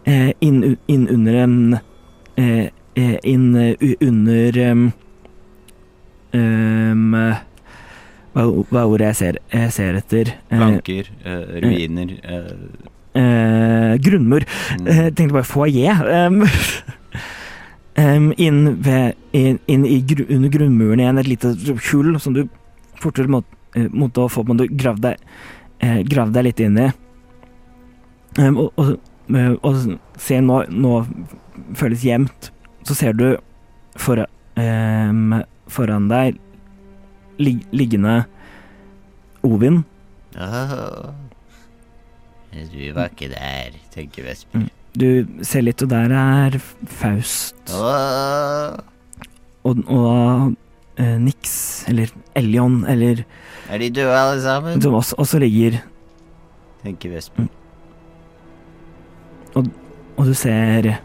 eh, 0.07 0.31
inn, 0.43 0.77
inn 0.87 1.07
under 1.11 1.39
en 1.43 1.55
eh, 2.39 2.69
eh, 2.95 3.15
Inn 3.23 3.55
under 4.03 4.57
um, 6.35 7.15
hva, 8.33 8.43
hva 8.43 8.81
er 8.81 8.89
ordet 8.91 9.07
jeg 9.07 9.17
ser, 9.19 9.39
jeg 9.53 9.71
ser 9.73 9.99
etter? 9.99 10.31
Planker, 10.51 11.07
ruiner 11.63 12.11
grunnmur. 14.03 14.43
mm. 14.45 14.89
Jeg 14.89 15.15
tenkte 15.17 15.37
bare 15.37 15.47
foajé. 15.47 15.95
Um, 17.99 18.29
inn, 18.37 18.59
ved, 18.83 19.17
inn, 19.35 19.57
inn 19.67 19.87
i 19.87 19.97
gru, 20.07 20.25
under 20.29 20.51
grunnmuren 20.53 21.01
igjen, 21.01 21.19
et 21.19 21.27
lite 21.31 21.55
hull 21.89 22.13
som 22.21 22.35
du 22.35 22.45
fortere 23.01 23.31
må, 23.31 23.41
eh, 23.75 23.87
måtte 23.91 24.27
få 24.31 24.43
på 24.43 24.53
en 24.53 24.59
måte 24.59 24.69
gravd 24.71 25.07
deg, 25.07 25.23
gravd 26.11 26.35
deg 26.35 26.47
litt 26.47 26.63
inn 26.63 26.79
i. 26.79 26.89
Um, 28.39 28.57
og, 28.63 28.69
og, 28.79 28.91
eh, 29.35 29.53
og 29.67 29.79
se 30.21 30.39
nå, 30.43 30.61
nå 30.71 30.93
føles 31.79 32.05
jevnt. 32.07 32.51
Så 32.87 32.95
ser 32.95 33.17
du 33.19 33.25
for, 33.99 34.21
um, 34.59 35.39
foran 35.69 36.07
deg 36.11 36.39
lig, 37.41 37.59
liggende 37.75 38.21
Ovin. 39.43 39.83
Åh. 40.39 41.09
Du 42.49 42.79
var 42.95 43.11
ikke 43.11 43.29
der, 43.31 43.75
tenker 43.93 44.25
Vesper. 44.25 44.63
Mm. 44.63 44.69
Du 44.99 45.43
ser 45.45 45.63
litt, 45.67 45.83
og 45.85 45.91
der 45.91 46.11
er 46.17 46.57
Faust. 46.89 47.59
Åh. 47.75 48.79
og, 49.67 49.83
og 49.85 50.55
uh, 50.99 51.15
Nix, 51.21 51.53
eller 51.91 52.11
Elion, 52.39 52.81
eller 52.89 53.23
Er 53.69 53.77
de 53.83 53.91
døde 53.93 54.15
alle 54.17 54.41
sammen? 54.41 54.81
som 54.81 54.95
også, 54.97 55.15
også 55.21 55.39
ligger 55.43 55.81
Tenker 56.83 57.11
Vesper. 57.13 57.47
Og 60.19 60.27
du 60.27 60.35
ser 60.35 60.97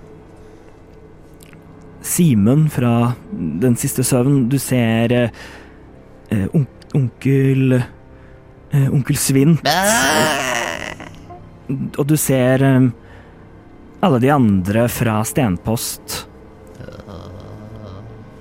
Simen 2.05 2.67
fra 2.69 3.15
Den 3.33 3.79
siste 3.81 4.05
søvn. 4.05 4.49
Du 4.53 4.59
ser 4.61 5.15
eh, 5.15 6.47
on 6.53 6.67
onkel 6.95 7.79
eh, 7.79 8.89
Onkel 8.91 9.17
Svint. 9.19 9.65
Og 11.71 12.05
du 12.11 12.17
ser 12.21 12.63
eh, 12.67 12.91
alle 14.05 14.21
de 14.21 14.33
andre 14.35 14.85
fra 14.93 15.23
Stenpost. 15.25 16.27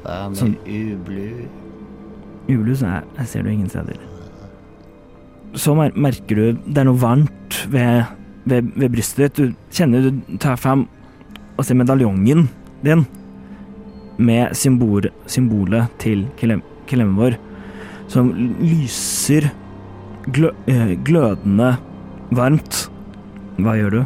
Hva 0.04 0.18
med 0.34 0.58
ublu? 0.68 1.46
Så 2.76 2.90
er, 2.90 3.06
ser 3.30 3.46
du 3.46 3.54
ingen 3.54 3.70
steder. 3.72 4.02
Så 5.56 5.78
mer 5.78 5.96
merker 5.96 6.36
du 6.36 6.60
det 6.66 6.82
er 6.82 6.90
noe 6.90 7.00
varmt 7.00 7.62
ved, 7.72 8.10
ved, 8.46 8.72
ved 8.76 8.92
brystet 8.92 9.34
ditt. 9.34 9.36
Du 9.36 9.74
kjenner 9.74 10.10
du 10.10 10.38
tar 10.42 10.58
fram 10.60 10.88
og 11.58 11.66
ser 11.66 11.78
medaljongen 11.80 12.48
din. 12.84 13.06
med 14.18 14.54
symbol, 14.54 15.08
symbolet 15.26 15.90
til 15.98 16.28
Kelemvor, 16.38 17.34
som 18.08 18.28
lyser 18.62 19.48
glø, 20.30 20.52
eh, 20.68 20.94
glødende 21.04 21.78
varmt. 22.30 22.90
Hva 23.58 23.74
gjør 23.74 23.90
du? 23.90 24.06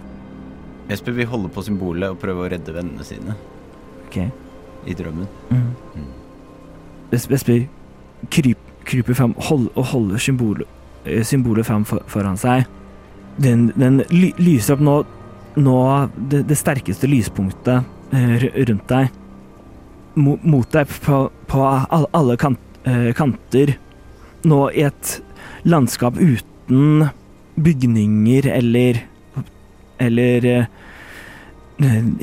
Jesper 0.90 1.12
vil 1.12 1.28
holde 1.28 1.50
på 1.52 1.64
symbolet 1.64 2.10
og 2.10 2.20
prøve 2.22 2.46
å 2.46 2.50
redde 2.50 2.72
vennene 2.74 3.04
sine 3.04 3.36
Ok. 4.08 4.32
i 4.88 4.94
drømmen. 4.96 5.28
Vesper 7.12 7.68
kryp, 8.32 8.58
kryper 8.86 9.14
fram 9.14 9.36
hold, 9.38 9.70
og 9.76 9.86
holder 9.92 10.18
symbol, 10.18 10.64
eh, 11.06 11.24
symbolet 11.24 11.66
fram 11.66 11.84
for, 11.84 12.00
foran 12.08 12.38
seg. 12.38 12.66
Den, 13.38 13.72
den 13.78 14.02
ly, 14.10 14.32
lyser 14.42 14.78
opp 14.78 14.84
nå, 14.86 14.96
nå 15.62 15.78
det, 16.32 16.44
det 16.50 16.58
sterkeste 16.58 17.10
lyspunktet 17.10 17.86
eh, 18.16 18.48
rundt 18.70 18.88
deg. 18.90 19.12
Mot 20.18 20.72
deg 20.74 20.90
på, 21.06 21.20
på 21.50 21.68
alle 21.68 22.38
kant, 22.42 22.64
eh, 22.90 23.12
kanter. 23.18 23.76
Nå 24.48 24.62
i 24.74 24.88
et 24.88 25.14
landskap 25.68 26.18
uten 26.18 27.10
bygninger 27.58 28.50
eller 28.54 29.04
Eller 29.98 30.46
eh, 30.46 30.66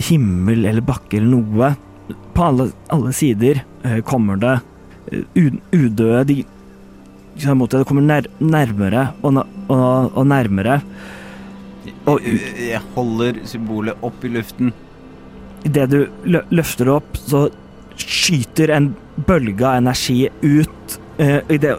himmel 0.09 0.67
eller 0.67 0.83
bakke 0.83 1.19
eller 1.19 1.31
noe. 1.31 1.73
På 2.35 2.51
alle, 2.51 2.69
alle 2.95 3.11
sider 3.15 3.63
kommer 4.07 4.39
det 4.39 4.59
udøde 5.75 6.25
de, 6.29 6.37
mot 7.55 7.71
deg. 7.71 7.83
Det 7.83 7.89
kommer 7.89 8.07
nær, 8.07 8.29
nærmere 8.41 9.09
og, 9.23 9.43
og, 9.69 10.13
og 10.15 10.27
nærmere. 10.27 10.81
Og 12.09 12.21
Jeg 12.25 12.81
holder 12.95 13.43
symbolet 13.49 14.01
opp 14.05 14.25
i 14.25 14.33
luften. 14.33 14.73
idet 15.65 15.91
du 15.91 16.07
lø 16.25 16.43
løfter 16.51 16.85
det 16.85 16.93
opp, 16.93 17.17
så 17.17 17.49
skyter 17.97 18.71
en 18.75 18.95
bølge 19.27 19.65
av 19.65 19.79
energi 19.79 20.29
ut, 20.43 20.99
uh, 21.21 21.41
det, 21.49 21.73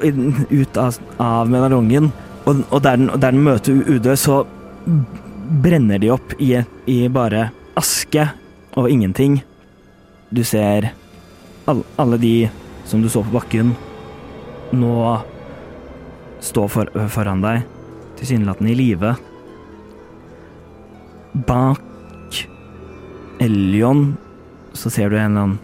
ut 0.50 0.78
av, 0.78 0.98
av 1.22 1.50
medaljongen. 1.50 2.12
Og, 2.46 2.64
og, 2.70 2.82
der 2.82 2.98
den, 2.98 3.10
og 3.10 3.20
der 3.22 3.34
den 3.34 3.44
møter 3.46 3.74
udød, 3.74 4.16
så 4.18 4.44
brenner 5.62 6.02
de 6.02 6.12
opp 6.14 6.34
i, 6.42 6.56
i 6.90 6.98
bare 7.10 7.50
aske 7.78 8.30
og 8.76 8.90
ingenting. 8.90 9.42
Du 10.34 10.44
ser 10.44 10.92
all, 11.70 11.84
alle 12.02 12.18
de 12.22 12.36
som 12.86 13.02
du 13.02 13.10
så 13.10 13.24
på 13.26 13.34
bakken, 13.34 13.74
nå 14.74 14.94
stå 16.46 16.68
for, 16.72 16.90
foran 17.12 17.44
deg, 17.44 17.66
tilsynelatende 18.20 18.74
i 18.74 18.78
live. 18.80 19.16
Bak 21.48 21.82
Elion 23.44 24.14
så 24.76 24.92
ser 24.92 25.12
du 25.12 25.18
en 25.18 25.26
eller 25.26 25.42
annen 25.42 25.58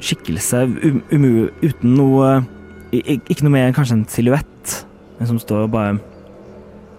skikkelse 0.00 0.62
um, 0.64 1.02
um, 1.12 1.26
uten 1.60 1.92
noe 1.98 2.30
Ikke 2.90 3.44
noe 3.44 3.52
mer 3.52 3.66
enn 3.68 3.76
kanskje 3.76 3.98
en 3.98 4.06
silhuett, 4.10 4.72
men 5.18 5.28
som 5.28 5.38
står 5.38 5.66
og 5.66 5.74
bare 5.76 5.98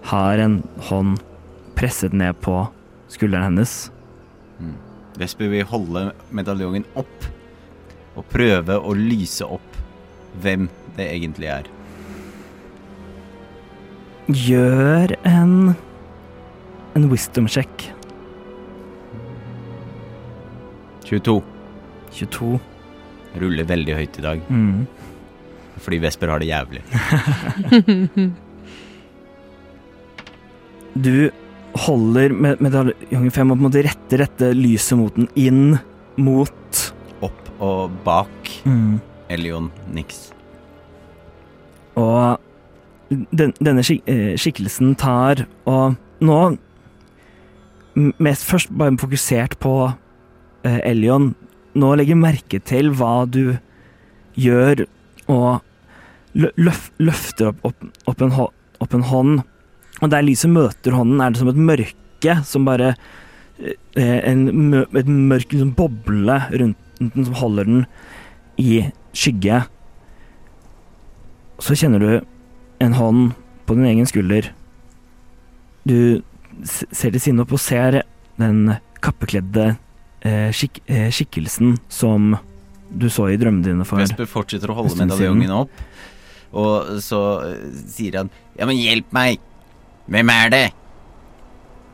har 0.08 0.40
en 0.40 0.54
hånd 0.88 1.18
presset 1.76 2.14
ned 2.16 2.38
på 2.40 2.54
skulderen 3.12 3.50
hennes. 3.50 3.74
Vesper 5.20 5.50
vil 5.52 5.68
holde 5.68 6.06
medaljongen 6.32 6.86
opp 6.96 7.28
og 8.16 8.24
prøve 8.32 8.78
å 8.80 8.94
lyse 8.96 9.44
opp 9.44 9.78
hvem 10.40 10.70
det 10.96 11.10
egentlig 11.12 11.50
er. 11.52 11.68
Gjør 14.30 15.16
en 15.26 15.74
en 16.94 17.08
wisdom 17.10 17.48
check. 17.48 17.88
22. 21.08 21.40
22. 22.12 22.60
Ruller 23.40 23.64
veldig 23.68 23.94
høyt 23.96 24.18
i 24.20 24.22
dag, 24.24 24.40
Mm. 24.48 24.86
fordi 25.80 25.98
Vesper 26.04 26.28
har 26.28 26.38
det 26.38 26.48
jævlig. 26.52 26.82
Du 30.92 31.30
holder 31.86 32.28
med 32.36 32.60
medaljongen 32.60 33.30
fem 33.32 33.50
og 33.50 33.56
på 33.56 33.62
en 33.64 33.70
måte 33.70 33.82
retter 33.86 34.18
dette 34.26 34.50
lyset 34.52 34.98
mot 35.00 35.14
den 35.16 35.28
inn 35.40 35.78
mot 36.20 36.92
Opp 37.24 37.48
og 37.64 37.90
bak 38.04 38.50
mm. 38.68 39.00
Elion 39.32 39.70
Nix. 39.96 40.34
Og 41.96 42.36
den, 43.30 43.52
denne 43.60 43.84
skik 43.86 44.06
eh, 44.10 44.34
skikkelsen 44.40 44.94
tar 45.00 45.46
og 45.68 45.98
nå 46.22 46.42
Mest 47.92 48.46
først 48.48 48.70
bare 48.72 48.96
fokusert 48.96 49.58
på 49.60 49.74
eh, 50.64 50.78
Elion. 50.88 51.34
Nå 51.76 51.90
legger 52.00 52.16
merke 52.16 52.56
til 52.64 52.88
hva 52.96 53.26
du 53.28 53.58
gjør, 54.40 54.86
og 55.28 55.60
løf, 56.32 56.86
løfter 56.96 57.50
opp, 57.50 57.60
opp, 57.68 57.84
opp, 58.08 58.24
en 58.24 58.32
opp 58.32 58.96
en 58.96 59.04
hånd. 59.10 59.42
Og 60.00 60.08
der 60.08 60.24
lyset 60.24 60.50
møter 60.54 60.96
hånden, 60.96 61.20
er 61.20 61.34
det 61.34 61.42
som 61.42 61.52
et 61.52 61.60
mørke 61.68 62.38
som 62.48 62.64
bare 62.64 62.94
eh, 63.60 64.18
en, 64.30 64.72
Et 64.88 65.12
mørk 65.12 65.52
liksom, 65.52 65.74
boble 65.76 66.40
rundt 66.48 66.78
den 67.02 67.26
som 67.28 67.34
holder 67.34 67.68
den 67.68 67.86
i 68.56 68.86
skygge. 69.12 69.64
Så 71.62 71.76
kjenner 71.78 72.00
du 72.00 72.10
en 72.84 72.96
hånd 72.98 73.32
på 73.66 73.76
din 73.78 73.86
egen 73.92 74.06
skulder. 74.10 74.50
Du 75.88 76.22
ser 76.66 77.10
til 77.14 77.20
siden 77.22 77.40
opp 77.42 77.52
og 77.56 77.60
ser 77.62 78.02
den 78.40 78.74
kappekledde 79.02 79.72
eh, 80.22 80.50
skik 80.54 80.82
eh, 80.86 81.08
skikkelsen 81.14 81.76
som 81.92 82.36
du 82.92 83.08
så 83.10 83.30
i 83.32 83.38
drømmene 83.40 83.64
dine 83.70 83.86
for 83.88 84.02
Vesper 84.02 84.28
fortsetter 84.28 84.70
å 84.70 84.76
holde 84.76 84.92
En 84.94 85.06
medaljongen 85.08 85.54
opp, 85.62 85.82
og 86.52 86.98
så 87.02 87.20
eh, 87.48 87.64
sier 87.88 88.18
han 88.20 88.30
Ja, 88.58 88.66
men 88.68 88.76
hjelp 88.78 89.08
meg! 89.16 89.40
Hvem 90.12 90.30
er 90.34 90.52
det? 90.52 90.64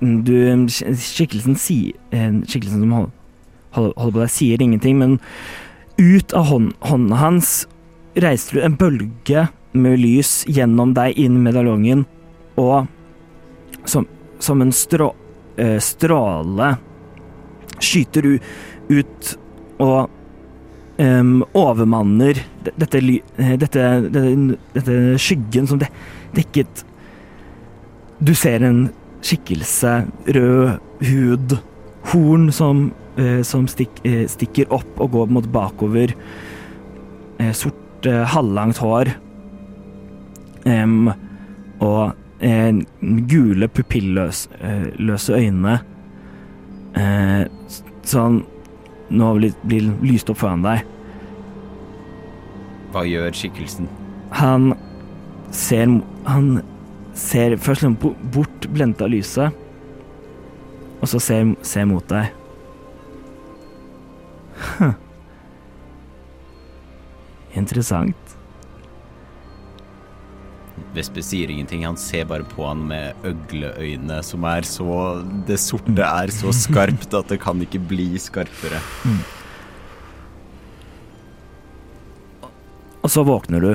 Du, 0.01 0.35
skikkelsen, 0.71 1.57
si, 1.59 1.79
skikkelsen 2.13 2.83
som 2.85 2.93
hold- 2.95 3.15
holder, 3.77 3.95
holder 3.99 4.15
på 4.15 4.23
deg, 4.23 4.31
sier 4.33 4.63
ingenting, 4.65 4.99
men 5.01 5.17
ut 5.99 6.35
av 6.39 6.47
hånd, 6.53 6.73
hånda 6.87 7.19
hans 7.19 7.53
reiser 8.19 8.59
du 8.59 8.63
en 8.67 8.77
bølge 8.79 9.47
med 9.73 9.99
lys 10.01 10.43
gjennom 10.49 10.95
deg 10.97 11.19
inn 11.21 11.41
medaljongen, 11.45 12.05
og 12.59 12.89
som, 13.89 14.07
som 14.43 14.63
en 14.63 14.73
strå, 14.75 15.13
eh, 15.57 15.79
stråle 15.83 16.75
skyter 17.79 18.25
du 18.25 18.39
ut 18.89 19.35
og 19.79 20.09
um, 20.99 21.43
overmanner 21.57 22.41
dette, 22.65 23.01
eh, 23.39 23.55
dette, 23.61 23.85
dette, 24.09 24.57
dette 24.75 24.97
skyggen 25.23 25.69
som 25.71 25.81
de, 25.81 25.89
dekket 26.37 26.85
Du 28.19 28.35
ser 28.35 28.65
en 28.67 28.89
skikkelse, 29.23 29.93
rød 30.35 30.79
hud, 31.07 31.53
horn 32.11 32.49
som, 32.55 32.89
uh, 33.19 33.43
som 33.47 33.69
stik, 33.71 34.01
uh, 34.03 34.25
stikker 34.31 34.73
opp 34.75 34.99
og 34.99 35.13
går 35.15 35.31
mot 35.37 35.47
bakover. 35.55 36.15
uh, 37.39 37.53
sort, 37.55 38.07
halvlangt 38.07 38.79
hår. 38.79 39.11
Em, 40.69 41.09
og 41.81 42.13
um, 42.45 42.81
gule 43.31 43.69
pupilløse 43.73 44.51
eh, 44.61 45.39
øyne. 45.39 45.79
uh, 46.99 47.45
sånn 48.09 48.43
nå 49.09 49.29
blir, 49.39 49.55
blir 49.65 49.87
lyst 50.05 50.29
opp 50.33 50.41
foran 50.43 50.63
deg. 50.65 50.83
Hva 52.93 53.05
gjør 53.09 53.33
skikkelsen? 53.37 53.89
Han 54.37 54.73
ser 55.55 55.89
Han 56.29 56.59
ser 57.17 57.57
først 57.57 57.83
liksom 57.83 57.97
bo- 58.03 58.17
bort 58.35 58.69
blendet 58.73 59.01
av 59.03 59.09
lyset, 59.11 59.53
og 61.01 61.09
så 61.09 61.19
ser, 61.23 61.55
ser 61.67 61.85
mot 61.89 62.05
deg. 62.11 62.29
Huh. 64.79 64.93
Interessant. 67.59 68.28
Vesper 70.99 71.23
sier 71.23 71.51
ingenting, 71.53 71.85
han 71.87 71.99
ser 72.01 72.25
bare 72.27 72.47
på 72.47 72.65
han 72.67 72.81
med 72.91 73.27
øgleøyne 73.29 74.19
som 74.27 74.47
er 74.49 74.67
så 74.67 75.23
Det 75.47 75.59
sorte 75.63 76.05
er 76.05 76.33
så 76.35 76.51
skarpt 76.55 77.15
at 77.15 77.31
det 77.31 77.39
kan 77.43 77.61
ikke 77.63 77.81
bli 77.91 78.09
skarpere. 78.19 78.81
Og 82.99 83.13
så 83.15 83.23
våkner 83.25 83.63
du 83.63 83.73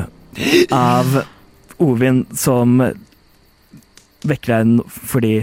av 0.75 1.23
Ovin 1.81 2.25
som 2.37 2.77
vekker 4.23 4.53
deg 4.53 4.83
fordi 4.93 5.33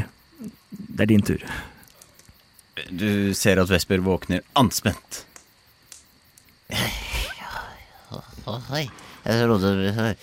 det 0.71 1.07
er 1.07 1.11
din 1.11 1.25
tur. 1.25 1.43
Du 2.91 3.35
ser 3.37 3.61
at 3.61 3.71
Vesper 3.73 4.01
våkner 4.05 4.45
anspent. 4.59 5.25
Oi, 6.71 8.85
jeg 9.27 9.43
trodde 9.43 10.15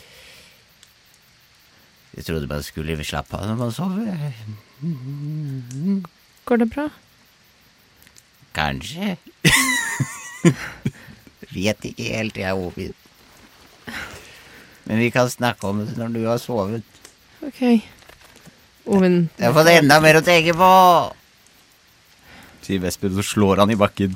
Jeg 2.18 2.26
trodde 2.26 2.50
man 2.50 2.64
skulle 2.66 2.98
slappe 3.06 3.38
av 3.38 3.46
når 3.46 3.58
man 3.60 3.74
sover. 3.76 4.32
Går 6.50 6.62
det 6.64 6.70
bra? 6.74 6.88
Kanskje. 8.58 9.18
vet 11.54 11.86
ikke 11.86 12.08
helt, 12.16 12.40
jeg, 12.42 12.54
Ovin. 12.58 12.94
Men 14.88 15.02
vi 15.04 15.12
kan 15.14 15.30
snakke 15.30 15.68
om 15.70 15.84
det 15.84 15.98
når 16.00 16.16
du 16.16 16.22
har 16.26 16.42
sovet. 16.42 16.84
OK. 17.46 17.62
Ovin 18.88 19.28
Jeg 19.38 19.50
har 19.50 19.54
fått 19.54 19.74
enda 19.76 20.00
mer 20.02 20.18
å 20.18 20.26
tenke 20.26 20.56
på. 20.58 20.70
Sier 22.66 22.82
Vesper, 22.84 23.12
og 23.12 23.22
så 23.22 23.28
slår 23.36 23.62
han 23.62 23.72
i 23.72 23.80
bakken. 23.80 24.16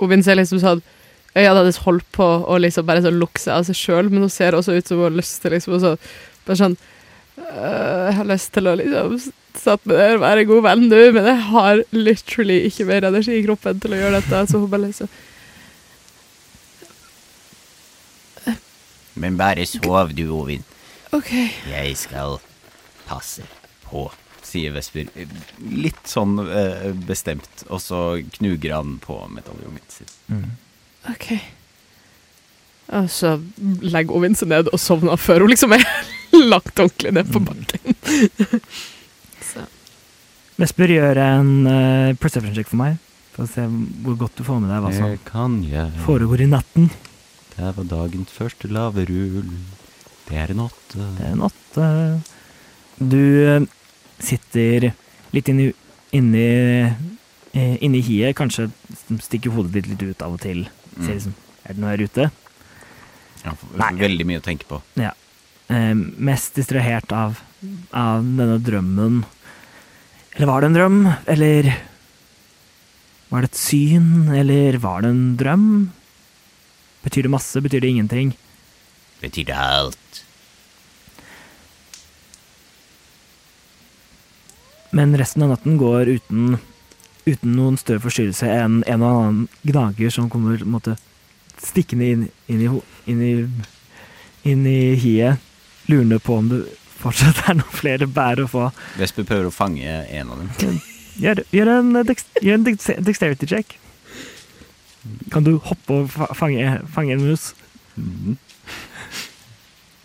Ovin 0.00 0.24
ser 0.24 0.40
liksom 0.40 0.58
sånn 0.62 0.82
Øynene 1.36 1.60
hennes 1.60 1.82
holdt 1.84 2.06
på 2.16 2.26
å 2.50 2.56
liksom 2.58 2.86
bare 2.88 3.02
sånn 3.04 3.20
lukke 3.20 3.38
seg 3.38 3.54
av 3.54 3.66
seg 3.68 3.76
sjøl, 3.78 4.08
men 4.10 4.24
hun 4.26 4.32
ser 4.32 4.56
også 4.58 4.74
ut 4.74 4.88
som 4.88 4.98
hun 4.98 5.06
har 5.10 5.18
lyst 5.20 5.42
til 5.44 5.54
liksom 5.54 5.78
så 5.82 5.96
Bare 6.46 6.56
sånn 6.56 6.76
«Øh, 7.38 8.06
Jeg 8.08 8.14
har 8.16 8.26
lyst 8.26 8.50
til 8.56 8.66
å 8.66 8.72
liksom 8.80 9.18
satt 9.60 9.84
med 9.86 9.98
der 9.98 10.16
og 10.16 10.22
være 10.24 10.46
god 10.48 10.62
venn 10.64 10.86
nå, 10.88 11.00
men 11.14 11.26
jeg 11.26 11.42
har 11.50 11.82
literally 11.94 12.56
ikke 12.68 12.86
mer 12.88 13.06
energi 13.08 13.34
i 13.38 13.44
kroppen 13.44 13.80
til 13.82 13.94
å 13.94 13.98
gjøre 14.00 14.20
dette, 14.20 14.42
så 14.50 14.60
hun 14.62 14.70
bare 14.72 14.86
liksom 14.88 15.10
Men 19.20 19.36
bare 19.36 19.66
sov 19.68 20.14
du, 20.16 20.22
Ovin. 20.32 20.62
OK. 21.12 21.32
Jeg 21.68 21.96
skal 21.98 22.38
passe 23.08 23.44
på. 23.84 24.06
Sier 24.46 24.72
Vesper. 24.72 25.10
Litt 25.60 26.06
sånn 26.08 26.38
eh, 26.46 26.90
bestemt, 27.06 27.66
og 27.68 27.82
så 27.84 28.00
knuger 28.38 28.78
han 28.78 28.96
på 29.02 29.18
medaljongen 29.34 29.84
sin. 29.92 30.14
OK. 31.08 31.32
Og 32.90 33.10
så 33.12 33.36
legger 33.62 34.24
hun 34.24 34.34
seg 34.38 34.50
ned 34.50 34.70
og 34.72 34.80
sovner 34.82 35.20
før 35.20 35.44
hun 35.44 35.52
liksom 35.52 35.76
er 35.76 35.84
lagt 36.52 36.80
ordentlig 36.82 37.14
ned 37.16 37.30
på 37.32 37.42
bakken. 37.44 38.00
så 39.50 39.66
Vesper 40.60 40.92
gjør 40.92 41.16
en 41.24 41.52
uh, 41.64 42.16
perception 42.20 42.52
check 42.52 42.68
for 42.68 42.76
meg, 42.82 42.98
for 43.32 43.46
å 43.46 43.48
se 43.48 43.62
hvor 44.04 44.18
godt 44.20 44.36
du 44.36 44.44
får 44.44 44.58
med 44.60 44.68
deg 44.74 44.82
hva 44.84 44.90
som 44.92 45.14
kan 45.24 45.54
jeg. 45.64 45.94
foregår 46.04 46.44
i 46.44 46.50
natten. 46.50 46.90
Det 47.54 47.70
var 47.76 47.86
dagens 47.88 48.34
første 48.34 48.68
laverull. 48.68 49.54
Det 50.28 50.36
er 50.36 50.52
en 50.52 50.66
åtte. 50.66 51.06
Det 51.16 51.24
er 51.24 51.32
en 51.32 51.46
åtte. 51.48 51.86
Du 53.00 53.22
eh, 53.48 53.64
sitter 54.20 54.90
litt 55.32 55.48
inni, 55.48 55.70
inni, 56.16 56.44
eh, 57.56 57.74
inni 57.80 58.02
hiet, 58.04 58.36
kanskje 58.36 58.68
stikker 59.24 59.56
hodet 59.56 59.78
ditt 59.78 59.90
litt 59.94 60.04
ut 60.10 60.26
av 60.26 60.36
og 60.36 60.44
til. 60.44 60.66
Ser 60.98 61.14
liksom, 61.16 61.34
er 61.64 61.76
det 61.76 61.82
noe 61.82 61.92
her 61.92 62.02
ute? 62.04 62.30
Ja, 63.44 63.54
Nei. 63.80 63.90
veldig 64.02 64.26
mye 64.28 64.40
å 64.42 64.44
tenke 64.44 64.66
på. 64.68 64.80
Eh, 65.00 65.94
mest 65.94 66.56
distrahert 66.58 67.12
av, 67.14 67.38
av 67.94 68.24
denne 68.26 68.58
drømmen. 68.66 69.22
Eller 70.34 70.50
var 70.50 70.60
det 70.62 70.70
en 70.70 70.76
drøm? 70.78 70.98
Eller 71.30 71.70
var 73.30 73.44
det 73.44 73.52
et 73.52 73.60
syn? 73.60 74.28
Eller 74.34 74.80
var 74.82 75.04
det 75.04 75.12
en 75.14 75.24
drøm? 75.38 75.68
Betyr 77.04 77.26
det 77.26 77.32
masse? 77.32 77.62
Betyr 77.62 77.80
det 77.84 77.92
ingenting? 77.94 78.34
Betyr 79.22 79.46
det 79.48 79.56
alt? 79.56 80.24
Men 84.90 85.14
resten 85.14 85.44
av 85.46 85.52
natten 85.54 85.78
går 85.78 86.10
uten, 86.18 86.56
uten 87.26 87.54
noen 87.56 87.78
større 87.80 88.02
forstyrrelse 88.04 88.48
enn 88.48 88.80
en 88.88 89.04
og 89.04 89.20
annen 89.20 89.46
gnager 89.66 90.12
som 90.14 90.30
kommer 90.32 90.62
måte, 90.64 90.96
stikkende 91.60 92.10
inn, 92.14 92.26
inn, 92.48 92.62
i, 92.64 92.70
inn, 93.10 93.24
i, 93.24 93.34
inn 94.50 94.66
i 94.68 94.80
hiet, 95.00 95.42
lurende 95.90 96.20
på 96.22 96.38
om 96.40 96.48
det 96.52 96.62
fortsatt 97.00 97.44
er 97.48 97.58
noen 97.60 97.76
flere 97.76 98.08
bær 98.10 98.42
å 98.42 98.48
få. 98.50 98.68
Vesper 99.00 99.26
prøver 99.28 99.48
å 99.48 99.54
fange 99.54 99.84
en 99.88 100.32
av 100.32 100.42
dem. 100.42 100.80
Gjør, 101.20 101.42
gjør 101.52 101.72
en, 101.74 101.94
gjør 102.40 102.58
en 102.58 102.66
dexterity 102.68 103.48
check. 103.48 103.76
Kan 105.32 105.46
du 105.46 105.54
hoppe 105.64 106.02
og 106.02 106.36
fange, 106.36 106.76
fange 106.92 107.16
en 107.16 107.24
mus? 107.24 107.50
Mm. 107.96 108.36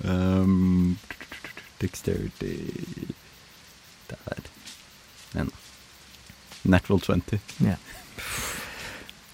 Um, 0.05 0.97
dexterity 1.81 2.55
Der. 4.09 4.54
Natural 6.65 7.01
20. 7.01 7.39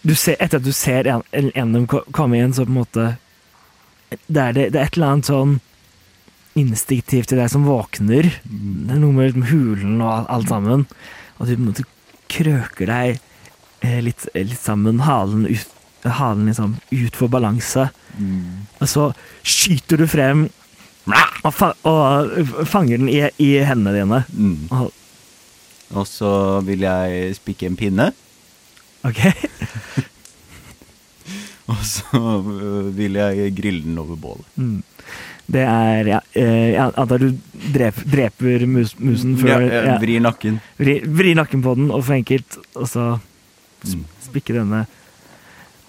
Du 0.02 0.16
ser, 0.18 0.38
etter 0.42 0.58
at 0.58 0.66
du 0.66 0.72
ser 0.74 1.08
en, 1.08 1.24
en 1.32 1.76
en 1.78 1.88
komme 1.88 2.40
inn, 2.40 2.54
så 2.54 2.66
på 2.66 2.74
en 2.74 2.80
måte 2.82 3.10
det 4.12 4.42
er, 4.42 4.56
det, 4.56 4.64
det 4.74 4.80
er 4.80 4.90
et 4.90 4.98
eller 4.98 5.14
annet 5.14 5.30
sånn 5.30 5.60
instinktivt 6.60 7.32
i 7.32 7.38
deg 7.40 7.52
som 7.52 7.64
våkner. 7.64 8.28
Det 8.44 8.96
er 8.96 9.00
noe 9.00 9.16
med 9.16 9.30
liksom 9.30 9.48
hulen 9.48 10.02
og 10.04 10.28
alt, 10.28 10.50
sammen. 10.52 10.88
Og 11.38 11.48
du 11.48 11.54
på 11.54 11.60
en 11.62 11.70
måte 11.70 11.86
krøker 12.32 12.92
deg 12.92 13.22
eh, 13.86 14.00
litt, 14.04 14.26
litt 14.36 14.60
sammen, 14.60 15.04
halen, 15.08 15.46
ut, 15.48 15.76
halen 16.04 16.50
liksom 16.50 16.76
ut 16.92 17.20
for 17.20 17.32
balanse. 17.32 17.88
Og 18.82 18.90
så 18.90 19.12
skyter 19.48 20.02
du 20.02 20.10
frem 20.12 20.50
og, 21.08 21.54
fa 21.56 21.72
og 21.88 22.68
fanger 22.70 23.00
den 23.02 23.10
i, 23.10 23.22
i 23.42 23.54
hendene 23.66 23.96
dine. 23.96 24.24
Mm. 24.36 24.68
Og, 24.76 24.92
Og 25.94 26.06
så 26.08 26.32
vil 26.64 26.86
jeg 26.86 27.36
spikke 27.36 27.68
en 27.68 27.76
pinne, 27.80 28.06
ok? 29.04 29.20
og 31.72 31.82
så 31.88 32.22
øh, 32.40 32.88
vil 32.98 33.20
jeg 33.20 33.52
grille 33.58 33.84
den 33.84 33.98
over 34.00 34.16
bålet. 34.16 34.48
Mm. 34.56 34.80
Det 35.52 35.64
er 35.68 36.08
ja, 36.08 36.20
eh, 36.38 36.70
Jeg 36.72 36.94
antar 36.96 37.20
du 37.20 37.32
dreper, 37.74 38.06
dreper 38.08 38.64
mus, 38.72 38.94
musen 39.00 39.34
Ja, 39.36 39.42
før 39.42 39.66
jeg 39.66 39.88
ja, 39.90 39.98
vrir 40.00 40.22
nakken. 40.24 40.62
Vrir, 40.80 41.04
vri 41.12 41.34
nakken 41.36 41.64
på 41.66 41.74
den, 41.76 41.90
og 41.92 42.06
for 42.08 42.16
enkelt, 42.20 42.58
og 42.76 42.88
så 42.92 43.10
Mm. 43.82 44.04
spikke 44.22 44.54
denne. 44.54 44.84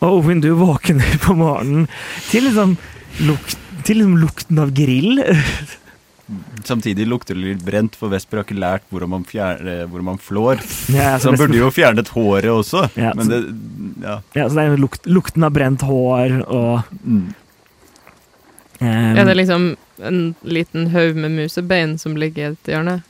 Og 0.00 0.14
Ovin, 0.22 0.38
du 0.40 0.54
våkner 0.56 1.18
på 1.20 1.34
morgenen 1.36 1.84
til 2.30 2.46
liksom, 2.48 2.78
lukt, 3.28 3.58
til 3.84 3.98
liksom 4.00 4.14
lukten 4.16 4.58
av 4.62 4.72
grill. 4.72 5.20
Samtidig 6.64 7.06
lukter 7.08 7.34
det 7.34 7.42
litt 7.44 7.64
brent, 7.64 7.96
for 7.98 8.08
Vesper 8.12 8.38
har 8.40 8.44
ikke 8.46 8.58
lært 8.60 8.82
hvordan 8.92 9.08
man, 9.10 9.24
fjerne, 9.24 9.86
hvordan 9.90 10.04
man 10.04 10.18
flår. 10.18 10.60
Ja, 10.94 11.16
Så 11.18 11.30
han 11.30 11.38
burde 11.40 11.56
jo 11.58 11.70
fjernet 11.70 12.08
håret 12.14 12.50
også, 12.52 12.84
Ja, 12.96 13.12
men 13.14 13.26
så- 13.26 13.40
det 13.40 14.02
Ja. 14.02 14.20
ja, 14.34 14.48
så 14.48 14.54
det 14.54 14.62
er 14.64 14.70
jo 14.76 14.82
lukt, 14.86 15.06
lukten 15.06 15.44
av 15.44 15.52
brent 15.52 15.80
hår 15.82 16.44
og 16.48 16.84
Mm. 17.04 17.34
um, 18.80 19.16
er 19.18 19.24
det 19.24 19.36
liksom 19.36 19.76
en 20.02 20.34
liten 20.44 20.88
haug 20.90 21.16
med 21.16 21.30
musebein 21.30 21.98
som 21.98 22.16
ligger 22.16 22.48
i 22.48 22.52
et 22.52 22.64
hjørne? 22.64 23.02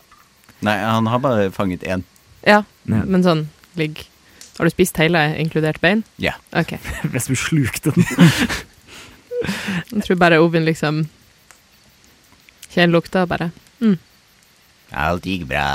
Nei, 0.62 0.76
han 0.78 1.06
har 1.06 1.18
bare 1.18 1.50
fanget 1.50 1.80
én. 1.82 2.02
Ja, 2.46 2.64
Ja. 2.86 3.02
men 3.04 3.22
sånn 3.22 3.46
ligg 3.76 4.06
Har 4.58 4.66
du 4.66 4.70
spist 4.70 4.96
hele, 4.98 5.34
inkludert 5.40 5.80
bein? 5.80 6.04
Ja. 6.18 6.32
OK. 6.52 6.74
Vesper 7.04 7.34
slukte 7.34 7.90
den. 7.94 8.04
Jeg 9.92 10.04
tror 10.04 10.18
bare 10.20 10.38
Ovin 10.42 10.64
liksom 10.66 11.06
kjenner 12.72 12.96
lukta, 12.96 13.26
bare. 13.28 13.50
Alt 14.92 15.26
gikk 15.26 15.46
bra. 15.48 15.66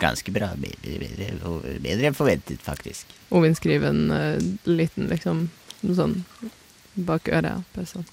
Ganske 0.00 0.32
bra. 0.32 0.52
Bedre, 0.56 0.96
bedre, 1.02 1.76
bedre 1.84 2.08
enn 2.08 2.16
forventet, 2.16 2.62
faktisk. 2.64 3.10
Ovin 3.36 3.56
skriver 3.56 3.92
en 3.92 4.06
uh, 4.14 4.40
liten 4.64 5.10
liksom 5.10 5.48
sånn 5.84 6.22
bak 6.96 7.28
øret. 7.28 7.66
Bare 7.74 7.88
sånn 7.88 8.08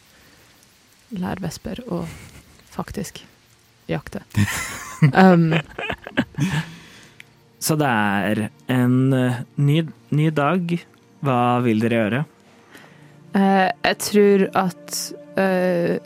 Lær 1.16 1.40
Vesper 1.40 1.80
å 1.88 2.04
faktisk 2.74 3.24
jakte. 3.92 4.26
Um, 5.14 5.52
Så 7.62 7.76
det 7.78 7.86
er 7.86 8.40
en 8.74 9.14
eh, 9.14 9.36
ny, 9.62 9.84
ny 10.10 10.32
dag. 10.34 10.72
Hva 11.22 11.60
vil 11.62 11.84
dere 11.84 12.00
gjøre? 12.00 12.22
Uh, 13.38 13.68
jeg 13.86 13.98
tror 14.02 14.46
at 14.58 14.98
eh, 15.38 16.02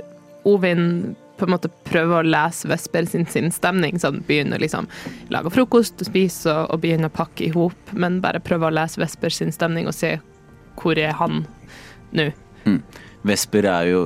Ovin 0.50 1.16
på 1.42 1.48
en 1.48 1.56
måte 1.56 1.72
prøver 1.90 2.20
å 2.20 2.28
lese 2.28 2.70
Vesper 2.70 3.08
sin, 3.10 3.26
sinnsstemning. 3.26 3.98
Så 4.00 4.12
han 4.12 4.22
begynner 4.28 4.62
liksom 4.62 4.90
lage 5.34 5.50
frokost 5.54 6.04
og 6.04 6.12
spise 6.12 6.54
og, 6.54 6.76
og 6.76 6.84
begynne 6.84 7.10
å 7.10 7.16
pakke 7.16 7.48
i 7.48 7.54
hop, 7.56 7.96
men 7.98 8.20
bare 8.22 8.44
prøver 8.44 8.70
å 8.70 8.76
lese 8.78 9.02
Vesper 9.02 9.34
sin 9.34 9.54
stemning 9.56 9.90
og 9.90 9.98
se 9.98 10.20
hvor 10.82 11.00
er 11.02 11.16
han 11.18 11.44
nå. 12.18 12.30
Vesper 13.26 13.68
er 13.70 13.90
jo 13.90 14.04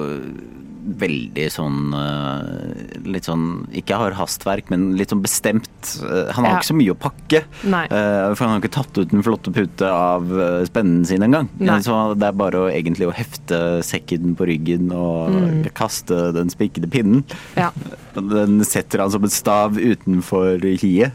veldig 0.86 1.46
sånn 1.50 1.94
øh, 1.98 3.02
Litt 3.10 3.26
sånn 3.26 3.46
Ikke 3.74 3.98
har 3.98 4.14
hastverk, 4.20 4.70
men 4.70 4.92
litt 5.00 5.10
sånn 5.10 5.24
bestemt. 5.24 5.70
Øh, 6.06 6.30
Han 6.36 6.46
har 6.46 6.52
Ja. 6.52 6.58
ikke 6.60 6.70
så 6.70 6.76
mye 6.78 6.94
å 6.94 6.98
pakke. 7.00 7.42
Nei. 7.64 7.86
øh, 7.90 8.36
For 8.36 8.46
han 8.46 8.54
har 8.54 8.62
ikke 8.62 8.74
tatt 8.78 8.98
ut 9.02 9.10
den 9.10 9.24
flotte 9.26 9.52
pute 9.56 9.90
av 9.90 10.30
spennen 10.70 11.06
sin 11.06 11.22
engang. 11.26 11.50
Så 11.82 11.98
det 12.20 12.28
er 12.30 12.38
bare 12.38 12.62
å 12.66 12.70
egentlig 12.72 13.08
å 13.10 13.14
hefte 13.18 13.82
sekken 13.84 14.36
på 14.38 14.46
ryggen 14.48 14.92
og 14.94 15.32
Mm. 15.36 15.64
kaste 15.74 16.32
den 16.34 16.50
spikkede 16.50 16.88
pinnen. 16.90 17.24
Ja. 17.58 17.72
Den 18.16 18.64
setter 18.64 19.00
han 19.00 19.12
som 19.12 19.24
en 19.24 19.30
stav 19.30 19.76
utenfor 19.76 20.62
hiet, 20.80 21.12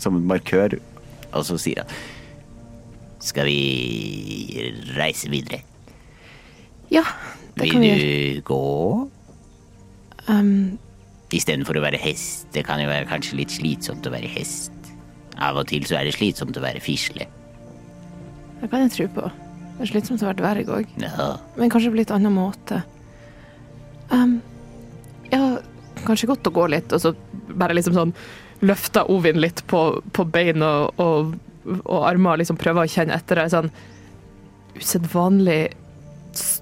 som 0.00 0.16
en 0.16 0.26
markør. 0.26 0.78
Og 1.32 1.44
så 1.44 1.58
sier 1.58 1.78
han 1.84 1.86
Skal 3.20 3.44
vi 3.46 4.72
reise 4.96 5.28
videre? 5.30 5.62
ja, 6.90 7.02
det 7.58 7.68
Vil 7.70 7.80
vi 7.80 7.88
gjøre. 7.90 8.34
du 8.38 8.42
gå 8.50 8.62
Um, 10.24 10.78
istedenfor 11.36 11.76
å 11.76 11.82
være 11.84 11.98
hest? 12.00 12.46
Det 12.54 12.62
kan 12.64 12.80
jo 12.80 12.86
være 12.88 13.04
kanskje 13.10 13.36
litt 13.36 13.52
slitsomt 13.52 14.06
å 14.08 14.12
være 14.14 14.30
hest. 14.32 14.72
Av 15.36 15.58
og 15.60 15.66
til 15.68 15.84
så 15.84 15.98
er 15.98 16.06
det 16.08 16.14
slitsomt 16.16 16.56
å 16.56 16.62
være 16.64 16.80
fisle. 16.80 17.26
Det 18.62 18.70
kan 18.72 18.86
jeg 18.86 18.94
tro 18.94 19.08
på. 19.18 19.26
Det 19.74 19.84
er 19.84 19.90
slitsomt 19.90 20.22
å 20.24 20.30
være 20.30 20.38
dverg 20.40 20.72
òg, 20.78 20.86
Ja. 21.02 21.36
men 21.58 21.68
kanskje 21.68 21.90
på 21.92 21.98
litt 22.00 22.10
annen 22.14 22.32
måte. 22.32 22.80
Um, 24.08 24.40
ja, 25.30 25.58
kanskje 26.06 26.30
godt 26.30 26.48
å 26.48 26.54
gå 26.56 26.66
litt, 26.72 26.92
og 26.96 27.00
så 27.04 27.12
bare 27.52 27.74
liksom 27.76 27.92
sånn 27.98 28.14
løfte 28.64 29.04
Ovin 29.12 29.42
litt 29.42 29.60
på, 29.68 30.00
på 30.14 30.24
bein 30.24 30.62
og, 30.64 30.94
og, 30.96 31.34
og 31.84 32.00
armer 32.08 32.38
og 32.38 32.38
liksom 32.44 32.56
prøve 32.56 32.80
å 32.86 32.88
kjenne 32.88 33.12
etter. 33.18 33.42
Det 33.44 33.52
sånn 33.52 33.70
usedvanlig 34.80 35.74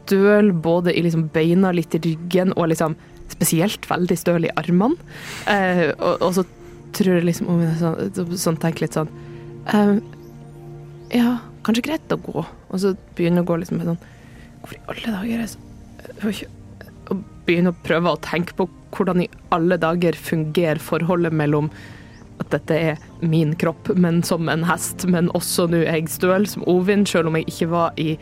støl 0.03 0.53
både 0.53 0.95
i 0.95 1.05
liksom 1.07 1.29
beina, 1.35 1.73
litt 1.75 1.95
i 1.97 2.03
ryggen 2.03 2.55
og 2.57 2.71
liksom 2.73 2.97
spesielt 3.33 3.87
veldig 3.89 4.19
støl 4.19 4.47
i 4.47 4.53
armene. 4.61 4.99
Eh, 5.51 5.91
og, 5.97 6.23
og 6.23 6.35
så 6.37 6.45
tror 6.97 7.19
jeg 7.19 7.29
liksom 7.29 7.63
sånn, 7.81 8.35
sånn 8.37 8.59
tenker 8.61 8.85
litt 8.85 8.99
sånn 8.99 9.09
eh, 9.73 9.95
Ja, 11.17 11.39
kanskje 11.65 11.87
greit 11.89 12.13
å 12.13 12.21
gå. 12.21 12.43
Og 12.45 12.83
så 12.83 12.95
begynner 13.17 13.45
å 13.45 13.49
gå 13.49 13.61
liksom 13.63 13.81
med 13.81 13.93
sånn 13.93 14.03
Hvorfor 14.63 14.77
i 14.77 14.83
alle 14.93 15.15
dager 15.17 15.39
er 15.39 15.47
det 15.47 16.37
så 16.37 16.51
Og 17.11 17.25
begynne 17.49 17.73
å 17.73 17.81
prøve 17.83 18.13
å 18.13 18.21
tenke 18.23 18.55
på 18.59 18.69
hvordan 18.93 19.25
i 19.25 19.31
alle 19.55 19.79
dager 19.81 20.17
fungerer 20.19 20.81
forholdet 20.83 21.33
mellom 21.35 21.71
at 22.43 22.51
dette 22.53 22.77
er 22.77 23.01
min 23.25 23.55
kropp, 23.57 23.89
men 23.97 24.21
som 24.27 24.51
en 24.53 24.65
hest, 24.67 25.07
men 25.09 25.31
også 25.37 25.69
nå 25.71 25.81
er 25.87 26.01
jeg 26.01 26.11
støl 26.13 26.45
som 26.51 26.65
Ovin, 26.69 27.07
selv 27.09 27.31
om 27.31 27.39
jeg 27.39 27.47
ikke 27.49 27.69
var 27.73 27.97
i 28.01 28.17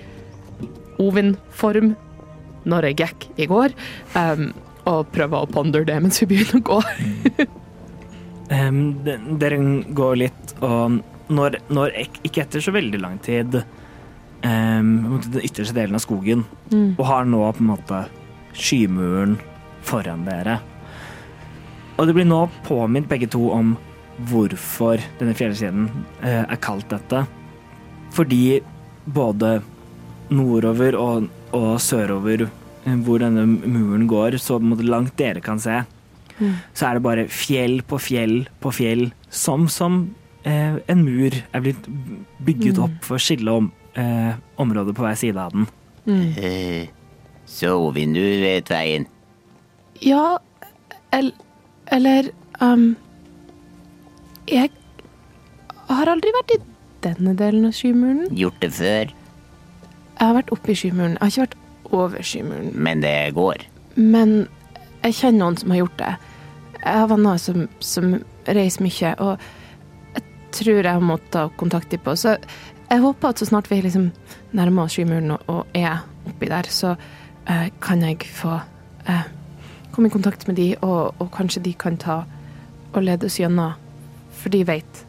Ovin-form 1.01 1.95
når 2.69 2.91
jeg 2.91 2.99
gikk 3.01 3.27
i 3.41 3.49
går. 3.51 3.75
Um, 4.15 4.51
og 4.89 5.11
prøve 5.15 5.43
å 5.43 5.49
ponder 5.51 5.85
det 5.87 5.99
mens 6.03 6.21
vi 6.23 6.31
begynner 6.33 6.61
å 6.61 6.65
gå. 6.71 6.79
um, 8.57 8.81
dere 9.41 9.61
går 9.97 10.23
litt, 10.25 10.57
og 10.65 11.01
når, 11.31 11.61
når 11.71 11.95
ikke 12.27 12.45
etter 12.47 12.65
så 12.65 12.75
veldig 12.75 13.03
lang 13.03 13.21
tid 13.25 13.63
mot 14.41 15.21
den 15.21 15.43
ytterste 15.45 15.77
delen 15.77 15.99
av 15.99 16.01
skogen, 16.01 16.47
og 16.73 17.03
har 17.05 17.27
nå 17.29 17.43
på 17.53 17.61
en 17.61 17.69
måte 17.75 17.99
skymuren 18.57 19.35
foran 19.85 20.25
dere. 20.25 20.55
Og 22.01 22.09
det 22.09 22.15
blir 22.17 22.25
nå 22.25 22.47
påminnet 22.65 23.11
begge 23.11 23.29
to 23.29 23.51
om 23.53 23.75
hvorfor 24.31 25.01
denne 25.21 25.37
fjellsiden 25.37 25.91
uh, 26.25 26.45
er 26.47 26.61
kalt 26.65 26.89
dette. 26.93 27.27
Fordi 28.17 28.61
både 29.05 29.59
nordover 30.31 30.97
og, 30.99 31.31
og 31.57 31.71
sørover 31.83 32.47
eh, 32.47 32.99
hvor 33.05 33.23
denne 33.23 33.47
muren 33.47 34.07
går, 34.11 34.39
så 34.39 34.59
på 34.59 34.65
en 34.65 34.73
måte 34.75 34.87
langt 34.89 35.17
dere 35.21 35.43
kan 35.45 35.61
se, 35.63 35.83
så 36.73 36.87
er 36.89 36.97
det 36.97 37.05
bare 37.05 37.27
fjell 37.29 37.83
på 37.85 37.99
fjell 38.01 38.47
på 38.63 38.73
fjell, 38.73 39.11
som 39.29 39.67
som 39.69 40.01
eh, 40.49 40.79
en 40.89 41.05
mur 41.05 41.35
er 41.37 41.65
blitt 41.65 41.89
bygget 42.47 42.81
opp 42.81 42.97
for 43.05 43.19
å 43.19 43.23
skille 43.23 43.53
om, 43.53 43.69
eh, 44.01 44.33
området 44.61 44.97
på 44.97 45.05
hver 45.05 45.19
side 45.21 45.37
av 45.37 45.53
den. 45.53 45.69
Mm. 46.09 46.89
Så 47.51 47.75
vi 47.91 48.07
du 48.07 48.23
vet 48.41 48.71
veien. 48.71 49.07
Ja, 50.01 50.39
el, 51.13 51.33
eller 51.93 52.31
um, 52.63 52.95
Jeg 54.47 54.71
har 55.91 56.11
aldri 56.13 56.31
vært 56.37 56.55
i 56.55 56.61
denne 57.05 57.35
delen 57.37 57.67
av 57.67 57.75
skymuren. 57.75 58.31
Gjort 58.39 58.63
det 58.63 58.71
før, 58.77 59.11
Jeg 60.21 60.29
har 60.29 60.37
vært 60.37 60.51
oppe 60.53 60.75
i 60.75 60.77
skymuren. 60.77 61.15
Jeg 61.17 61.21
har 61.21 61.31
ikke 61.31 61.45
vært 61.47 61.93
over 61.97 62.23
skymuren. 62.23 62.71
men 62.75 63.03
det 63.03 63.35
går. 63.35 63.63
Men 63.97 64.49
jeg 65.03 65.15
kjenner 65.15 65.39
noen 65.39 65.57
som 65.57 65.71
har 65.71 65.81
gjort 65.81 65.99
det. 65.99 66.11
Jeg 66.85 66.99
har 66.99 67.09
venner 67.09 67.37
som, 67.37 67.69
som 67.81 68.13
reiser 68.47 68.85
mye, 68.85 69.15
og 69.19 69.39
jeg 70.15 70.25
tror 70.53 70.83
jeg 70.83 70.93
har 70.93 71.01
måttet 71.01 71.31
ta 71.33 71.49
kontakt 71.57 71.91
dem 71.91 72.05
på. 72.05 72.17
Så 72.17 72.37
jeg 72.91 73.01
håper 73.01 73.29
at 73.29 73.39
så 73.39 73.49
snart 73.49 73.71
vi 73.71 73.81
liksom 73.81 74.11
nærmer 74.53 74.85
oss 74.85 74.99
skymuren 74.99 75.31
og, 75.31 75.41
og 75.49 75.67
er 75.75 76.05
oppi 76.29 76.49
der, 76.53 76.69
så 76.69 76.95
eh, 77.49 77.71
kan 77.81 78.03
jeg 78.03 78.29
få 78.29 78.59
eh, 79.09 79.25
komme 79.93 80.09
i 80.09 80.13
kontakt 80.13 80.47
med 80.49 80.57
de, 80.57 80.75
og, 80.81 81.15
og 81.19 81.31
kanskje 81.33 81.63
de 81.65 81.75
kan 81.75 81.97
ta 81.97 82.23
og 82.93 83.03
lede 83.03 83.25
oss 83.27 83.41
gjennom, 83.41 83.73
for 84.37 84.53
de 84.53 84.67
vet 84.67 85.05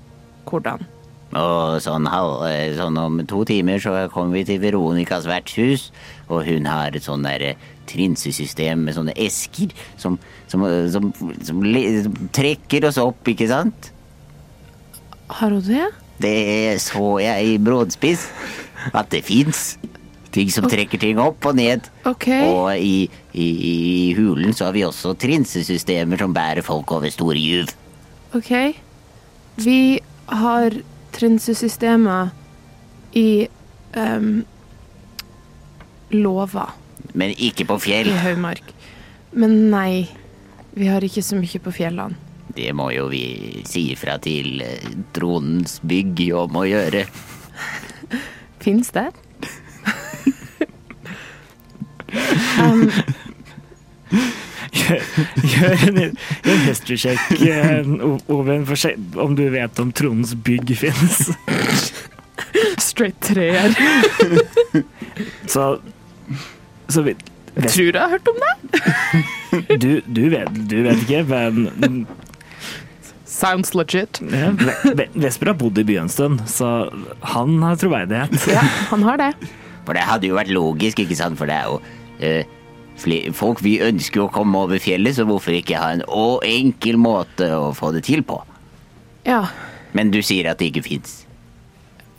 hvordan. 0.48 0.88
Og 1.32 1.80
sånn, 1.80 2.08
eh, 2.48 2.74
sånn 2.76 2.98
om 3.00 3.22
to 3.30 3.46
timer 3.48 3.80
så 3.80 3.94
kommer 4.12 4.36
vi 4.36 4.44
til 4.50 4.60
Veronicas 4.60 5.28
vertshus, 5.30 5.90
og 6.28 6.44
hun 6.48 6.68
har 6.68 6.92
et 6.92 7.06
sånn 7.06 7.24
der 7.24 7.46
eh, 7.54 7.70
trinsesystem 7.88 8.84
med 8.84 8.96
sånne 8.98 9.16
esker 9.16 9.72
som, 10.00 10.18
som, 10.52 10.66
som, 10.92 11.10
som, 11.16 11.64
som 11.72 12.20
trekker 12.36 12.88
oss 12.90 13.00
opp, 13.02 13.24
ikke 13.32 13.48
sant? 13.52 13.92
Har 15.32 15.56
hun 15.56 15.64
det? 15.64 15.88
Det 16.22 16.36
så 16.84 17.16
jeg 17.24 17.56
i 17.56 17.58
Brådspiss, 17.64 18.28
at 18.92 19.10
det 19.14 19.24
fins 19.26 19.78
ting 20.36 20.52
som 20.52 20.68
trekker 20.72 21.00
ting 21.02 21.20
opp 21.20 21.44
og 21.48 21.58
ned. 21.60 21.88
Okay. 22.08 22.44
Og 22.48 22.76
i, 22.76 23.08
i, 23.32 23.48
i 23.72 24.14
hulen 24.18 24.56
så 24.56 24.70
har 24.70 24.76
vi 24.76 24.86
også 24.88 25.16
trinsesystemer 25.20 26.22
som 26.22 26.36
bærer 26.36 26.64
folk 26.66 26.92
over 26.96 27.12
store 27.12 27.40
juv. 27.40 27.74
OK. 28.38 28.52
Vi 29.60 29.80
har 30.32 30.78
trinsesystemer 31.22 32.32
i 33.14 33.48
um, 33.94 34.42
Låva 36.10 36.70
Men 37.14 37.36
ikke 37.38 37.66
på 37.70 37.78
fjell. 37.80 38.10
i 38.10 38.18
Haumark. 38.24 38.74
Men 39.32 39.70
nei, 39.72 40.10
vi 40.74 40.88
har 40.90 41.04
ikke 41.06 41.22
så 41.24 41.38
mye 41.38 41.62
på 41.62 41.72
fjellene. 41.76 42.18
Det 42.52 42.74
må 42.76 42.90
jo 42.92 43.06
vi 43.12 43.62
si 43.70 43.92
ifra 43.94 44.18
til 44.20 44.60
eh, 44.66 44.90
tronens 45.16 45.78
bygg 45.88 46.20
om 46.36 46.58
å 46.60 46.66
gjøre. 46.68 47.06
Fins 48.60 48.92
det? 48.92 49.08
um, 52.66 52.90
Gjør 54.72 55.82
en, 55.90 55.98
en 56.48 56.62
history 56.66 56.98
check, 56.98 57.20
eh, 57.44 57.84
Oven, 58.32 58.64
om 59.20 59.36
du 59.36 59.44
vet 59.54 59.80
om 59.84 59.92
Trondens 59.96 60.32
bygg 60.48 60.72
finnes. 60.80 61.32
straight 62.82 63.20
treer. 63.24 63.76
Så, 65.52 65.66
så 66.92 67.04
vi, 67.06 67.16
Jeg 67.60 67.70
tror 67.76 67.92
jeg 67.92 68.00
har 68.00 68.10
hørt 68.16 68.32
om 68.32 68.40
det. 68.42 68.54
du, 69.84 69.90
du, 70.08 70.24
vet, 70.32 70.52
du 70.72 70.78
vet 70.88 71.02
ikke, 71.04 71.24
men 71.28 72.06
Sounds 73.32 73.74
legit. 73.76 74.20
ja, 74.32 74.52
Vesper 75.16 75.52
har 75.54 75.58
bodd 75.60 75.80
i 75.82 75.86
byen 75.88 76.06
en 76.08 76.12
stund, 76.14 76.42
så 76.52 76.68
han 77.34 77.56
har 77.64 77.80
troverdighet. 77.82 78.36
Ja, 78.54 78.64
han 78.92 79.04
har 79.08 79.18
det. 79.22 79.32
For 79.88 79.98
det 79.98 80.04
hadde 80.06 80.30
jo 80.30 80.36
vært 80.38 80.52
logisk, 80.54 81.00
ikke 81.02 81.18
sant? 81.18 81.40
For 81.40 81.50
det 81.50 81.56
er 81.58 81.70
jo 81.72 81.80
eh, 82.22 82.44
fle- 82.46 82.61
Folk 83.38 83.64
vi 83.66 83.78
ønsker 83.84 84.24
å 84.24 84.32
komme 84.34 84.66
over 84.66 84.82
fjellet, 84.82 85.16
så 85.18 85.26
hvorfor 85.30 85.56
ikke 85.58 85.80
ha 85.82 85.92
en 85.96 86.06
å, 86.08 86.40
enkel 86.46 87.00
måte 87.02 87.48
å 87.56 87.72
få 87.78 87.92
det 87.96 88.06
til 88.08 88.24
på? 88.28 88.38
Ja. 89.28 89.44
Men 89.98 90.14
du 90.14 90.22
sier 90.26 90.52
at 90.52 90.62
det 90.62 90.72
ikke 90.72 90.86
fins. 90.86 91.22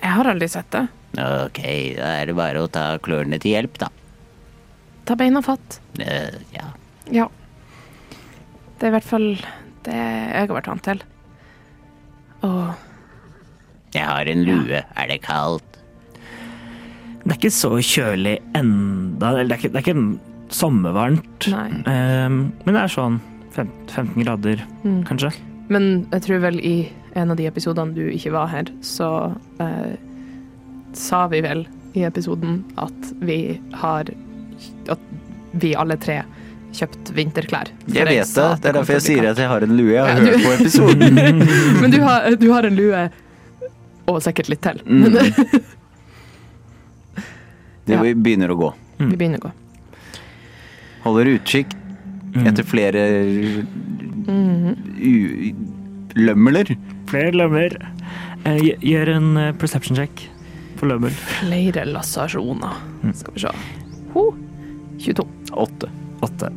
Jeg 0.03 0.17
har 0.17 0.29
aldri 0.29 0.49
sett 0.51 0.71
det. 0.75 0.87
Ok, 1.23 1.61
da 1.99 2.15
er 2.19 2.31
det 2.31 2.37
bare 2.37 2.65
å 2.65 2.71
ta 2.73 2.97
klørne 3.05 3.39
til 3.43 3.55
hjelp, 3.55 3.79
da. 3.83 3.91
Ta 5.07 5.17
beina 5.19 5.43
fatt. 5.45 5.79
Uh, 5.99 6.39
ja. 6.55 6.69
Ja. 7.13 7.29
Det 8.79 8.89
er 8.89 8.93
i 8.93 8.97
hvert 8.97 9.07
fall 9.07 9.29
det 9.87 9.99
jeg 9.99 10.47
har 10.47 10.57
vært 10.57 10.71
vant 10.71 10.87
til. 10.87 11.03
Og 12.47 13.95
Jeg 13.95 14.09
har 14.09 14.27
en 14.27 14.45
lue. 14.47 14.81
Er 14.83 15.11
det 15.11 15.21
kaldt? 15.23 15.79
Det 17.23 17.31
er 17.31 17.39
ikke 17.39 17.55
så 17.55 17.77
kjølig 17.79 18.39
enda, 18.59 19.29
eller 19.39 19.53
det 19.53 19.55
er 19.55 19.61
ikke, 19.61 19.71
det 19.71 19.79
er 19.79 19.85
ikke 19.85 20.32
sommervarmt. 20.53 21.49
Ehm, 21.89 22.37
men 22.65 22.75
det 22.77 22.83
er 22.85 22.93
sånn 22.93 23.21
15, 23.53 23.89
15 23.93 24.23
grader, 24.25 24.63
Mm. 24.85 25.03
kanskje. 25.09 25.33
Men 25.69 26.07
jeg 26.13 26.23
tror 26.27 26.41
vel 26.43 26.59
i 26.61 26.89
en 27.17 27.31
av 27.31 27.37
de 27.37 27.47
episodene 27.49 27.95
du 27.95 28.07
ikke 28.11 28.33
var 28.33 28.47
her, 28.49 28.65
så 28.85 29.09
eh, 29.61 29.97
sa 30.93 31.27
vi 31.29 31.41
vel 31.45 31.67
i 31.95 32.05
episoden 32.09 32.63
at 32.79 33.13
vi 33.21 33.61
har 33.75 34.05
At 34.89 34.99
vi 35.53 35.75
alle 35.75 35.97
tre 36.01 36.23
kjøpt 36.73 37.11
vinterklær. 37.13 37.69
Jeg 37.93 38.07
vet 38.07 38.31
det. 38.35 38.61
Det 38.63 38.69
er 38.71 38.73
derfor 38.79 38.93
jeg 38.97 39.03
sier 39.05 39.27
at 39.31 39.37
jeg 39.37 39.49
har 39.51 39.61
en 39.67 39.77
lue. 39.77 39.93
Jeg 39.93 40.01
har 40.01 40.09
Ja, 40.09 40.25
hørt 40.25 40.45
på 40.47 40.53
episoden. 40.63 41.15
Men 41.83 41.91
du 41.91 42.01
har, 42.01 42.31
du 42.37 42.47
har 42.53 42.65
en 42.65 42.77
lue, 42.79 43.03
og 44.09 44.23
sikkert 44.25 44.49
litt 44.49 44.63
til. 44.65 44.81
Mm. 44.87 45.03
det, 47.85 47.93
ja. 47.93 48.01
vi 48.03 48.15
begynner 48.15 48.51
å 48.55 48.57
gå. 48.57 48.71
vi 49.03 49.17
begynner 49.17 49.39
å 49.43 49.49
gå. 49.49 49.53
Holder 51.05 51.33
utkikk 51.37 51.79
Mm. 52.33 52.47
etter 52.49 52.65
flere 52.65 53.01
u- 54.27 55.55
lømmeler. 56.17 56.71
Flere 57.11 57.33
lømmer. 57.37 57.75
Eh, 58.49 58.63
gjør 58.83 59.11
en 59.17 59.37
eh, 59.37 59.53
perception 59.61 59.97
check 59.99 60.25
for 60.81 60.89
lømmel. 60.91 61.11
Flere 61.41 61.85
lassasjoner. 61.89 62.73
Mm. 63.03 63.13
Skal 63.15 63.35
vi 63.37 63.45
se. 63.45 63.53
Ho. 64.15 64.25
22. 64.99 65.27
Åtte. 65.53 65.91
Åtte. 66.23 66.49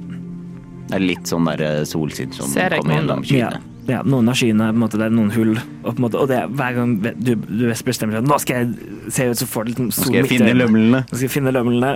Det 0.87 0.95
er 0.99 1.03
litt 1.03 1.27
sånn 1.29 1.45
der 1.49 1.61
eh, 1.65 1.83
solsinn 1.89 2.31
som 2.35 2.47
Ser 2.47 2.69
jeg 2.75 2.81
kommer 2.83 2.99
gjennom 3.01 3.23
kynet. 3.25 3.27
skyene. 3.27 3.59
ja, 3.59 3.74
noen 3.87 4.29
av 4.31 4.35
skyene 4.39 4.69
på 4.71 4.75
en 4.75 4.81
måte, 4.81 4.97
det 4.97 5.05
er 5.05 5.13
noen 5.13 5.31
hull, 5.35 5.51
og, 5.83 5.89
på 5.91 5.95
en 5.95 6.03
måte, 6.05 6.17
og 6.17 6.27
det, 6.31 6.37
er 6.41 6.47
hver 6.57 6.73
gang 6.79 6.95
du, 7.03 7.35
du 7.35 7.65
bestemmer 7.85 8.17
deg 8.17 8.25
nå 8.29 8.37
skal 8.41 8.55
jeg 8.63 9.11
se 9.13 9.27
ut, 9.29 9.37
så 9.37 9.47
får 9.51 9.63
du 9.67 9.69
liksom 9.73 9.89
Nå 9.91 9.95
sol 9.97 10.05
skal 10.09 10.15
jeg 10.15 10.23
midt 10.25 10.31
i 10.31 10.37
finne 10.37 10.49
øynene. 10.49 10.63
lømlene. 10.63 11.01
Nå 11.05 11.13
skal 11.19 11.25
jeg 11.27 11.33
finne 11.35 11.53
lømlene, 11.53 11.91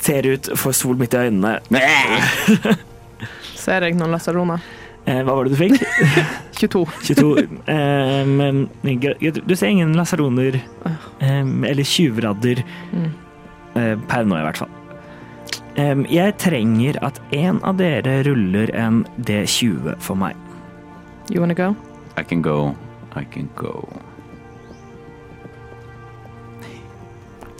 ser 0.00 0.30
ut, 0.32 0.50
får 0.62 0.76
sol 0.80 0.96
midt 1.00 1.14
i 1.14 1.22
øynene. 1.26 1.52
Ser 3.56 3.82
jeg 3.86 3.96
noen 3.98 4.14
lasaroner? 4.16 4.64
Eh, 5.06 5.20
hva 5.22 5.36
var 5.38 5.46
det 5.46 5.52
du 5.54 5.60
fikk? 5.60 5.76
22. 6.58 6.80
22. 7.12 7.28
Eh, 7.70 8.24
men, 8.26 8.64
du 8.82 9.54
ser 9.54 9.68
ingen 9.70 9.92
lasaroner 9.98 10.56
eh, 10.56 11.44
eller 11.44 11.84
tjuvradder 11.86 12.64
Mm. 12.92 13.12
eh, 13.76 13.92
per 14.08 14.24
nå, 14.26 14.38
i 14.40 14.46
hvert 14.48 14.58
fall. 14.64 14.72
Eh, 15.76 15.94
jeg 16.10 16.34
trenger 16.40 16.96
at 17.04 17.20
en 17.36 17.60
av 17.68 17.76
dere 17.78 18.22
ruller 18.26 18.72
en 18.74 19.04
D20 19.20 19.94
for 20.02 20.16
meg. 20.18 20.34
You 21.30 21.40
wanna 21.40 21.54
go? 21.54 21.76
I 22.16 22.22
can 22.22 22.42
go. 22.42 22.74
I 23.14 23.24
can 23.24 23.48
go. 23.56 23.88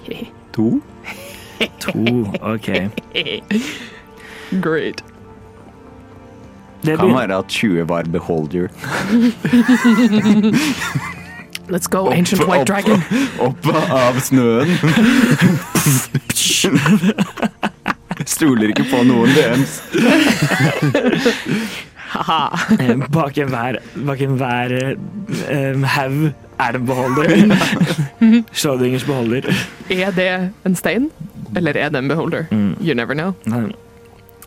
To? 0.53 0.83
To, 1.81 2.33
OK. 2.41 2.91
Great. 4.63 5.05
Det 6.83 6.97
Kan 6.97 6.99
begynner, 6.99 7.27
være 7.27 7.39
at 7.39 7.47
20 7.49 7.89
var 7.89 8.03
beholder. 8.03 8.69
Let's 11.69 11.89
go, 11.89 12.11
ancient 12.11 12.49
white 12.49 12.65
dragon. 12.65 13.03
Opp 13.41 13.67
av 13.91 14.21
snøen. 14.21 14.69
Stoler 18.27 18.69
ikke 18.73 18.85
på 18.91 19.03
noen 19.09 19.29
deres. 19.35 19.83
Eh, 22.81 22.93
bak 23.13 23.39
enhver 23.43 23.79
bak 24.07 24.21
enhver 24.23 24.75
um, 24.95 25.87
haug 25.97 26.19
er 26.57 26.73
det 26.73 26.81
en 26.81 26.87
beholder. 26.89 27.33
Schrødingers 28.57 29.05
beholder. 29.05 29.49
Er 29.93 30.15
det 30.17 30.29
en 30.65 30.77
stein, 30.79 31.11
eller 31.57 31.77
er 31.77 31.91
det 31.93 32.01
en 32.01 32.09
beholder? 32.09 32.47
Mm. 32.51 32.77
You 32.81 32.95
never 32.97 33.15
know. 33.19 33.35
Nei. 33.45 33.67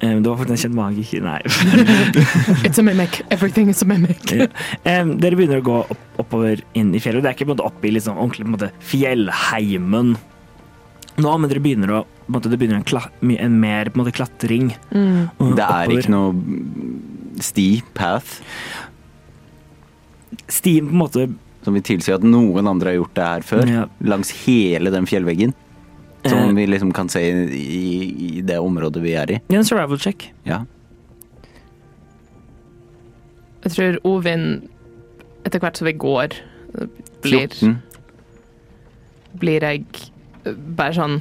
Um, 0.01 0.23
Det 0.23 0.29
var 0.31 0.37
faktisk 0.39 0.53
en 0.55 0.61
kjent 0.63 0.77
magiker. 0.79 1.21
Nei. 1.21 1.41
It's 2.65 2.79
a 2.79 2.83
mimic. 2.83 3.21
Everything 3.29 3.69
is 3.69 3.83
a 3.83 3.85
mimic. 3.85 4.31
Ja. 4.31 4.47
um, 5.01 5.17
dere 5.19 5.35
begynner 5.37 5.59
å 5.61 5.65
gå 5.67 5.77
opp, 5.83 6.05
oppover 6.23 6.63
inn 6.73 6.93
i 6.95 7.01
fjellet. 7.03 7.21
Det 7.25 7.33
er 7.33 7.37
ikke 7.37 7.49
på 7.49 7.51
en 7.51 7.57
måte 7.57 7.67
opp 7.67 7.85
i 7.85 7.91
liksom, 7.93 8.17
ordentlig 8.17 8.47
på 8.47 8.49
en 8.53 8.55
måte, 8.57 8.71
fjellheimen 8.89 10.15
nå, 11.19 11.31
men 11.35 11.49
dere 11.51 11.59
begynner 11.63 11.91
å 11.97 12.05
måte, 12.35 12.49
Det 12.51 12.59
begynner 12.59 12.79
en, 12.79 12.87
kla, 12.87 13.05
en 13.21 13.59
mer 13.59 13.89
på 13.89 13.99
en 13.99 14.03
måte, 14.03 14.15
klatring. 14.15 14.71
Mm. 14.91 15.29
Det 15.55 15.65
er 15.65 15.89
oppover. 15.89 15.99
ikke 15.99 16.13
noe 16.13 17.43
sti, 17.43 17.69
path, 17.97 18.39
Stien 20.49 20.85
på 20.87 20.93
en 20.93 20.99
måte 20.99 21.23
som 21.65 21.75
vil 21.75 21.83
tilsi 21.85 22.13
at 22.13 22.23
noen 22.25 22.67
andre 22.69 22.93
har 22.93 22.99
gjort 22.99 23.15
det 23.17 23.25
her 23.27 23.45
før. 23.45 23.69
Ja. 23.69 23.85
Langs 24.05 24.31
hele 24.45 24.91
den 24.93 25.07
fjellveggen. 25.09 25.53
Eh. 26.23 26.31
Som 26.31 26.55
vi 26.55 26.65
liksom 26.67 26.91
kan 26.95 27.09
se 27.11 27.23
i, 27.55 28.39
i 28.39 28.41
det 28.45 28.59
området 28.59 29.03
vi 29.03 29.15
er 29.19 29.35
i. 29.35 29.39
Ja, 29.51 29.59
en 29.59 29.67
survival 29.67 29.99
check. 30.01 30.29
Ja. 30.47 30.63
Jeg 33.63 33.75
tror 33.75 33.99
Ovin, 34.07 34.45
etter 35.45 35.61
hvert 35.61 35.79
som 35.79 35.89
vi 35.89 35.95
går, 35.99 36.37
blir, 37.23 37.49
14. 37.51 37.75
blir 39.41 39.65
jeg 39.65 39.83
eh, 40.45 40.55
bare 40.55 40.95
sånn 40.95 41.19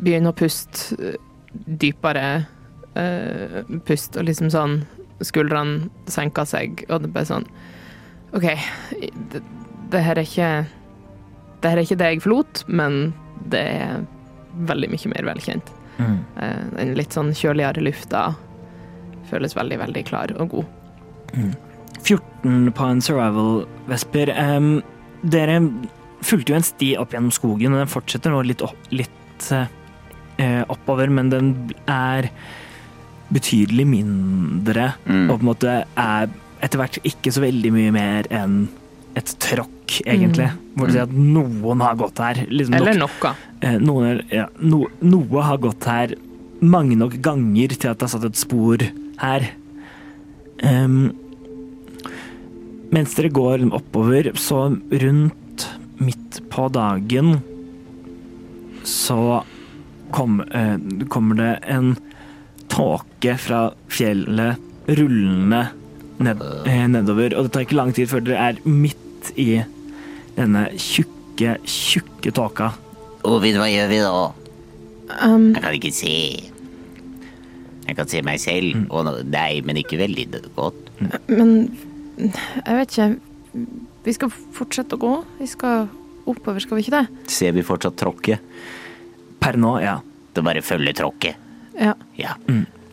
Begynner 0.00 0.32
å 0.32 0.36
puste 0.36 0.96
eh, 0.98 1.20
dypere. 1.52 2.46
uh, 2.96 3.62
pust 3.88 4.16
og 4.20 4.26
liksom 4.28 4.50
sånn 4.52 4.82
Skuldrene 5.22 5.88
senker 6.10 6.44
seg, 6.44 6.82
og 6.90 7.04
det 7.04 7.12
ble 7.14 7.22
sånn 7.24 7.46
OK, 8.34 8.48
det, 9.30 9.40
det 9.92 10.00
her 10.02 10.18
er 10.18 10.26
ikke 10.26 10.48
Det 11.62 11.70
her 11.70 11.78
er 11.78 11.86
ikke 11.86 11.98
det 12.00 12.08
jeg 12.10 12.22
forlot, 12.24 12.64
men 12.66 13.12
det 13.52 13.60
er 13.60 14.02
veldig 14.68 14.88
mye 14.92 15.12
mer 15.12 15.28
velkjent. 15.30 15.70
Eh, 16.02 16.62
Den 16.76 16.94
litt 16.98 17.14
sånn 17.14 17.32
kjøligere 17.36 17.84
lufta 17.84 18.32
føles 19.30 19.54
veldig, 19.56 19.78
veldig 19.80 20.02
klar 20.08 20.32
og 20.42 20.56
god. 20.56 20.66
14 22.02 22.72
på 22.76 22.88
en 22.88 23.00
survival, 23.00 23.62
Vesper. 23.88 24.32
Um, 24.36 24.82
dere 25.22 25.60
fulgte 26.26 26.52
jo 26.52 26.58
en 26.58 26.66
sti 26.66 26.90
opp 27.00 27.14
gjennom 27.14 27.32
skogen, 27.34 27.74
og 27.74 27.84
den 27.84 27.92
fortsetter 27.92 28.34
nå 28.34 28.42
litt, 28.46 28.62
opp, 28.64 28.90
litt 28.94 29.48
eh, 29.54 29.70
oppover, 30.68 31.10
men 31.10 31.30
den 31.30 31.70
er 31.88 32.30
betydelig 33.32 33.86
mindre, 33.86 34.94
Mm. 35.06 35.30
og 35.30 35.38
på 35.38 35.42
en 35.42 35.48
måte 35.54 35.84
er 35.96 36.28
etter 36.62 36.78
hvert 36.78 36.98
ikke 37.02 37.32
så 37.32 37.40
veldig 37.42 37.72
mye 37.72 37.92
mer 37.92 38.26
enn 38.30 38.68
et 39.16 39.24
tråkk, 39.40 40.00
egentlig. 40.06 40.50
Hvor 40.76 40.86
du 40.86 40.92
sier 40.92 41.02
at 41.02 41.12
noen 41.12 41.80
har 41.80 41.96
gått 41.96 42.18
her. 42.18 42.34
Liksom 42.48 42.74
Eller 42.74 42.94
nok, 42.96 43.10
noe. 43.22 43.34
eh, 43.60 43.78
noen, 43.78 44.22
ja, 44.30 44.46
no, 44.60 44.86
noe 45.02 45.42
har 45.42 45.58
gått 45.58 45.84
her 45.84 46.14
mange 46.60 46.96
nok 46.96 47.16
ganger 47.20 47.68
til 47.68 47.90
at 47.90 47.98
det 47.98 48.06
har 48.08 48.12
satt 48.18 48.24
et 48.24 48.36
spor 48.36 48.78
her. 49.18 49.48
Um, 50.62 51.12
mens 52.92 53.14
dere 53.16 53.30
går 53.32 53.64
oppover, 53.72 54.32
så 54.38 54.68
rundt 54.92 55.66
midt 55.98 56.40
på 56.50 56.68
dagen 56.72 57.42
så 58.84 59.42
kom, 60.12 60.40
eh, 60.52 60.76
kommer 61.12 61.38
det 61.38 61.52
en 61.72 61.96
tåke 62.72 63.36
fra 63.40 63.62
fjellet 63.92 64.56
rullende 64.88 65.66
ned, 66.22 66.42
eh, 66.66 66.86
nedover. 66.88 67.36
Og 67.36 67.46
det 67.46 67.52
tar 67.52 67.66
ikke 67.66 67.78
lang 67.78 67.92
tid 67.96 68.08
før 68.10 68.24
dere 68.24 68.52
er 68.52 68.60
midt 68.68 69.32
i 69.36 69.64
denne 70.36 70.68
tjukke, 70.76 71.58
tjukke 71.64 72.32
tåka. 72.32 72.72
Ovid, 73.24 73.56
hva 73.60 73.68
gjør 73.70 73.88
vi 73.88 74.00
da? 74.02 74.32
Um, 75.22 75.52
Jeg 75.54 75.62
kan 75.62 75.74
ikke 75.76 75.92
se. 75.94 76.50
Jeg 77.86 77.96
kan 77.98 78.08
se 78.08 78.22
meg 78.22 78.40
selv 78.40 78.86
og 78.90 79.10
deg, 79.30 79.64
men 79.66 79.76
ikke 79.76 79.98
veldig 80.00 80.26
godt. 80.56 80.78
men 81.28 81.76
jeg 82.16 82.76
vet 82.76 82.92
ikke 82.92 83.16
Vi 84.04 84.12
skal 84.12 84.30
fortsette 84.30 84.96
å 84.96 84.98
gå. 84.98 85.24
Vi 85.38 85.46
skal 85.46 85.88
oppover, 86.26 86.58
skal 86.60 86.78
vi 86.78 86.82
ikke 86.86 87.02
det? 87.02 87.30
Ser 87.30 87.52
vi 87.52 87.62
fortsatt 87.62 87.98
tråkket? 88.00 88.40
Per 89.42 89.58
nå, 89.60 89.74
ja. 89.82 89.98
Det 90.32 90.44
bare 90.46 90.62
følger 90.64 90.96
tråkket. 90.96 91.50
Ja. 91.78 91.94
Ja. 92.16 92.36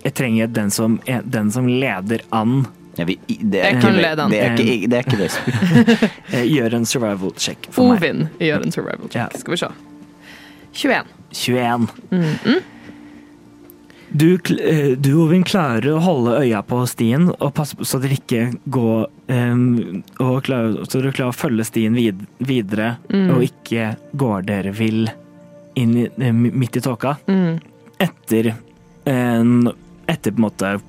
Jeg 0.03 0.13
trenger 0.15 0.47
den 0.47 0.71
som, 0.71 0.99
den 1.23 1.51
som 1.51 1.67
leder 1.67 2.23
an, 2.29 2.65
Ja, 2.99 3.05
vi, 3.05 3.15
det, 3.27 3.57
Jeg 3.57 3.75
er 3.77 3.81
kan 3.81 3.95
lede 3.95 4.23
an. 4.23 4.31
det 4.31 4.39
er 4.43 4.57
ikke, 4.59 4.87
det 4.91 4.97
er 4.97 5.05
ikke 5.05 5.19
Vesper. 5.21 5.53
eh, 6.35 6.47
gjør 6.49 6.73
en 6.81 6.87
survival 6.89 7.31
check 7.39 7.69
for 7.71 7.93
meg. 7.93 8.01
Ovin 8.01 8.25
gjør 8.43 8.65
en 8.65 8.75
survival 8.75 9.05
check. 9.05 9.21
Ja. 9.21 9.39
Skal 9.39 9.55
vi 9.55 9.59
se. 9.61 9.69
21. 10.73 11.13
21. 11.31 11.87
Du, 12.09 12.17
-mm. 12.17 12.59
Du, 14.11 14.37
du, 14.95 15.23
Ovin, 15.23 15.43
klarer 15.43 15.93
å 15.93 15.99
holde 15.99 16.39
øya 16.41 16.61
på 16.61 16.81
stien 16.87 17.29
og 17.39 17.53
passe 17.53 17.77
på 17.77 17.85
så 17.85 18.01
dere 18.01 18.17
ikke 18.17 18.51
går 18.65 19.07
um, 19.27 20.03
og 20.19 20.43
klarer, 20.43 20.83
Så 20.89 20.99
dere 20.99 21.11
klarer 21.11 21.29
å 21.29 21.39
følge 21.39 21.63
stien 21.63 21.93
vid, 21.93 22.25
videre 22.37 22.97
og 23.07 23.43
ikke 23.43 23.95
går 24.11 24.41
dere 24.41 24.71
vill 24.71 25.09
inn 25.79 25.95
i, 25.97 26.07
eh, 26.17 26.33
midt 26.33 26.77
i 26.77 26.81
tåka. 26.85 27.15
Mm. 27.27 27.59
Etter 27.99 28.53
en 29.09 29.71
Etter 30.09 30.31
på 30.33 30.39
en 30.41 30.47
måte 30.47 30.79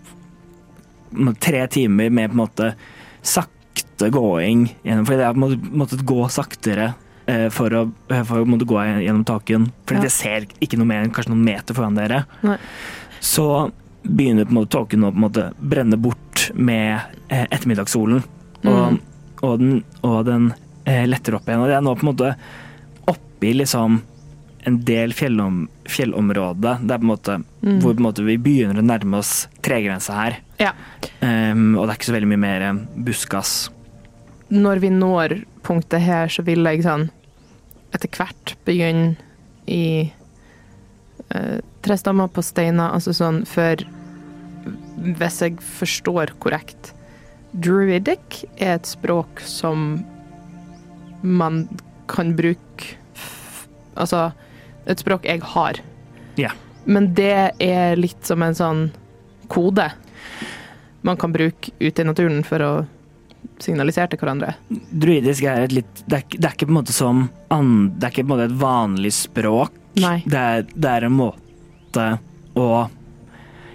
tre 1.40 1.66
timer 1.68 2.10
med 2.10 2.30
på 2.30 2.36
en 2.38 2.42
måte 2.46 2.68
sakte 3.22 4.08
gåing 4.10 4.62
gjennom 4.84 5.06
For 5.08 5.20
en 5.20 5.40
måte 5.42 5.58
måttet 5.82 6.04
gå 6.08 6.22
saktere 6.32 6.94
eh, 7.26 7.48
for 7.52 7.74
å, 7.76 7.82
eh, 8.10 8.22
for 8.24 8.40
å 8.40 8.46
måtte 8.48 8.66
gå 8.68 8.78
gjennom 9.04 9.24
taken. 9.28 9.68
For 9.86 9.94
Ja. 9.98 10.00
det 10.06 10.10
ser 10.14 10.46
ikke 10.60 10.78
noe 10.78 10.86
mer 10.88 11.02
enn 11.04 11.12
kanskje 11.12 11.34
noen 11.34 11.44
meter 11.44 11.74
foran 11.76 11.94
dere. 11.94 12.24
Nei. 12.42 12.56
Så 13.20 13.70
begynner 14.02 14.46
på 14.46 14.50
en 14.54 14.58
måte 14.62 14.72
tåken 14.78 15.04
å 15.04 15.12
på 15.12 15.16
en 15.20 15.26
måte 15.28 15.52
brenne 15.60 16.00
bort 16.00 16.50
med 16.54 17.00
eh, 17.28 17.46
ettermiddagssolen. 17.50 18.24
Og, 18.64 18.92
Mm. 18.92 19.00
og 19.42 19.58
den, 19.58 19.84
og 20.02 20.24
den 20.26 20.54
eh, 20.86 21.04
letter 21.06 21.34
opp 21.36 21.46
igjen. 21.46 21.60
Og 21.60 21.68
det 21.68 21.76
er 21.76 21.82
nå 21.84 21.94
på 21.94 22.06
en 22.08 22.14
måte 22.14 22.36
oppi 23.06 23.52
liksom 23.54 24.00
en 24.68 24.76
del 24.84 25.12
fjellom, 25.16 25.62
fjellområde 25.88 26.74
er 26.82 26.98
på 26.98 27.04
en 27.06 27.10
måte, 27.10 27.36
Mm. 27.62 27.80
hvor 27.80 27.94
på 27.94 28.00
en 28.00 28.06
måte 28.06 28.24
vi 28.24 28.36
begynner 28.36 28.78
å 28.80 28.84
nærme 28.84 29.18
oss 29.18 29.48
tregrensa 29.62 30.12
her. 30.14 30.38
Ja. 30.58 30.72
Um, 31.22 31.76
og 31.78 31.86
det 31.86 31.92
er 31.94 31.98
ikke 31.98 32.10
så 32.10 32.16
veldig 32.16 32.28
mye 32.28 32.40
mer 32.40 32.62
eh, 32.62 32.80
buskas. 32.96 33.70
Når 34.50 34.80
vi 34.80 34.90
når 34.90 35.44
punktet 35.62 36.00
her, 36.00 36.28
så 36.28 36.42
vil 36.44 36.64
jeg 36.64 36.82
sånn 36.84 37.10
etter 37.94 38.08
hvert 38.08 38.54
begynne 38.64 39.16
i 39.66 40.10
uh, 41.34 41.58
tre 41.82 41.96
stammer 41.96 42.28
på 42.28 42.42
steiner, 42.42 42.92
altså 42.94 43.12
sånn 43.16 43.44
for 43.46 43.76
Hvis 45.00 45.40
jeg 45.40 45.56
forstår 45.64 46.34
korrekt 46.38 46.92
Druidic 47.54 48.44
er 48.58 48.74
et 48.76 48.86
språk 48.86 49.40
som 49.40 50.04
man 51.22 51.64
kan 52.10 52.34
bruke 52.36 52.96
Altså 53.96 54.30
et 54.86 54.98
språk 55.02 55.24
jeg 55.28 55.42
har. 55.42 55.80
Ja. 56.36 56.50
Men 56.84 57.12
det 57.14 57.52
er 57.60 57.96
litt 58.00 58.24
som 58.26 58.42
en 58.42 58.54
sånn 58.56 58.90
kode. 59.48 59.90
man 61.02 61.16
kan 61.16 61.32
bruke 61.32 61.70
ute 61.80 62.02
i 62.02 62.04
naturen 62.04 62.42
for 62.44 62.60
å 62.60 62.70
signalisere 63.60 64.08
til 64.12 64.18
hverandre. 64.20 64.54
Druidisk 64.68 65.44
er 65.48 65.62
et 65.64 65.72
litt 65.72 66.02
Det 66.06 66.16
er, 66.18 66.24
det 66.36 66.44
er 66.44 66.52
ikke 66.54 66.66
på 66.68 66.72
en 66.74 66.78
måte 66.80 66.92
som 66.92 67.28
an, 67.48 67.92
Det 67.96 68.06
er 68.06 68.10
ikke 68.10 68.24
på 68.24 68.28
en 68.28 68.34
måte 68.34 68.48
et 68.50 68.58
vanlig 68.60 69.12
språk. 69.16 69.72
Nei. 70.00 70.22
Det 70.26 70.38
er, 70.38 70.66
det 70.74 70.90
er 70.90 71.06
en 71.08 71.16
måte 71.16 72.06
å 72.56 72.88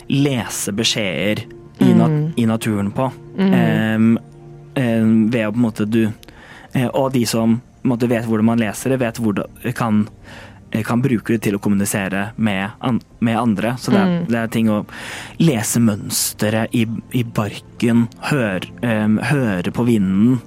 lese 0.07 0.71
beskjeder 0.75 1.45
i, 1.79 1.93
na, 1.93 2.05
Mm. 2.07 2.33
i 2.37 2.45
naturen 2.45 2.91
på. 2.91 3.11
Mm. 3.37 3.53
Um, 3.95 4.19
um, 4.77 5.29
ved 5.31 5.47
å 5.47 5.51
på 5.51 5.57
en 5.57 5.61
måte 5.65 5.85
du 5.85 6.05
eh, 6.05 6.87
Og 6.93 7.11
de 7.11 7.25
som 7.25 7.57
måte 7.83 8.07
vet 8.07 8.25
hvordan 8.25 8.45
man 8.45 8.59
leser 8.61 8.89
det, 8.93 8.99
vet 9.01 9.19
hvordan 9.19 9.73
kan 9.75 10.07
kan 10.83 11.01
bruke 11.01 11.33
det 11.33 11.41
til 11.41 11.55
å 11.55 11.59
kommunisere 11.59 12.31
med, 12.37 12.71
an, 12.81 12.99
med 13.19 13.37
andre. 13.37 13.75
Så 13.77 13.91
det 13.91 13.99
er, 13.99 14.05
Mm. 14.05 14.27
det 14.27 14.35
er 14.39 14.47
ting 14.47 14.67
å 14.69 14.85
lese 15.39 15.79
mønsteret 15.79 16.73
i, 16.73 16.85
i 17.13 17.23
barken, 17.23 18.07
høre, 18.21 18.65
um, 18.83 19.17
høre 19.17 19.71
på 19.71 19.85
vinden, 19.85 20.41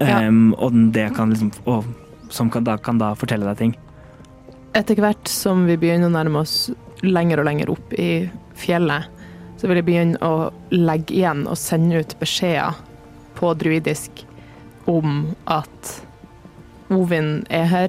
Ja. 0.00 0.28
og 0.58 0.72
det 0.92 1.14
kan 1.14 1.30
liksom 1.30 1.52
og, 1.66 1.84
Som 2.28 2.48
kan 2.50 2.64
da, 2.64 2.76
kan 2.78 2.96
da 2.98 3.14
fortelle 3.14 3.44
deg 3.44 3.58
ting. 3.58 3.76
Etter 4.74 4.96
hvert 4.96 5.28
som 5.28 5.66
vi 5.66 5.76
begynner 5.76 6.08
å 6.08 6.12
nærme 6.24 6.40
oss 6.40 6.70
lenger 7.02 7.40
og 7.40 7.44
lenger 7.44 7.68
opp 7.70 7.92
i 7.92 8.30
fjellet, 8.56 9.04
så 9.58 9.68
vil 9.68 9.76
jeg 9.76 9.84
begynne 9.84 10.16
å 10.22 10.50
legge 10.70 11.12
igjen 11.12 11.46
og 11.46 11.58
sende 11.60 12.00
ut 12.00 12.14
beskjeder 12.18 12.74
på 13.36 13.52
druidisk 13.54 14.24
om 14.86 15.34
at 15.46 16.02
Ovin 16.90 17.44
er 17.50 17.64
her, 17.66 17.88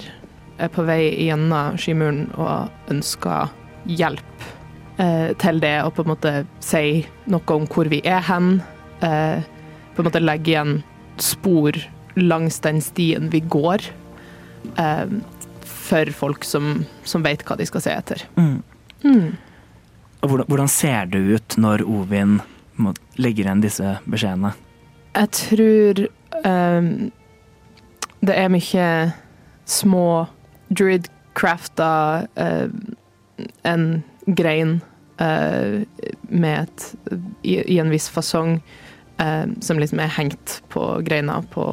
er 0.61 0.71
på 0.73 0.85
vei 0.87 1.01
gjennom 1.25 1.77
skymuren 1.79 2.27
og 2.37 2.91
ønsker 2.93 3.51
hjelp 3.89 4.45
eh, 5.01 5.33
til 5.41 5.61
det, 5.63 5.75
og 5.83 5.95
på 5.97 6.05
en 6.05 6.13
måte 6.13 6.33
si 6.63 7.03
noe 7.31 7.57
om 7.57 7.67
hvor 7.69 7.89
vi 7.91 8.01
er 8.05 8.23
hen. 8.29 8.57
Eh, 9.01 9.43
på 9.93 10.01
en 10.01 10.09
måte 10.09 10.23
legge 10.23 10.53
igjen 10.53 10.77
spor 11.21 11.77
langs 12.17 12.59
den 12.63 12.81
stien 12.81 13.29
vi 13.33 13.41
går. 13.41 13.85
Eh, 14.77 15.17
for 15.83 16.09
folk 16.15 16.45
som, 16.47 16.85
som 17.03 17.25
vet 17.25 17.43
hva 17.45 17.57
de 17.59 17.67
skal 17.67 17.83
se 17.83 17.93
etter. 17.93 18.23
Mm. 18.39 19.35
Og 20.23 20.29
hvordan, 20.29 20.47
hvordan 20.47 20.71
ser 20.71 21.09
det 21.11 21.19
ut 21.19 21.57
når 21.59 21.83
Ovin 21.83 22.37
må, 22.79 22.93
legger 23.19 23.49
igjen 23.49 23.63
disse 23.63 23.97
beskjedene? 24.09 24.53
Jeg 25.13 25.29
tror 25.37 25.99
ehm, 26.47 26.87
det 28.23 28.37
er 28.39 28.53
mye 28.53 28.87
små 29.69 30.05
druid-crafta 30.69 31.91
en 33.63 33.85
grein 34.25 34.79
uh, 35.21 35.83
med 36.29 36.59
et, 36.63 36.85
i, 37.41 37.57
i 37.75 37.79
en 37.81 37.91
viss 37.91 38.09
fasong 38.11 38.57
eh, 39.17 39.45
som 39.61 39.79
liksom 39.79 39.99
er 39.99 40.13
hengt 40.17 40.61
på 40.73 40.85
greina 41.05 41.41
på 41.53 41.67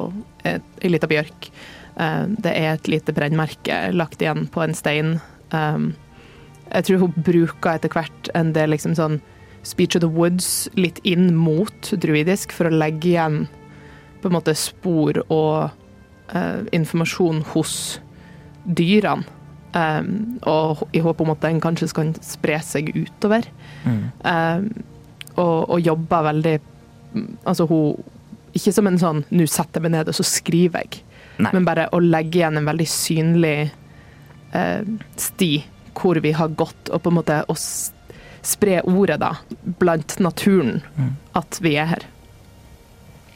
ei 0.45 0.91
lita 0.91 1.09
bjørk. 1.09 1.49
Eh, 1.97 2.23
det 2.43 2.53
er 2.53 2.73
et 2.73 2.89
lite 2.91 3.15
brennmerke 3.15 3.83
lagt 3.95 4.21
igjen 4.21 4.47
på 4.51 4.63
en 4.63 4.75
stein. 4.77 5.17
Um, 5.51 5.93
jeg 6.71 6.87
tror 6.87 7.01
hun 7.03 7.23
bruker 7.25 7.75
etter 7.75 7.91
hvert 7.91 8.31
en 8.37 8.53
del 8.55 8.71
liksom 8.75 8.95
sånn 8.95 9.19
Speech 9.67 9.97
of 9.97 10.01
the 10.01 10.09
Woods 10.09 10.69
litt 10.73 10.97
inn 11.05 11.35
mot 11.37 11.91
druidisk 12.01 12.53
for 12.55 12.69
å 12.69 12.73
legge 12.73 13.11
igjen 13.11 13.43
på 14.21 14.29
en 14.29 14.37
måte 14.37 14.55
spor 14.57 15.19
og 15.27 15.73
uh, 16.33 16.61
informasjon 16.73 17.43
hos 17.51 17.75
dyrene. 18.65 19.23
Um, 19.71 20.39
og 20.43 20.81
i 20.91 20.99
håp 20.99 21.21
om 21.23 21.29
at 21.31 21.39
den 21.45 21.61
kanskje 21.63 21.87
skal 21.87 22.09
spre 22.19 22.57
seg 22.59 22.89
utover. 22.91 23.45
Mm. 23.85 24.01
Um, 24.27 24.65
og, 25.37 25.69
og 25.71 25.79
jobber 25.79 26.25
veldig 26.27 26.57
Altså 27.47 27.63
hun 27.67 28.01
Ikke 28.53 28.73
som 28.75 28.87
en 28.87 28.97
sånn 28.99 29.21
'nå 29.31 29.45
setter 29.47 29.79
jeg 29.79 29.83
meg 29.85 29.91
ned 29.93 30.09
og 30.11 30.15
så 30.15 30.23
skriver 30.27 30.83
jeg', 30.83 31.01
Nei. 31.39 31.51
men 31.53 31.63
bare 31.65 31.87
å 31.95 31.99
legge 32.03 32.39
igjen 32.41 32.57
en 32.59 32.67
veldig 32.67 32.87
synlig 32.87 33.71
uh, 34.53 34.83
sti 35.15 35.63
hvor 35.95 36.19
vi 36.19 36.31
har 36.35 36.47
gått, 36.49 36.89
og 36.91 37.01
på 37.03 37.09
en 37.11 37.15
måte 37.15 37.37
å 37.47 37.55
spre 37.55 38.81
ordet 38.83 39.19
da, 39.19 39.33
blant 39.79 40.19
naturen, 40.19 40.81
Mm. 40.97 41.15
at 41.35 41.59
vi 41.61 41.75
er 41.77 41.85
her. 41.85 42.03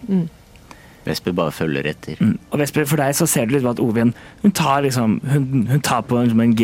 Mm. 0.10 0.30
Vesper 1.06 1.36
bare 1.38 1.54
følger 1.54 1.88
etter. 1.92 2.20
Mm. 2.22 2.36
Og 2.50 2.60
Vesper, 2.62 2.88
for 2.90 3.02
deg 3.02 3.16
så 3.18 3.28
ser 3.30 3.48
du 3.48 3.56
litt 3.56 3.68
at 3.70 3.82
Ovin 3.84 4.14
hun 4.42 4.56
tar, 4.56 4.84
liksom, 4.86 5.20
hun, 5.30 5.68
hun 5.70 5.86
tar 5.86 6.06
på 6.10 6.18
en, 6.20 6.34
en, 6.42 6.56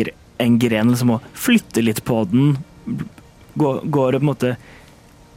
en 0.46 0.58
gren 0.62 0.92
liksom, 0.92 1.14
og 1.16 1.30
flytter 1.38 1.86
litt 1.86 2.02
på 2.08 2.22
den. 2.32 2.56
Går, 3.54 3.82
går 3.84 4.18
og 4.18 4.20
på 4.20 4.24
en 4.24 4.30
måte 4.30 4.52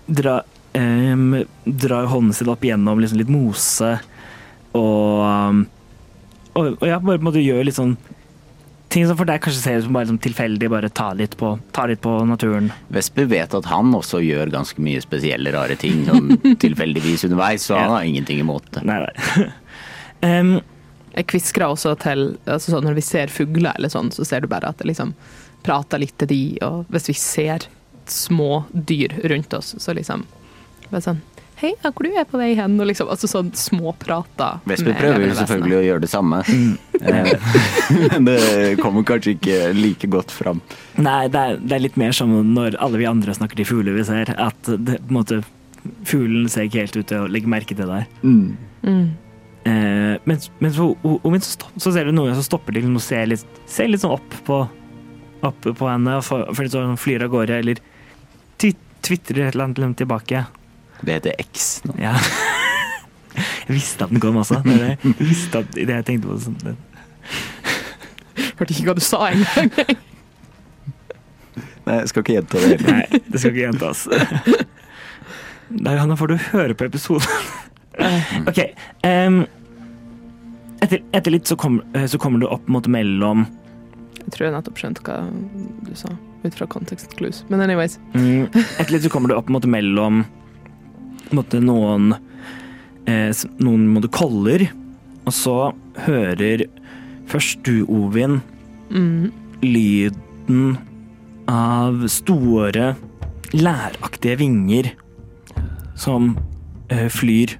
dra, 0.05 0.39
um, 0.77 1.39
drar 1.65 2.09
hånden 2.11 2.33
sin 2.33 2.51
opp 2.53 2.65
gjennom 2.65 3.01
liksom, 3.01 3.21
litt 3.21 3.31
mose 3.33 3.95
og, 4.75 5.65
og, 6.53 6.75
og 6.75 6.85
ja, 6.87 6.99
bare 6.99 7.17
på 7.17 7.21
en 7.21 7.29
måte 7.29 7.43
gjør 7.43 7.65
litt 7.67 7.77
sånn 7.77 7.95
Ting 8.95 9.03
som 9.09 9.17
for 9.19 9.27
deg 9.27 9.41
kanskje 9.43 9.59
ser 9.59 9.81
ut 9.81 9.83
som 9.83 9.95
bare 9.97 10.07
som 10.07 10.17
tilfeldig, 10.23 10.69
bare 10.71 10.87
ta 10.95 11.09
litt, 11.19 11.33
på, 11.35 11.49
ta 11.75 11.83
litt 11.89 11.99
på 11.99 12.13
naturen. 12.29 12.69
Vesper 12.95 13.25
vet 13.27 13.51
at 13.57 13.65
han 13.67 13.89
også 13.97 14.21
gjør 14.23 14.53
ganske 14.53 14.79
mye 14.79 15.01
spesielle, 15.03 15.51
rare 15.51 15.75
ting 15.75 16.05
sånn 16.07 16.29
tilfeldigvis 16.63 17.25
underveis, 17.27 17.65
så 17.67 17.75
han 17.75 17.91
har 17.91 18.07
ingenting 18.07 18.39
imot 18.45 18.69
det. 18.77 18.85
Nei, 18.87 19.01
nei. 19.03 19.49
um, 20.39 20.53
Jeg 21.11 21.27
kviskrer 21.33 21.75
også 21.75 21.91
til 21.99 22.23
altså 22.45 22.71
sånn, 22.71 22.87
Når 22.87 22.95
vi 23.01 23.03
ser 23.09 23.35
fugler, 23.35 23.73
eller 23.75 23.91
sånn, 23.91 24.13
så 24.15 24.23
ser 24.23 24.45
du 24.45 24.47
bare 24.51 24.71
at 24.71 24.79
det 24.79 24.87
liksom 24.93 25.11
prater 25.67 25.99
litt 25.99 26.15
til 26.21 26.31
de, 26.31 26.41
og 26.63 26.87
hvis 26.95 27.11
vi 27.11 27.19
ser 27.19 27.67
små 28.07 28.63
dyr 28.71 29.19
rundt 29.27 29.59
oss, 29.59 29.75
så 29.81 29.91
liksom 29.97 30.23
bare 30.87 31.03
sånn 31.03 31.23
Hei, 31.55 31.69
hvor 31.79 32.03
du 32.03 32.11
er 32.19 32.25
på 32.27 32.39
vei 32.41 32.49
hen? 32.57 32.73
Og 32.83 32.87
liksom, 32.89 33.07
altså 33.13 33.29
sånn 33.31 33.53
småprater. 33.55 34.57
Vesper 34.67 34.95
prøver 34.99 35.23
jo 35.29 35.35
selvfølgelig 35.39 35.77
å 35.77 35.83
gjøre 35.89 36.03
det 36.03 36.09
samme, 36.11 36.41
Eh, 36.95 37.29
men 38.11 38.25
det 38.27 38.35
kommer 38.81 39.03
kanskje 39.07 39.33
ikke 39.35 39.57
like 39.75 40.07
godt 40.11 40.31
fram. 40.35 40.61
Nei, 40.99 41.27
det 41.31 41.41
er, 41.41 41.57
det 41.61 41.75
er 41.77 41.83
litt 41.83 41.97
mer 41.99 42.15
som 42.15 42.31
når 42.55 42.77
alle 42.83 42.99
vi 43.01 43.07
andre 43.09 43.35
snakker 43.35 43.59
til 43.59 43.67
fugler 43.69 43.95
vi 43.97 44.03
ser, 44.07 44.31
at 44.39 44.71
det, 44.71 44.97
på 45.03 45.11
en 45.13 45.17
måte, 45.19 45.39
fuglen 46.07 46.47
ser 46.51 46.67
ikke 46.67 46.81
helt 46.85 46.97
ut 46.97 47.07
til 47.11 47.23
å 47.25 47.29
legge 47.31 47.51
merke 47.51 47.75
til 47.77 47.87
deg. 47.91 48.07
vesener. 48.23 48.55
Mm. 48.85 49.05
Eh, 49.65 50.15
men, 50.29 50.41
men 50.63 50.73
så, 50.75 50.91
så, 51.03 51.41
stopp, 51.47 51.71
så 51.81 51.93
ser 51.95 52.07
du 52.09 52.15
noen 52.15 52.35
som 52.37 52.45
stopper 52.47 52.75
til 52.75 52.83
og 52.99 53.05
ser 53.05 53.27
litt, 53.31 53.45
ser 53.69 53.91
litt 53.91 54.03
sånn 54.03 54.15
opp 54.17 54.35
på, 54.47 54.59
opp 55.45 55.71
på 55.71 55.87
henne, 55.91 56.19
og 56.19 56.25
får- 56.27 56.51
for 56.57 56.71
sånn 56.73 56.99
flyr 57.01 57.25
av 57.27 57.31
gårde, 57.35 57.59
eller 57.63 57.81
tvitrer 58.61 59.47
et 59.47 59.55
eller 59.55 59.67
annet 59.69 59.97
tilbake. 60.01 60.45
Det 61.01 61.17
heter 61.19 61.35
X 61.43 61.81
nå. 61.85 61.95
Ja. 62.01 62.15
Jeg 63.35 63.75
visste 63.75 64.05
at 64.05 64.13
den 64.13 64.21
kom 64.23 64.37
også. 64.39 64.61
Det 64.63 64.75
det. 64.79 64.91
Jeg 65.03 65.27
visste 65.27 65.59
at 65.63 65.73
det 65.75 65.89
jeg 65.89 66.05
tenkte 66.07 66.29
på 66.29 66.37
sånn. 66.39 66.77
Hørte 68.55 68.71
ikke 68.71 68.85
hva 68.87 68.95
du 68.95 69.03
sa 69.03 69.25
engang. 69.33 69.71
Nei, 71.85 71.97
jeg 71.99 72.09
skal 72.11 72.23
ikke 72.23 72.35
gjenta 72.37 72.61
det 72.61 72.69
heller. 72.71 72.95
Nei, 72.95 73.19
det 73.27 73.41
skal 73.41 73.51
ikke 73.51 73.65
gjentas. 73.65 74.05
Nei, 75.75 75.95
Hanna, 75.99 76.15
får 76.17 76.31
du 76.31 76.35
høre 76.53 76.77
på 76.77 76.87
episoden. 76.87 77.27
OK. 78.49 78.61
Um, 79.05 79.41
etter, 80.83 81.03
etter 81.15 81.31
litt 81.35 81.47
så, 81.49 81.57
kom, 81.59 81.79
eh, 81.95 82.07
så 82.11 82.19
kommer 82.21 82.41
du 82.41 82.47
opp 82.51 82.65
mot 82.71 82.87
mellom 82.91 83.45
Jeg 84.19 84.33
tror 84.35 84.47
jeg 84.47 84.55
nettopp 84.57 84.81
skjønte 84.81 85.05
hva 85.05 85.19
du 85.85 85.93
sa, 85.97 86.09
ut 86.43 86.57
fra 86.57 86.67
context 86.69 87.15
clues. 87.19 87.43
Men 87.49 87.63
anyways. 87.65 87.99
mm, 88.15 88.49
Etter 88.79 88.91
litt 88.97 89.05
så 89.05 89.11
kommer 89.13 89.31
du 89.31 89.37
opp 89.37 89.51
mot 89.53 89.65
mellom 89.69 90.23
måte, 91.33 91.59
noen 91.63 92.13
eh, 93.07 93.31
noen 93.59 93.87
en 93.93 94.67
og 95.25 95.33
så 95.33 95.73
hører 96.05 96.67
først 97.27 97.63
du, 97.65 97.85
Ovin, 97.89 98.41
Mm. 98.93 99.31
lyden 99.63 100.77
av 101.49 102.03
store, 102.07 102.91
læraktige 103.51 104.37
vinger 104.37 104.91
som 105.97 106.35
eh, 106.89 107.09
flyr. 107.09 107.55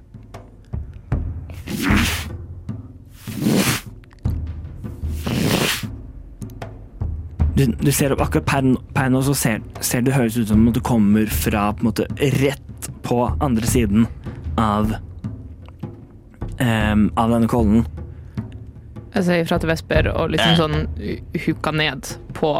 Du, 7.56 7.64
du 7.66 7.90
ser 7.94 8.12
opp 8.12 8.20
akkurat 8.20 8.46
per, 8.46 8.66
per 8.94 9.10
nå, 9.10 9.22
så 9.24 9.34
ser, 9.34 9.62
ser 9.80 10.04
det 10.04 10.14
høres 10.14 10.36
ut 10.36 10.50
som 10.50 10.66
om 10.66 10.74
du 10.76 10.82
kommer 10.84 11.26
fra 11.32 11.70
på 11.72 11.82
en 11.82 11.88
måte 11.90 12.06
rett 12.36 12.65
på 13.06 13.20
andre 13.44 13.68
siden 13.68 14.06
av 14.60 14.96
um, 16.60 17.06
av 17.14 17.32
denne 17.32 17.48
kollen. 17.50 17.86
Jeg 19.16 19.24
sier 19.24 19.44
ifra 19.44 19.58
til 19.60 19.70
Vesper 19.70 20.10
og 20.12 20.34
liksom 20.34 20.58
sånn 20.58 20.74
huka 21.46 21.72
ned 21.72 22.10
på 22.36 22.50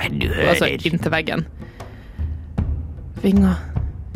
Men 0.00 0.14
du 0.22 0.30
Altså 0.30 0.64
hører 0.64 0.86
inntil 0.88 1.12
veggen. 1.12 1.44
Vinger. 3.22 3.60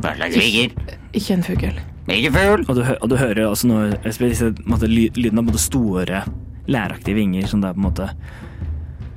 hva 0.01 0.15
slags 0.17 0.39
vinger? 0.41 0.73
Ikke 1.13 1.37
en 1.37 1.45
fugl. 1.47 1.77
Ikke 2.11 2.33
fugl? 2.33 2.65
Og 2.65 2.79
du, 2.79 2.83
og 2.95 3.11
du 3.13 3.17
hører 3.21 3.45
også 3.47 3.69
noe 3.69 4.65
måte, 4.67 4.89
lyden 4.89 5.43
av 5.43 5.47
både 5.47 5.61
store, 5.63 6.25
læraktige 6.67 7.19
vinger 7.21 7.47
som 7.47 7.63
det 7.63 7.71
er 7.71 7.77
på 7.77 7.83
en 7.83 7.87
måte 7.87 8.09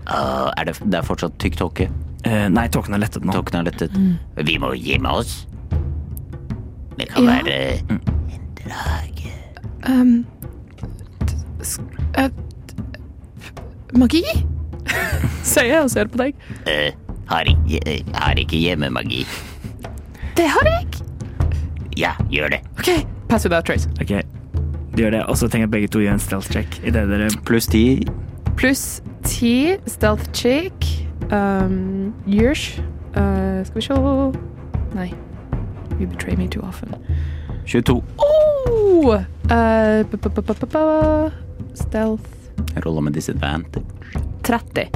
uh, 0.10 0.50
er 0.58 0.70
det, 0.70 0.76
det 0.84 1.00
er 1.00 1.08
fortsatt 1.08 1.40
tykk 1.42 1.58
tåke. 1.64 1.90
Uh, 2.28 2.46
Nei, 2.52 2.68
tåken 2.70 2.94
har 2.94 3.02
lettet 3.02 3.26
nå. 3.26 3.34
Tåken 3.34 3.62
er 3.62 3.70
lettet. 3.72 3.96
Vi 4.44 4.60
må 4.62 4.74
gjemme 4.78 5.16
oss. 5.22 5.40
Det 7.00 7.08
kan 7.10 7.24
Ja. 7.24 7.38
være 7.44 7.80
en 7.90 8.02
drage. 8.60 9.32
Um, 9.90 10.26
sk- 11.62 12.00
eh, 12.18 12.30
magi? 13.98 14.24
Sier 15.44 15.66
jeg 15.72 15.84
og 15.84 15.90
ser 15.94 16.10
på 16.12 16.18
deg. 16.22 16.36
Uh, 16.68 16.92
har, 17.30 17.48
ikke, 17.48 17.80
eh, 17.88 18.02
har 18.16 18.36
ikke 18.42 18.58
hjemmemagi. 18.60 19.24
Det 20.38 20.48
har 20.50 20.68
jeg! 20.70 20.88
Ja, 21.98 22.12
gjør 22.32 22.50
det. 22.56 22.60
OK, 22.80 22.92
pass 23.30 23.46
without 23.46 23.66
trace. 23.68 23.90
Ok, 24.02 24.14
du 24.96 25.04
gjør 25.04 25.12
det, 25.18 25.24
og 25.26 25.38
så 25.38 25.48
trenger 25.52 25.68
begge 25.68 25.88
to 25.92 26.00
gjøre 26.00 26.14
en 26.20 26.20
stealth 26.24 26.52
check 26.52 26.80
i 26.84 26.92
det 26.96 27.06
dere 27.10 27.30
Pluss 27.46 27.68
ti. 27.68 27.84
Pluss 28.60 29.02
ti 29.24 29.76
stealth 29.88 30.30
check. 30.34 30.74
Um, 31.32 32.14
Yursh. 32.28 32.80
Uh, 33.16 33.64
skal 33.66 33.76
vi 33.76 33.82
se 33.82 33.94
Nei. 34.96 35.10
You 36.00 36.08
betray 36.08 36.36
me 36.36 36.48
too 36.48 36.62
often. 36.62 36.96
22. 37.66 38.04
Oh! 38.18 39.24
Uh, 39.52 41.32
stealth 41.74 42.30
Jeg 42.76 42.86
roller 42.86 43.02
med 43.02 43.14
disadvantage. 43.14 43.86
30. 44.44 44.88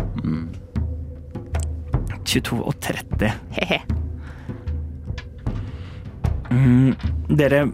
22 2.26 2.64
og 2.64 2.74
30. 2.82 3.32
He-he. 3.52 3.80
Mm, 6.54 6.94
dere 7.38 7.66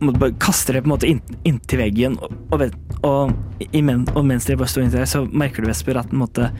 må 0.00 0.12
bare 0.14 0.34
kaste 0.40 0.72
dere 0.72 0.84
på 0.84 0.88
en 0.88 0.94
måte 0.94 1.08
inn, 1.10 1.20
inntil 1.48 1.82
veggen, 1.82 2.14
og, 2.22 2.34
og, 2.54 2.64
og, 3.06 3.32
imen, 3.74 4.06
og 4.14 4.24
mens 4.28 4.46
dere 4.48 4.60
bare 4.60 4.70
står 4.72 4.86
inntil 4.86 5.02
der, 5.02 5.10
så 5.10 5.24
merker 5.26 5.64
du, 5.64 5.70
Vesper, 5.70 5.98
at 6.00 6.14
måte, 6.14 6.50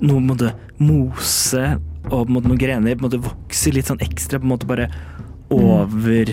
noe 0.00 0.22
måte, 0.22 0.52
mose 0.78 1.76
og 2.06 2.20
på 2.20 2.28
en 2.28 2.34
måte, 2.36 2.50
noen 2.50 2.60
grener 2.60 2.94
på 2.94 3.02
en 3.02 3.08
måte, 3.08 3.22
vokser 3.24 3.74
litt 3.74 3.90
sånn 3.90 4.02
ekstra 4.04 4.38
på 4.38 4.46
en 4.46 4.54
måte 4.54 4.68
bare 4.68 4.86
over 5.50 6.30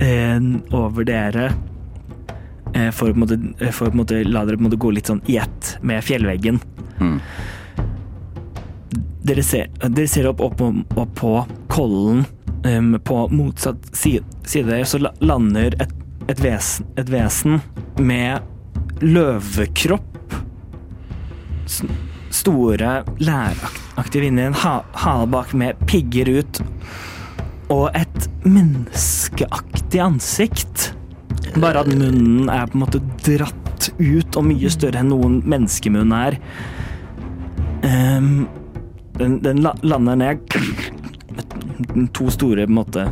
eh, 0.00 0.40
over 0.72 1.04
dere. 1.08 1.50
Eh, 2.74 2.90
for, 2.90 3.10
å 3.10 3.14
på 3.14 3.18
en 3.18 3.22
måte, 3.24 3.70
for 3.70 3.86
å 3.86 3.90
på 3.90 3.94
en 3.94 4.00
måte 4.02 4.22
la 4.26 4.44
dere 4.44 4.58
på 4.58 4.64
en 4.64 4.68
måte 4.70 4.80
gå 4.82 4.90
litt 4.96 5.10
sånn 5.10 5.22
i 5.30 5.36
ett 5.42 5.76
med 5.82 6.02
fjellveggen. 6.04 6.58
Mm. 6.98 7.18
Dere 9.24 9.42
ser, 9.46 9.70
dere 9.86 10.08
ser 10.10 10.26
opp, 10.28 10.42
opp, 10.44 10.60
opp 11.00 11.12
på 11.16 11.34
kollen 11.72 12.24
um, 12.66 12.96
på 13.00 13.20
motsatt 13.32 13.86
side, 13.96 14.24
side 14.44 14.82
så 14.90 14.98
la- 15.00 15.14
lander 15.24 15.76
et, 15.80 15.94
et, 16.28 16.40
vesen, 16.44 16.88
et 17.00 17.08
vesen 17.08 17.60
med 17.98 18.42
løvekropp. 19.00 20.10
Store, 22.34 22.90
læraktige 23.22 24.26
vinner, 24.26 24.50
en 24.50 24.58
ha, 24.64 24.74
hale 25.04 25.26
bak 25.32 25.54
med 25.56 25.78
pigger 25.88 26.28
ut, 26.40 26.60
og 27.72 27.88
et 27.96 28.28
menneskeaktig 28.44 30.00
ansikt. 30.02 30.90
Bare 31.60 31.84
at 31.84 31.90
munnen 31.92 32.50
er 32.52 32.66
på 32.68 32.78
en 32.78 32.84
måte 32.84 33.02
dratt 33.24 33.90
ut 33.98 34.36
og 34.36 34.46
mye 34.48 34.70
større 34.72 35.00
enn 35.00 35.12
noen 35.12 35.40
menneskemunn 35.48 36.14
er. 36.16 36.38
Um, 37.84 38.46
den, 39.18 39.38
den 39.44 39.62
lander 39.82 40.16
ned 40.18 40.56
med 41.94 42.12
to 42.14 42.30
store 42.30 42.66
på 42.66 42.72
en 42.72 42.78
måte 42.78 43.04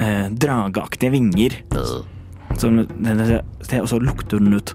eh, 0.00 0.26
drageaktige 0.30 1.10
vinger. 1.10 1.58
Så 2.56 2.70
og 3.80 3.88
så 3.88 3.98
lukter 3.98 4.38
den 4.38 4.54
ut. 4.54 4.74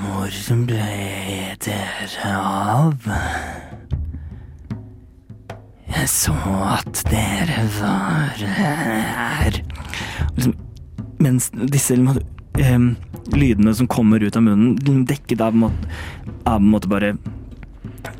Hvor 0.00 0.36
ble 0.66 1.56
dere 1.64 2.36
av? 2.36 3.59
Jeg 5.90 6.08
så 6.08 6.34
at 6.70 7.02
dere 7.10 7.64
var 7.80 8.40
her. 8.56 9.60
Liksom, 10.36 10.54
mens 11.20 11.50
disse 11.72 11.96
um, 11.98 12.86
lydene 13.34 13.74
som 13.74 13.88
kommer 13.90 14.22
ut 14.22 14.36
av 14.36 14.42
munnen, 14.46 14.76
liksom 14.78 15.04
dekket 15.08 15.40
av, 15.44 15.58
av 16.44 16.56
en 16.56 16.70
måte 16.72 16.88
bare 16.90 17.14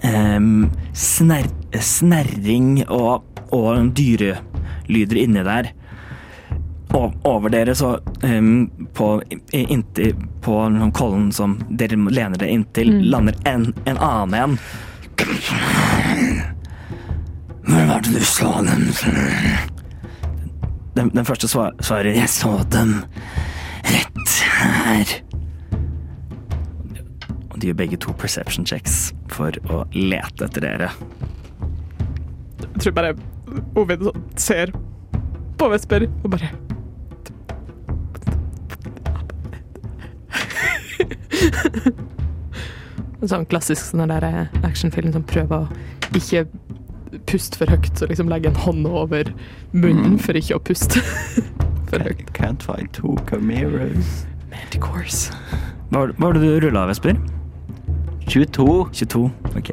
um, 0.05 0.69
sner, 0.93 1.49
snerring 1.81 2.83
og, 2.89 3.23
og 3.55 3.93
dyrelyder 3.97 5.23
inni 5.23 5.47
der. 5.47 5.73
Og 6.99 7.15
over 7.29 7.53
dere, 7.55 7.75
så 7.79 7.97
um, 8.27 8.67
på, 8.99 9.13
inntil, 9.55 10.15
på 10.43 10.61
kollen 10.99 11.31
som 11.33 11.61
dere 11.71 11.97
lener 12.11 12.41
dere 12.41 12.51
inntil, 12.59 12.97
lander 13.13 13.39
en, 13.47 13.71
en 13.87 13.99
annen 14.11 14.41
en. 14.43 14.59
Hvor 17.67 17.87
var 17.87 18.01
det 18.01 18.15
du 18.15 18.25
så 18.25 18.53
dem? 18.65 18.87
Den, 20.97 21.11
den 21.15 21.25
første 21.25 21.49
svar, 21.49 21.73
svarer 21.81 22.15
'Jeg 22.15 22.29
så 22.29 22.65
dem 22.73 23.05
rett 23.85 24.31
her'. 24.61 25.23
Og 27.51 27.61
de 27.61 27.67
gjør 27.67 27.75
begge 27.75 27.97
to 27.97 28.13
perception 28.13 28.67
checks 28.67 29.15
for 29.29 29.51
å 29.69 29.85
lete 29.93 30.45
etter 30.45 30.61
dere. 30.61 30.91
Jeg 32.61 32.81
tror 32.81 32.93
bare 32.93 33.15
Ovid 33.77 34.11
ser 34.37 34.73
på 35.59 35.69
Vesper 35.69 36.07
og 36.25 36.31
bare 36.31 36.51
En 43.21 43.29
sånn 43.29 43.45
klassisk 43.51 43.91
sånn 43.91 44.09
der 44.09 44.49
actionfilm 44.65 45.13
som 45.13 45.25
prøver 45.29 45.67
å 45.67 46.17
ikke 46.17 46.47
puste 47.31 47.59
for 47.59 47.71
høyt, 47.71 47.93
så 47.99 48.09
liksom 48.11 48.31
legge 48.31 48.51
en 48.51 48.61
hånd 48.65 48.87
over 48.87 49.33
munnen 49.73 50.19
for 50.23 50.39
ikke 50.39 50.59
å 50.59 50.65
puste 50.65 51.03
for 51.91 52.03
høyt. 52.05 52.29
Can't 52.37 52.63
find 52.65 52.91
two 52.97 53.17
cameras. 53.31 54.25
Manticores. 54.51 55.29
Hva 55.91 56.07
var, 56.19 56.35
det 56.37 56.43
du 56.43 56.67
rulla, 56.67 56.87
Vesper? 56.91 57.19
22. 58.31 58.67
22? 58.95 59.25
Ok. 59.59 59.73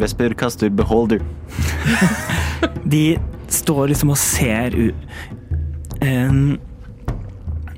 Vesper 0.00 0.34
kaster 0.36 0.72
beholder. 0.72 1.22
De 2.92 3.16
står 3.52 3.92
liksom 3.92 4.12
og 4.12 4.18
ser 4.20 4.74
ut 4.76 4.94
um, 6.02 6.58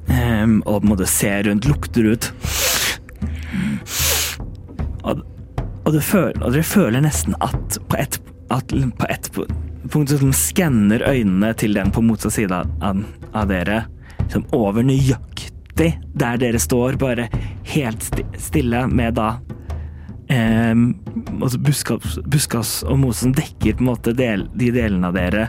um, 0.08 0.62
Og 0.66 0.80
på 0.80 0.84
en 0.84 0.90
måte 0.92 1.06
ser 1.10 1.48
rundt, 1.48 1.66
lukter 1.68 2.06
ut. 2.14 2.30
Og, 5.04 5.22
og, 5.94 6.04
føler, 6.04 6.42
og 6.42 6.54
dere 6.54 6.66
føler 6.66 7.04
nesten 7.04 7.36
at 7.44 7.78
på 7.90 7.98
et, 8.00 8.18
at 8.54 8.74
på 8.98 9.08
et 9.10 9.30
punkt 9.34 10.10
så 10.10 10.16
liksom 10.16 10.34
skanner 10.36 11.04
øynene 11.08 11.52
til 11.60 11.76
den 11.76 11.92
på 11.94 12.02
motsatt 12.04 12.36
side 12.36 12.60
av, 12.82 13.02
av 13.32 13.50
dere. 13.50 13.84
som 14.32 14.46
over 14.52 14.82
nøyaktig 14.82 15.90
der 16.14 16.38
dere 16.40 16.58
står, 16.58 16.96
bare 16.96 17.28
helt 17.74 18.24
stille 18.38 18.86
med 18.88 19.20
da 19.20 19.36
Um, 20.24 20.94
altså 21.42 21.58
buskas, 21.60 22.14
buskas 22.24 22.70
og 22.88 22.96
mose 22.96 23.26
som 23.26 23.34
dekker 23.36 23.76
på 23.76 23.84
en 23.84 23.90
måte 23.90 24.14
del, 24.16 24.46
de 24.56 24.70
delene 24.72 25.10
av 25.10 25.18
dere 25.18 25.42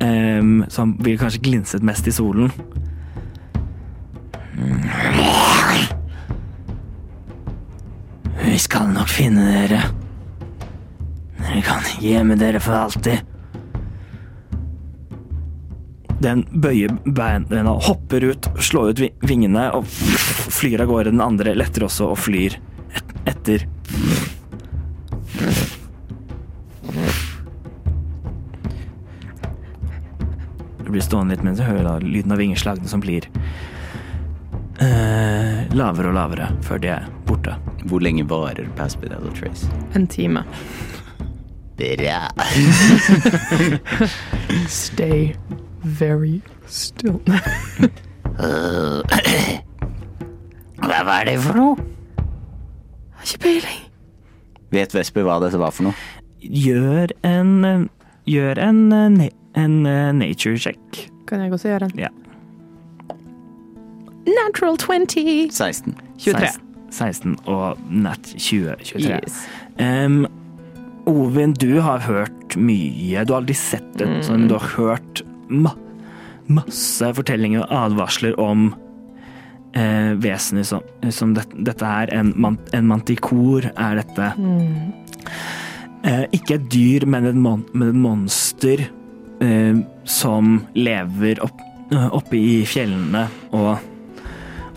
em, 0.00 0.64
som 0.68 0.94
vil 1.04 1.18
kanskje 1.20 1.42
glinset 1.44 1.84
mest 1.84 2.08
i 2.08 2.14
solen. 2.14 2.50
Vi 8.44 8.58
skal 8.58 8.88
nok 8.94 9.08
finne 9.08 9.44
dere. 9.50 9.82
Dere 11.40 11.60
kan 11.66 11.84
gjemme 12.00 12.36
dere 12.40 12.60
for 12.62 12.76
alltid. 12.78 13.26
Den 16.20 16.44
bøyer 16.52 16.92
beina, 17.16 17.72
hopper 17.80 18.24
ut, 18.32 18.48
slår 18.60 18.92
ut 18.92 19.02
vingene 19.24 19.70
og 19.76 19.86
flyr 19.88 20.82
av 20.84 20.90
gårde. 20.90 21.14
Den 21.14 21.24
andre 21.24 21.54
letter 21.56 21.86
også 21.88 22.10
og 22.12 22.20
flyr 22.20 22.58
et 22.92 23.14
etter. 23.30 23.64
Du 30.84 30.92
blir 30.92 31.04
stående 31.06 31.36
litt 31.36 31.44
mens 31.46 31.60
du 31.60 31.64
hører 31.64 31.86
da 31.86 31.98
lyden 32.02 32.34
av 32.34 32.40
vingeslagene 32.42 32.90
som 32.90 33.00
blir 33.00 33.30
eh, 34.82 35.68
lavere 35.72 36.10
og 36.10 36.16
lavere 36.18 36.50
før 36.66 36.82
de 36.82 36.96
er 36.98 37.12
borte. 37.28 37.54
Hvor 37.84 37.98
lenge 38.02 38.28
varer 38.28 38.68
Pass 38.76 38.98
Without 39.00 39.26
a 39.26 39.30
Trace? 39.34 39.70
En 39.94 40.06
time. 40.06 40.44
Bra. 41.76 42.28
Stay 44.68 45.34
very 45.82 46.42
still. 46.66 47.20
Hva 50.80 51.04
var 51.04 51.24
det 51.24 51.38
for 51.40 51.54
noe? 51.56 51.76
Har 53.16 53.24
ikke 53.24 53.38
peiling. 53.46 53.80
Vet 54.70 54.94
Vesper 54.94 55.22
hva 55.26 55.40
dette 55.42 55.58
var 55.60 55.70
for 55.74 55.82
noe? 55.88 55.94
Gjør 56.40 57.06
en 57.26 57.88
Gjør 58.30 58.58
en, 58.62 58.92
en 59.56 59.86
eh, 59.86 60.12
nature 60.14 60.58
check. 60.58 61.10
Kan 61.26 61.40
jeg 61.40 61.52
også 61.52 61.68
gjøre 61.68 61.84
en? 61.88 61.98
Ja. 61.98 62.08
Natural 64.28 64.76
20. 64.78 65.50
16. 65.50 65.96
23. 66.18 66.46
16, 66.46 66.69
16 66.90 67.38
og 67.50 67.80
nat 67.90 68.34
2023. 68.36 69.06
Yes. 69.06 69.40
Um, 69.78 70.26
Ovin, 71.10 71.54
du 71.56 71.80
har 71.80 72.02
hørt 72.04 72.56
mye. 72.60 73.24
Du 73.24 73.32
har 73.32 73.40
aldri 73.40 73.56
sett 73.56 73.86
det, 73.98 74.06
mm. 74.08 74.20
men 74.30 74.48
du 74.50 74.56
har 74.58 74.68
hørt 74.76 75.24
ma 75.50 75.74
masse 76.50 77.06
fortellinger 77.14 77.62
og 77.62 77.74
advarsler 77.86 78.34
om 78.42 78.72
eh, 79.78 80.16
vesener 80.18 80.64
som, 80.66 80.82
som 81.14 81.34
det, 81.36 81.44
dette 81.54 81.86
er. 81.86 82.10
En, 82.16 82.32
man, 82.34 82.58
en 82.74 82.88
mantikor 82.90 83.68
er 83.70 84.00
dette. 84.00 84.32
Eh, 86.02 86.24
ikke 86.34 86.56
et 86.58 86.66
dyr, 86.72 87.06
men 87.06 87.28
et, 87.30 87.38
mon 87.38 87.62
men 87.70 87.94
monster 88.02 88.82
eh, 88.82 89.78
som 90.10 90.58
lever 90.74 91.42
opp, 91.46 91.62
oppe 92.10 92.38
i 92.38 92.60
fjellene 92.66 93.28
og, 93.54 93.78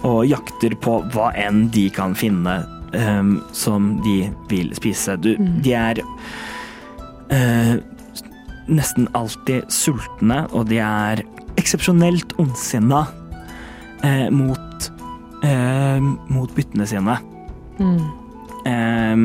og 0.04 0.24
jakter 0.28 0.76
på 0.84 1.00
hva 1.14 1.32
enn 1.40 1.68
de 1.74 1.88
kan 1.94 2.16
finne 2.18 2.60
um, 2.94 3.38
som 3.56 3.96
de 4.04 4.18
vil 4.52 4.74
spise. 4.78 5.16
Du, 5.24 5.34
De 5.38 5.76
er 5.78 6.02
uh, 7.32 7.76
nesten 8.68 9.08
alltid 9.18 9.70
sultne, 9.72 10.44
og 10.52 10.68
de 10.72 10.82
er 10.84 11.24
eksepsjonelt 11.60 12.36
ondsinna 12.42 13.06
uh, 14.04 14.28
mot, 14.34 14.90
uh, 15.46 16.12
mot 16.30 16.52
byttene 16.56 16.90
sine. 16.90 17.18
Eh, 18.64 19.18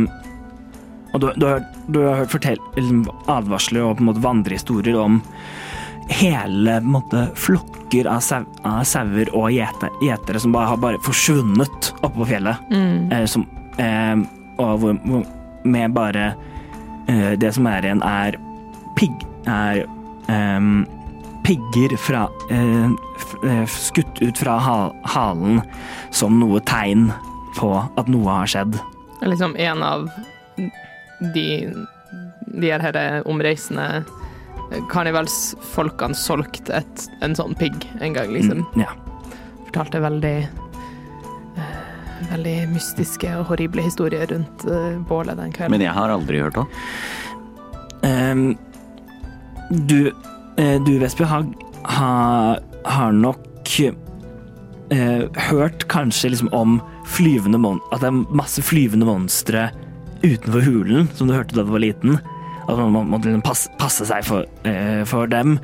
og 1.14 1.20
du, 1.22 1.28
du, 1.36 1.44
har, 1.46 1.62
du 1.88 2.00
har 2.02 2.22
hørt 2.22 2.32
fortell, 2.32 2.58
advarsler 3.30 3.84
og 3.86 3.98
på 3.98 4.04
en 4.04 4.08
måte 4.10 4.24
vandrehistorier 4.24 4.98
om 4.98 5.20
hele 6.08 6.80
måte, 6.80 7.28
flokker 7.36 8.08
av, 8.08 8.20
sau, 8.24 8.42
av 8.66 8.82
sauer 8.88 9.30
og 9.36 9.50
gjeter, 9.52 9.90
gjetere 10.04 10.40
som 10.40 10.52
bare 10.54 10.72
har 10.72 10.80
bare 10.82 11.00
forsvunnet 11.04 11.92
oppe 12.00 12.14
på 12.16 12.28
fjellet. 12.30 12.70
Eh, 13.12 13.24
som, 13.28 13.46
eh, 13.78 14.14
og 14.58 14.78
hvor, 14.82 14.98
hvor, 15.04 15.26
med 15.68 15.92
bare 15.92 16.30
eh, 17.08 17.32
Det 17.38 17.52
som 17.54 17.66
er 17.70 17.84
igjen, 17.88 18.02
er 18.02 18.38
pigg... 18.98 19.14
Er 19.48 19.84
ehm, 20.28 20.82
pigger 21.48 21.94
fra 21.96 22.26
eh, 22.52 22.90
eh, 23.48 23.62
skutt 23.72 24.18
ut 24.20 24.36
fra 24.36 24.58
ha- 24.60 24.92
halen 25.14 25.62
som 26.12 26.36
noe 26.40 26.60
tegn 26.68 27.06
på 27.56 27.70
at 27.78 28.10
noe 28.12 28.28
har 28.42 28.50
skjedd. 28.52 28.76
Liksom 29.24 29.56
en 29.56 29.82
av 29.82 30.04
de 31.34 31.46
de 32.58 32.70
her 32.72 33.22
omreisende 33.28 34.04
karnevalsfolkene 34.90 36.16
solgte 36.16 36.80
et, 36.82 37.04
en 37.24 37.36
sånn 37.36 37.54
pigg 37.58 37.86
en 38.04 38.16
gang, 38.16 38.32
liksom. 38.34 38.64
Mm, 38.74 38.82
ja. 38.84 38.92
Fortalte 39.68 40.02
veldig 40.04 40.36
eh, 40.44 41.76
Veldig 42.28 42.56
mystiske 42.72 43.30
og 43.38 43.46
horrible 43.52 43.84
historier 43.86 44.26
rundt 44.28 44.64
eh, 44.68 44.96
bålet 45.08 45.38
den 45.38 45.52
kvelden. 45.54 45.76
Men 45.76 45.86
jeg 45.86 45.94
har 45.96 46.12
aldri 46.12 46.42
hørt 46.42 46.58
om. 46.60 46.72
Um, 48.02 48.42
du, 49.70 50.10
eh, 50.58 50.76
du 50.84 50.96
Vesper, 51.00 51.28
har, 51.30 51.46
har, 51.84 52.64
har 52.84 53.12
nok 53.12 53.44
hørt 55.50 55.82
kanskje 55.92 56.30
liksom 56.32 56.48
om 56.56 56.78
flyvende 57.06 57.58
mon 57.60 57.76
at 57.92 58.00
det 58.00 58.08
er 58.08 58.36
masse 58.40 58.62
flyvende 58.64 59.04
monstre 59.04 59.66
utenfor 60.22 60.64
hulen, 60.64 61.10
som 61.14 61.28
du 61.28 61.34
hørte 61.36 61.54
da 61.54 61.66
du 61.66 61.74
var 61.74 61.84
liten. 61.84 62.16
At 62.68 62.76
man 62.76 62.92
må, 62.92 63.04
må 63.08 63.20
liksom 63.24 63.44
passe, 63.44 63.70
passe 63.80 64.04
seg 64.08 64.26
for, 64.28 64.48
eh, 64.68 65.04
for 65.08 65.30
dem. 65.30 65.56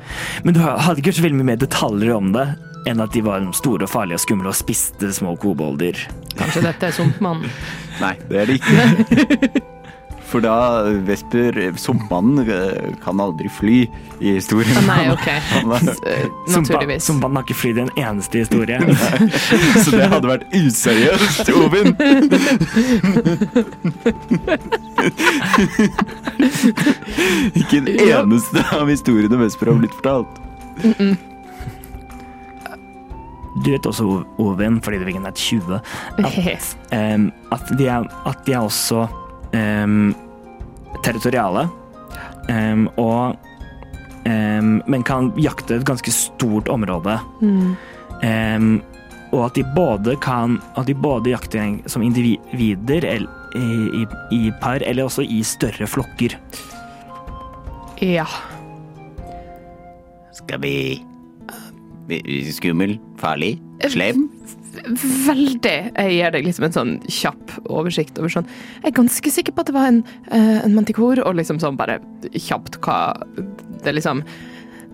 Men 0.43 0.57
du 0.57 0.61
hadde 0.63 0.97
ikke 0.97 1.11
hørt 1.11 1.19
så 1.19 1.27
veldig 1.27 1.41
mye 1.41 1.51
mer 1.53 1.61
detaljer 1.61 2.15
om 2.15 2.33
det 2.35 2.47
enn 2.85 3.01
at 3.01 3.13
de 3.15 3.21
var 3.25 3.45
store 3.57 3.87
og 3.87 3.89
farlige 3.89 4.19
og 4.19 4.25
skumle 4.25 4.51
og 4.51 4.57
spiste 4.57 5.09
små 5.13 5.33
kobolder. 5.41 5.97
Kanskje 6.37 6.67
dette 6.67 6.89
er 6.89 6.97
Sumpmannen. 6.97 7.49
Nei, 8.01 8.13
det 8.29 8.43
er 8.43 8.51
det 8.51 8.59
ikke. 8.61 9.63
For 10.35 10.43
da, 10.43 10.83
Vesper, 10.83 11.77
Sumpmannen 11.79 12.49
eh, 12.49 12.95
kan 13.03 13.19
aldri 13.23 13.47
fly 13.49 13.89
i 14.19 14.31
historien. 14.35 14.83
Nei, 14.83 15.11
OK. 15.13 15.27
Eh, 15.27 16.25
Naturligvis. 16.51 17.05
Som 17.05 17.21
man 17.23 17.35
har 17.39 17.43
ikke 17.45 17.55
flydd 17.55 17.77
i 17.77 17.81
en 17.85 17.91
eneste 17.95 18.37
historie. 18.43 18.75
Så 19.85 19.95
det 19.95 20.09
hadde 20.11 20.27
vært 20.27 20.43
useriøst, 20.51 21.47
Ovin. 21.55 21.95
Ikke 27.55 27.77
en 27.79 27.87
eneste 27.95 28.59
av 28.75 28.91
historiene 28.91 29.39
Vesper 29.39 29.71
har 29.71 29.79
blitt 29.79 29.95
fortalt. 30.01 30.27
Du 33.63 33.71
vet 33.71 33.87
også, 33.87 34.03
Ovin, 34.43 34.83
fordi 34.83 34.99
du 34.99 35.07
ikke 35.07 35.23
er 35.23 35.27
nett 35.29 35.39
20, 35.39 35.79
at, 36.27 36.75
um, 36.99 37.31
at, 37.55 37.77
de 37.79 37.87
er, 37.87 38.03
at 38.27 38.43
de 38.43 38.59
er 38.59 38.67
også 38.67 39.07
em, 39.55 40.11
territoriale. 41.03 41.67
um, 42.49 42.87
og 42.97 43.35
um, 44.25 44.81
Men 44.87 45.03
kan 45.03 45.31
jakte 45.37 45.75
et 45.75 45.85
ganske 45.85 46.11
stort 46.11 46.67
område. 46.69 47.19
Em, 48.23 48.81
og 49.33 49.45
at 49.45 49.55
de 49.55 49.63
både 49.75 50.15
kan 50.21 50.59
At 50.77 50.87
de 50.87 50.93
både 50.95 51.29
jakter 51.29 51.79
som 51.89 52.01
individer 52.01 53.03
eller, 53.05 53.27
i, 53.55 54.03
i, 54.03 54.05
i 54.47 54.51
par, 54.61 54.79
eller 54.85 55.03
også 55.03 55.21
i 55.21 55.41
større 55.43 55.87
flokker. 55.87 56.37
Ja. 58.01 58.25
Skal 60.33 60.59
vi 60.61 61.01
vi- 62.07 62.51
Skummel? 62.51 62.99
Farlig? 63.17 63.59
Slem? 63.89 64.29
Veldig. 65.25 65.75
Jeg 65.95 66.15
gir 66.15 66.33
deg 66.35 66.47
liksom 66.47 66.67
en 66.67 66.75
sånn 66.75 66.93
kjapp 67.11 67.53
oversikt 67.65 68.19
over 68.21 68.31
sånn 68.31 68.47
Jeg 68.81 68.89
er 68.91 68.97
ganske 68.97 69.31
sikker 69.31 69.55
på 69.55 69.63
at 69.63 69.69
det 69.69 69.75
var 69.75 69.89
en, 69.91 70.01
eh, 70.31 70.59
en 70.63 70.75
mantikor, 70.75 71.21
og 71.23 71.37
liksom 71.39 71.61
sånn 71.63 71.79
bare 71.79 71.99
kjapt 72.33 72.79
hva 72.85 73.13
Det 73.35 73.91
er 73.91 73.97
liksom 73.99 74.23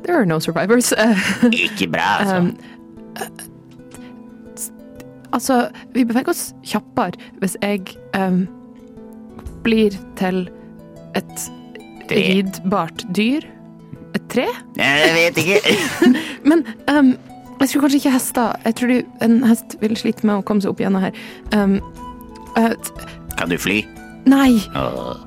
There 0.01 0.17
are 0.17 0.25
no 0.25 0.39
survivors. 0.41 0.89
Ikke 1.53 1.85
bra, 1.93 2.07
altså. 2.23 2.37
um, 2.41 2.55
altså, 5.31 5.69
vi 5.93 6.05
beveger 6.09 6.33
oss 6.33 6.55
kjappere 6.65 7.21
hvis 7.37 7.53
jeg 7.61 7.93
um, 8.17 8.47
blir 9.61 9.93
til 10.17 10.47
et 11.13 11.45
ridbart 12.09 13.05
dyr. 13.15 13.45
Et 14.17 14.23
tre? 14.31 14.47
Jeg 14.75 15.13
vet 15.15 15.37
ikke. 15.43 15.75
Men 16.49 16.65
um, 16.89 17.13
jeg 17.61 17.69
tror 17.71 17.83
kanskje 17.85 17.99
ikke 18.01 18.13
hester 18.15 18.53
Jeg 18.65 18.75
tror 18.75 18.91
du, 18.91 19.01
en 19.21 19.43
hest 19.43 19.75
vil 19.81 19.97
slite 19.97 20.25
med 20.27 20.39
å 20.39 20.45
komme 20.45 20.63
seg 20.63 20.71
opp 20.73 20.81
gjennom 20.81 21.03
her. 21.03 21.17
Um, 21.55 21.79
uh, 22.57 22.73
Kan 23.37 23.51
du 23.51 23.57
fly? 23.57 23.81
nei, 24.29 24.61
Uh. 24.77 25.17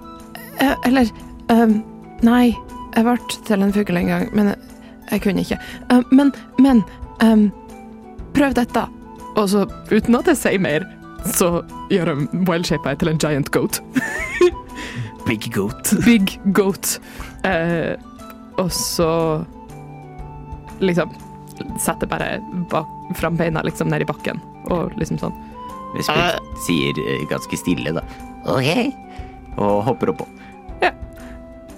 Uh, 0.62 0.74
eller 0.86 1.08
um, 1.50 1.80
Nei, 2.22 2.54
jeg 2.94 3.04
ble 3.04 3.16
til 3.46 3.62
en 3.62 3.72
fugl 3.74 3.96
en 3.98 4.06
gang, 4.06 4.28
men 4.32 4.52
jeg, 4.52 4.58
jeg 5.10 5.22
kunne 5.24 5.42
ikke. 5.42 5.58
Um, 5.90 6.04
men, 6.14 6.30
men 6.62 6.82
um, 7.22 7.48
prøv 8.36 8.54
dette. 8.56 8.84
Og 9.36 9.48
så, 9.50 9.64
uten 9.90 10.14
at 10.16 10.30
jeg 10.30 10.38
sier 10.40 10.62
mer, 10.62 10.86
så 11.26 11.62
gjør 11.90 12.12
jeg 12.12 12.44
wild-shapa 12.48 12.94
til 13.00 13.10
en 13.10 13.18
giant 13.20 13.50
goat. 13.50 13.80
Big 15.26 15.50
goat. 15.52 15.94
Big 16.04 16.38
goat. 16.54 17.00
Eh, 17.44 17.94
og 18.56 18.70
så 18.72 19.44
liksom 20.80 21.10
setter 21.80 22.06
bare 22.10 22.38
bak 22.70 22.88
frambeina 23.18 23.62
liksom 23.62 23.88
ned 23.92 24.02
i 24.02 24.08
bakken, 24.08 24.40
og 24.72 24.94
liksom 25.00 25.18
sånn. 25.22 25.34
Vesper 25.94 26.40
sier 26.66 26.98
eh, 27.04 27.22
ganske 27.30 27.56
stille, 27.60 27.92
da. 27.94 28.02
Ok. 28.50 28.94
Og 29.62 29.84
hopper 29.86 30.10
oppå. 30.14 30.26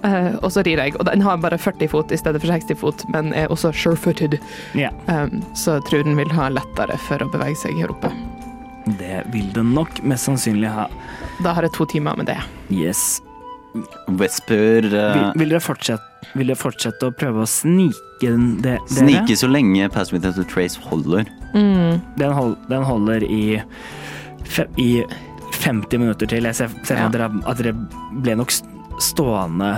Eh, 0.04 0.34
og 0.44 0.52
så 0.52 0.62
rir 0.62 0.78
jeg, 0.78 0.92
og 1.00 1.06
den 1.08 1.22
har 1.24 1.38
bare 1.42 1.56
40 1.58 1.88
fot 1.90 2.12
i 2.14 2.18
stedet 2.20 2.38
for 2.42 2.52
60 2.52 2.78
fot, 2.78 3.04
men 3.10 3.32
er 3.34 3.50
også 3.50 3.72
sure-footed, 3.74 4.36
Ja, 4.78 4.90
um, 5.08 5.40
så 5.56 5.78
jeg 5.78 5.86
tror 5.88 6.04
den 6.06 6.18
vil 6.20 6.30
ha 6.36 6.48
lettere 6.52 6.98
for 7.08 7.24
å 7.24 7.28
bevege 7.32 7.56
seg 7.58 7.80
her 7.80 7.90
oppe. 7.90 8.12
det 9.00 9.24
vil 9.32 9.48
den 9.56 9.72
nok 9.74 9.98
mest 10.06 10.28
sannsynlig 10.28 10.68
ha. 10.70 10.84
Da 11.42 11.56
har 11.56 11.66
jeg 11.66 11.72
to 11.74 11.86
timer 11.90 12.14
med 12.16 12.26
det. 12.30 12.38
Yes. 12.70 13.20
Vesper 14.20 14.86
uh, 14.86 15.14
Vil, 15.16 15.26
vil, 15.42 15.48
dere 15.54 15.60
fortsette, 15.64 16.30
vil 16.34 16.50
dere 16.52 16.58
fortsette 16.60 17.08
å 17.08 17.14
prøve 17.16 17.44
å 17.44 17.48
snike 17.50 17.96
den, 18.22 18.56
det, 18.64 18.76
dere? 18.88 18.98
sniker 19.02 19.36
så 19.40 19.48
lenge 19.50 19.88
Pass 19.92 20.12
Without 20.14 20.38
a 20.40 20.44
Trace 20.48 20.80
holder. 20.88 21.26
Den, 21.56 22.32
hold, 22.36 22.56
den 22.68 22.82
holder 22.84 23.24
i, 23.24 23.58
fe, 24.44 24.66
i 24.80 25.02
50 25.62 25.98
minutter 26.02 26.28
til. 26.30 26.44
Jeg 26.44 26.54
ser, 26.58 26.72
ser 26.84 27.00
Ja. 27.00 27.06
at, 27.08 27.12
dere, 27.16 27.30
at 27.48 27.60
dere 27.62 27.72
ble 28.22 28.34
nok 28.42 28.52
stående 29.02 29.70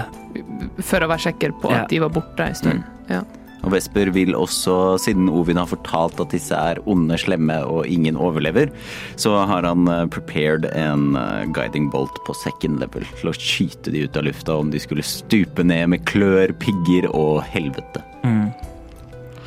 For 0.86 1.02
å 1.02 1.08
være 1.10 1.24
sikker 1.30 1.54
på 1.62 1.70
Ja. 1.72 1.82
at 1.84 1.90
de 1.90 1.98
var 2.02 2.10
borte 2.14 2.44
en 2.50 2.54
stund. 2.58 2.82
Ja. 3.10 3.22
Og 3.66 3.72
Vesper 3.74 4.12
vil 4.14 4.36
også, 4.38 4.98
siden 5.02 5.28
Ovin 5.32 5.58
har 5.58 5.68
fortalt 5.70 6.20
at 6.22 6.32
disse 6.34 6.54
er 6.54 6.78
onde, 6.88 7.18
slemme 7.18 7.58
og 7.66 7.88
ingen 7.90 8.16
overlever, 8.16 8.70
så 9.18 9.34
har 9.50 9.66
han 9.66 9.88
eh, 9.90 10.04
prepared 10.14 10.68
en 10.72 11.18
eh, 11.18 11.48
guiding 11.54 11.90
bolt 11.92 12.22
på 12.26 12.36
second 12.38 12.78
level 12.82 13.06
til 13.18 13.32
å 13.32 13.36
skyte 13.36 13.94
de 13.94 14.06
ut 14.06 14.18
av 14.18 14.28
lufta 14.28 14.58
om 14.62 14.70
de 14.72 14.82
skulle 14.82 15.06
stupe 15.06 15.66
ned 15.66 15.90
med 15.94 16.06
klør, 16.08 16.54
pigger 16.62 17.10
og 17.10 17.42
helvete. 17.50 18.04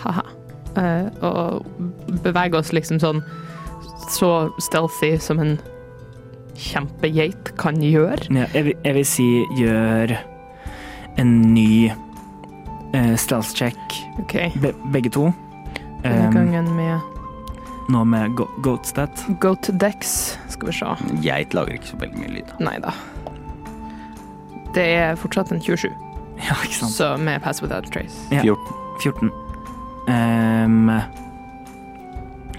Haha. 0.04 0.28
Eh, 0.80 1.08
og 1.28 1.66
bevege 2.24 2.60
oss 2.60 2.72
liksom 2.76 3.02
sånn 3.02 3.24
så 4.12 4.52
stealthy 4.60 5.16
som 5.24 5.40
en 5.44 5.58
kjempegeit 6.60 7.54
kan 7.60 7.80
gjøre. 7.84 8.28
Ja, 8.32 8.48
jeg, 8.56 8.70
vil, 8.70 8.78
jeg 8.86 8.98
vil 8.98 9.08
si 9.08 9.28
gjør 9.60 10.16
en 11.22 11.36
ny 11.54 11.92
uh, 12.94 13.16
stealth 13.18 13.54
check, 13.56 13.78
okay. 14.20 14.52
be, 14.56 14.74
begge 14.92 15.10
to. 15.12 15.32
Denne 16.04 16.28
Um, 16.28 16.34
gangen 16.34 16.76
med 16.76 17.00
nå 17.90 18.04
med 18.06 18.36
go 18.36 18.46
Goatstat. 18.64 19.26
Goat 19.40 19.62
to 19.64 19.72
Dex. 19.74 20.38
Skal 20.50 20.68
vi 20.68 20.74
se. 20.74 20.86
Geit 21.22 21.54
lager 21.54 21.74
ikke 21.78 21.88
så 21.92 21.98
veldig 22.00 22.18
mye 22.20 22.32
lyd. 22.40 22.54
Nei 22.60 22.78
da. 22.82 22.94
Det 24.74 24.86
er 24.96 25.16
fortsatt 25.20 25.52
en 25.52 25.60
27, 25.62 25.90
Ja, 26.48 26.56
ikke 26.64 26.74
sant. 26.80 26.92
så 26.96 27.10
med 27.20 27.42
Pass 27.44 27.62
Without 27.62 27.86
Trace. 27.92 28.16
Ja. 28.32 28.42
14. 28.42 28.74
14. 29.02 29.32
Um, 30.08 30.92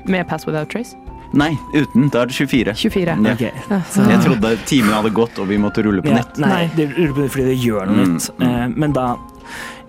Med 0.05 0.29
Pass 0.29 0.47
Without 0.47 0.69
Trace. 0.71 0.97
Nei, 1.33 1.55
uten. 1.75 2.11
Da 2.13 2.23
er 2.23 2.27
det 2.29 2.35
24. 2.37 2.75
24. 2.77 3.17
Ja. 3.25 3.33
Okay. 3.33 3.51
Så- 3.91 4.05
Jeg 4.11 4.21
trodde 4.27 4.57
timen 4.69 4.93
hadde 4.93 5.11
gått 5.17 5.39
og 5.41 5.49
vi 5.49 5.57
måtte 5.59 5.83
rulle 5.83 6.03
på 6.05 6.09
Ja, 6.13 6.21
nytt. 6.21 6.39
nei, 6.39 6.49
Nei. 6.51 6.71
det 6.77 6.91
ruller 6.97 7.15
på 7.15 7.29
fordi 7.33 7.45
det 7.49 7.59
gjør 7.65 7.87
noe 7.89 7.97
Mm, 8.05 8.13
nytt. 8.15 8.31
mm. 8.39 8.43
Eh, 8.49 8.69
men, 8.77 8.93
da, 8.93 9.17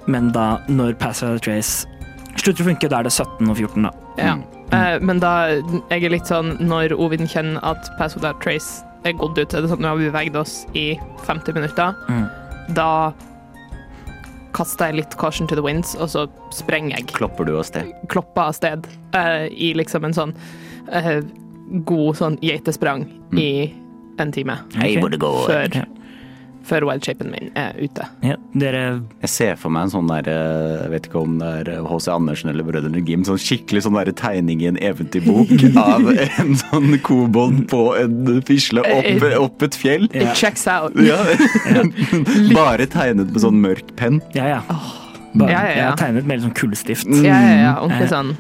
men 0.07 0.31
da, 0.35 0.59
når 0.67 0.95
Pass 0.99 1.21
Without 1.23 1.41
Trace 1.43 1.87
slutter 2.35 2.63
å 2.63 2.67
funke, 2.71 2.89
da 2.89 2.99
er 2.99 3.03
det 3.07 3.13
17 3.13 3.49
og 3.49 3.55
14, 3.57 3.83
da. 3.83 3.91
Ja. 4.17 4.33
Mm. 4.35 4.43
Eh, 4.73 4.99
men 5.05 5.19
da 5.21 5.33
jeg 5.91 6.03
er 6.03 6.09
litt 6.09 6.25
sånn 6.25 6.55
Når 6.65 6.93
Ovin 6.97 7.27
kjenner 7.29 7.59
at 7.63 7.91
Pass 7.99 8.15
Without 8.17 8.39
Trace 8.41 8.81
er 9.05 9.13
gått 9.19 9.37
ut, 9.37 9.53
er 9.53 9.61
det 9.61 9.69
sånn 9.69 9.81
nå 9.83 9.87
har 9.91 9.99
vi 9.99 10.07
beveget 10.09 10.35
oss 10.39 10.65
i 10.73 10.95
50 11.27 11.53
minutter, 11.53 11.93
Mm. 12.09 12.25
da 12.73 13.13
kaster 14.53 14.91
jeg 14.91 14.95
litt 15.01 15.15
caution 15.17 15.47
to 15.49 15.55
the 15.57 15.61
winds, 15.65 15.95
og 15.95 16.09
så 16.13 16.27
sprenger 16.53 16.97
jeg. 16.97 17.07
Klopper 17.17 17.45
du 17.45 17.55
av 17.57 17.63
sted? 17.65 17.89
Klopper 18.11 18.49
av 18.51 18.53
sted 18.53 18.85
uh, 19.15 19.47
i 19.49 19.73
liksom 19.73 20.05
en 20.05 20.13
sånn 20.13 20.33
uh, 20.93 21.21
god 21.89 22.19
sånn 22.19 22.37
geitesprang 22.43 23.07
i 23.33 23.73
en 24.21 24.31
time. 24.31 24.59
Hei, 24.77 24.91
Ok. 24.95 25.01
hvor 25.01 25.09
det 25.09 25.19
går. 25.23 25.39
Før. 25.49 25.85
Før 26.63 26.85
wildshapen 26.87 27.31
min 27.33 27.49
er 27.59 27.75
ute. 27.75 28.05
Ja, 28.23 28.37
dere 28.55 28.83
Jeg 29.23 29.31
ser 29.31 29.57
for 29.59 29.73
meg 29.73 29.87
en 29.87 29.93
sånn 29.93 30.07
der 30.11 30.29
eh, 30.31 30.83
Jeg 30.83 30.91
vet 30.93 31.09
ikke 31.09 31.23
om 31.25 31.35
det 31.41 31.49
er 31.59 31.83
H.C. 31.89 32.07
Andersen 32.13 32.53
eller 32.53 32.67
Brødrene 32.67 33.03
Gim. 33.07 33.25
Sånn 33.27 33.41
skikkelig 33.41 33.83
sånn 33.85 33.97
der 33.99 34.13
tegning 34.19 34.63
i 34.63 34.69
en 34.71 34.79
eventyrbok 34.79 35.51
av 35.83 36.07
en 36.13 36.55
sånn 36.63 36.97
kobold 37.05 37.65
på 37.71 37.83
en 37.99 38.41
fisle 38.47 38.85
opp, 38.85 39.27
opp 39.41 39.67
et 39.67 39.77
fjell. 39.79 40.07
Ja. 40.13 40.29
It 40.31 40.39
checks 40.39 40.65
out. 40.71 40.95
Ja. 41.03 41.19
Bare 42.57 42.87
tegnet 42.87 43.33
med 43.33 43.43
sånn 43.43 43.59
mørk 43.63 43.95
penn. 43.99 44.21
Ja, 44.37 44.55
ja. 44.57 44.63
Bare, 45.33 45.49
Ja, 45.51 45.59
ja, 45.59 45.67
ja. 45.67 45.75
Jeg 45.77 45.85
har 45.89 46.01
tegnet 46.01 46.27
med 46.29 46.39
litt 46.39 46.47
sånn 46.47 46.57
kullstift. 46.57 47.13
Ja, 47.19 47.37
ja, 47.37 47.53
ja. 47.59 47.69
Eh. 47.75 47.85
Ordentlig 47.85 48.11
sånn 48.15 48.35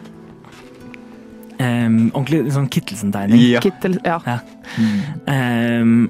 Um, 1.63 2.09
ordentlig 2.17 2.51
sånn 2.51 2.65
Kittelsen-tegning. 2.73 3.39
Ja. 3.53 3.59
kittel... 3.63 3.93
Ja. 4.03 4.17
Um, 5.29 6.09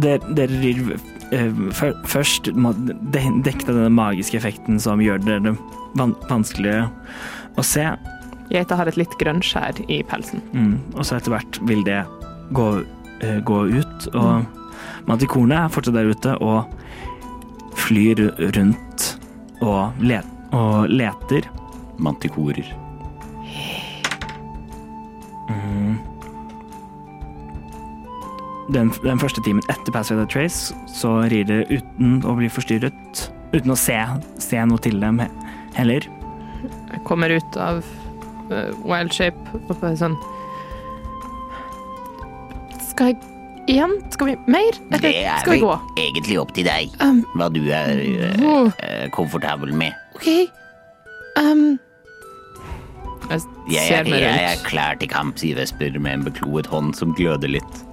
Dere 0.00 0.18
dere 0.34 0.60
rir 0.62 0.96
eh, 1.30 1.50
først 2.04 2.50
må 2.54 2.72
de- 2.86 2.96
dekke 3.46 3.66
denne 3.68 3.90
magiske 3.94 4.36
effekten 4.40 4.80
som 4.82 4.98
gjør 5.00 5.22
det 5.24 5.56
van 5.94 6.14
vanskeligere 6.28 6.90
å 7.56 7.62
se, 7.64 7.84
Geita 8.50 8.76
har 8.76 8.86
et 8.90 8.96
litt 9.00 9.14
grønnskjær 9.18 9.78
i 9.88 10.02
pelsen. 10.02 10.42
mm, 10.52 10.74
og 10.98 11.04
så 11.06 11.16
etter 11.16 11.32
hvert 11.32 11.58
vil 11.66 11.82
det 11.86 12.02
gå, 12.52 12.84
eh, 13.22 13.40
gå 13.40 13.60
ut. 13.78 14.08
Og 14.14 14.44
mantikorene 15.08 15.64
er 15.64 15.68
fortsatt 15.72 15.94
der 15.94 16.10
ute 16.10 16.34
og 16.42 16.66
flyr 17.74 18.20
rundt 18.56 19.16
og, 19.62 19.92
let 20.00 20.26
og 20.52 20.88
leter. 20.92 21.48
Mantikorer. 21.98 22.66
Den, 28.72 28.92
den 29.04 29.20
første 29.20 29.42
timen 29.44 29.64
etter 29.68 29.92
Pass 29.92 30.10
Without 30.10 30.30
Trace 30.32 30.72
så 30.88 31.18
rir 31.28 31.44
det 31.48 31.66
uten 31.68 32.22
å 32.24 32.36
bli 32.38 32.48
forstyrret. 32.48 33.26
Uten 33.52 33.74
å 33.74 33.76
se, 33.78 33.98
se 34.40 34.62
noe 34.64 34.80
til 34.82 34.96
dem 35.02 35.20
he 35.20 35.28
heller. 35.76 36.06
Jeg 36.64 37.02
kommer 37.04 37.34
ut 37.34 37.58
av 37.60 37.82
uh, 38.48 38.72
wildshape 38.86 39.60
og 39.66 39.74
bare 39.82 39.96
sånn 40.00 40.14
Skal 42.88 43.12
jeg 43.12 43.18
igjen? 43.74 43.96
Skal 44.14 44.30
vi 44.30 44.36
mer? 44.48 44.78
Det 44.90 45.00
Eller 45.00 45.18
er 45.20 45.40
skal 45.42 45.58
vi 45.58 45.62
gå? 45.64 45.72
egentlig 46.00 46.40
opp 46.40 46.52
til 46.56 46.68
deg, 46.68 46.94
Um, 47.04 47.24
hva 47.36 47.50
du 47.52 47.62
er 47.68 48.00
uh, 48.00 48.70
eh, 48.80 49.08
komfortabel 49.12 49.74
med. 49.76 49.92
OK. 50.16 50.28
Um, 51.36 51.74
jeg 53.28 53.40
Jeg 53.72 53.88
ser 53.88 54.04
mer 54.04 54.20
ut 54.20 54.22
jeg 54.22 54.44
er 54.52 54.62
klar 54.64 55.00
til 55.00 55.08
kamp, 55.08 55.38
sier 55.40 55.56
Vesper 55.58 55.98
med 55.98 56.20
en 56.20 56.24
bekloet 56.28 56.68
hånd. 56.70 56.94
Som 56.96 57.14
gløder 57.16 57.50
litt. 57.50 57.84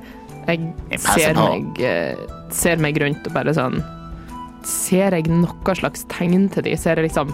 Jeg 0.48 1.00
ser 1.00 1.36
meg, 1.38 1.80
eh, 1.80 2.16
ser 2.52 2.82
meg, 2.82 2.98
rundt 3.02 3.28
og 3.28 3.36
bare 3.36 3.54
sånn 3.56 3.80
Ser 4.68 5.16
jeg 5.16 5.30
noe 5.30 5.76
slags 5.78 6.06
tegn 6.12 6.50
til 6.54 6.66
dem? 6.68 6.78
Ser 6.78 7.00
jeg 7.00 7.10
liksom 7.10 7.32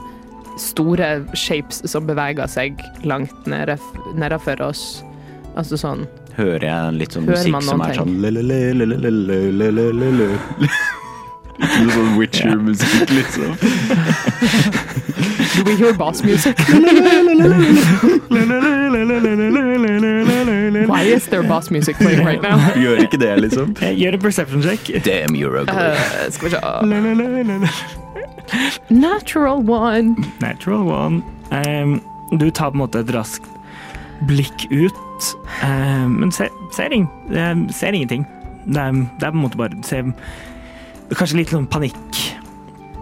store 0.58 1.10
shapes 1.38 1.84
som 1.92 2.08
beveger 2.08 2.48
seg 2.52 2.80
langt 3.08 3.48
nedafor 3.48 4.62
oss? 4.68 5.04
Altså 5.58 5.80
sånn 5.80 6.06
Hører 6.38 6.68
jeg 6.68 6.94
litt 7.00 7.16
sånn 7.18 7.26
musikk 7.28 7.62
som 7.66 7.82
er 7.82 7.94
sånn 7.98 8.14
Litt 11.58 11.90
sånn 11.90 12.12
Witcher-musikk, 12.20 13.10
liksom. 13.18 13.56
Do 15.58 15.64
we 15.64 15.76
hear 15.76 15.92
boss 15.94 16.24
music? 16.24 16.56
Why 20.88 21.02
is 21.02 21.26
there 21.28 21.42
boss 21.42 21.72
music 21.72 21.96
playing 21.98 22.24
right 22.24 22.42
now? 22.42 22.58
Gjør 22.82 23.02
ikke 23.02 23.18
det, 23.18 23.40
liksom. 23.42 23.76
Eh, 23.82 23.96
Gjør 23.98 24.14
en 24.14 24.22
perception 24.22 24.62
check. 24.62 25.04
Damn, 25.04 25.34
you're 25.36 25.58
ugly. 25.58 25.74
Uh, 25.74 26.30
skal 26.30 26.50
vi 26.50 26.54
se 26.54 26.60
Natural 28.90 29.64
one. 29.70 30.16
Natural 30.40 30.84
one. 30.86 31.24
Um, 31.52 32.02
du 32.38 32.50
tar 32.52 32.70
på 32.70 32.76
en 32.78 32.84
måte 32.86 33.00
et 33.02 33.10
raskt 33.16 33.50
blikk 34.30 34.68
ut, 34.70 35.34
um, 35.64 36.20
men 36.22 36.32
ser, 36.32 36.54
ser, 36.74 36.94
ing, 36.94 37.10
eh, 37.34 37.56
ser 37.74 37.98
ingenting. 37.98 38.28
Det 38.68 38.78
er, 38.78 38.92
det 38.92 39.26
er 39.26 39.32
på 39.32 39.38
en 39.38 39.42
måte 39.48 39.58
bare 39.58 39.84
ser, 39.84 40.14
Kanskje 41.18 41.38
litt 41.40 41.50
sånn 41.56 41.66
panikk 41.72 42.18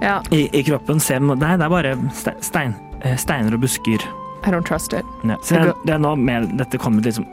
Ja, 0.01 0.19
i, 0.31 0.49
i 0.59 0.63
kroppen. 0.63 0.99
Ser, 0.99 1.19
nei, 1.23 1.55
det 1.57 1.65
er 1.65 1.71
bare 1.71 1.95
stein, 2.43 2.75
eh, 3.01 3.17
steiner 3.19 3.55
og 3.55 3.63
busker. 3.63 4.03
I 4.45 4.51
don't 4.53 4.67
trust 4.67 4.93
it. 4.93 5.05
Ja. 5.23 5.37
Så 5.41 5.55
det, 5.55 5.73
det 5.85 5.95
er 5.95 6.01
nå 6.03 6.15
med 6.15 6.51
dette 6.59 6.77
kommer 6.77 7.05
liksom 7.05 7.25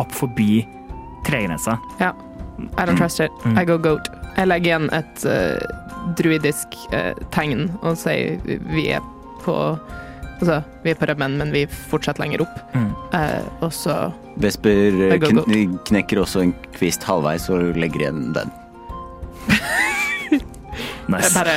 opp 0.00 0.14
forbi 0.14 0.64
tregrensa. 1.26 1.78
Ja, 2.00 2.14
I 2.58 2.86
don't 2.86 2.98
trust 2.98 3.20
it. 3.20 3.30
Mm. 3.44 3.58
I 3.58 3.64
go 3.64 3.78
goat. 3.78 4.10
Jeg 4.36 4.48
legger 4.48 4.72
igjen 4.72 4.88
et 4.96 5.24
uh, 5.28 6.14
druidisk 6.18 6.74
uh, 6.94 7.12
tegn 7.34 7.68
og 7.82 7.98
sier 8.00 8.40
vi 8.46 8.88
er 8.96 9.04
på 9.44 9.56
Altså, 10.42 10.56
vi 10.82 10.90
er 10.90 10.96
på 10.98 11.06
rømmen, 11.06 11.36
men 11.38 11.52
vi 11.54 11.60
fortsetter 11.70 12.24
lenger 12.24 12.42
opp. 12.42 12.56
Mm. 12.74 12.88
Uh, 13.12 13.44
og 13.62 13.68
så 13.70 13.94
Vesper 14.42 15.14
kn 15.22 15.76
knekker 15.86 16.18
også 16.18 16.42
en 16.42 16.54
kvist 16.74 17.06
halvveis 17.06 17.46
og 17.52 17.78
legger 17.78 18.08
igjen 18.08 18.32
den. 18.34 18.50
jeg 20.72 21.32
bare 21.34 21.54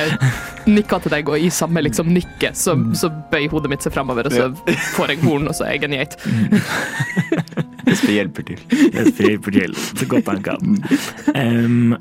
nikker 0.68 1.02
til 1.04 1.14
deg 1.14 1.30
og 1.30 1.40
i 1.40 1.48
samme 1.54 1.82
liksom 1.84 2.10
nikke, 2.12 2.50
så, 2.58 2.74
så 2.98 3.10
bøyer 3.32 3.52
hodet 3.52 3.70
mitt 3.72 3.86
seg 3.86 3.94
framover, 3.94 4.28
og 4.28 4.34
så 4.34 4.76
får 4.96 5.14
jeg 5.14 5.22
horn, 5.24 5.48
og 5.50 5.56
så 5.56 5.68
er 5.68 5.76
jeg 5.76 5.88
en 5.88 5.96
geit. 5.96 6.16
Jesper 7.86 8.12
hjelper 8.16 8.48
til. 8.50 8.62
Jesper 8.92 9.30
hjelper 9.30 9.56
til 9.60 9.76
så 9.78 10.08
godt 10.10 10.30
han 10.32 10.42
kan. 10.46 10.76
Um, 11.34 11.96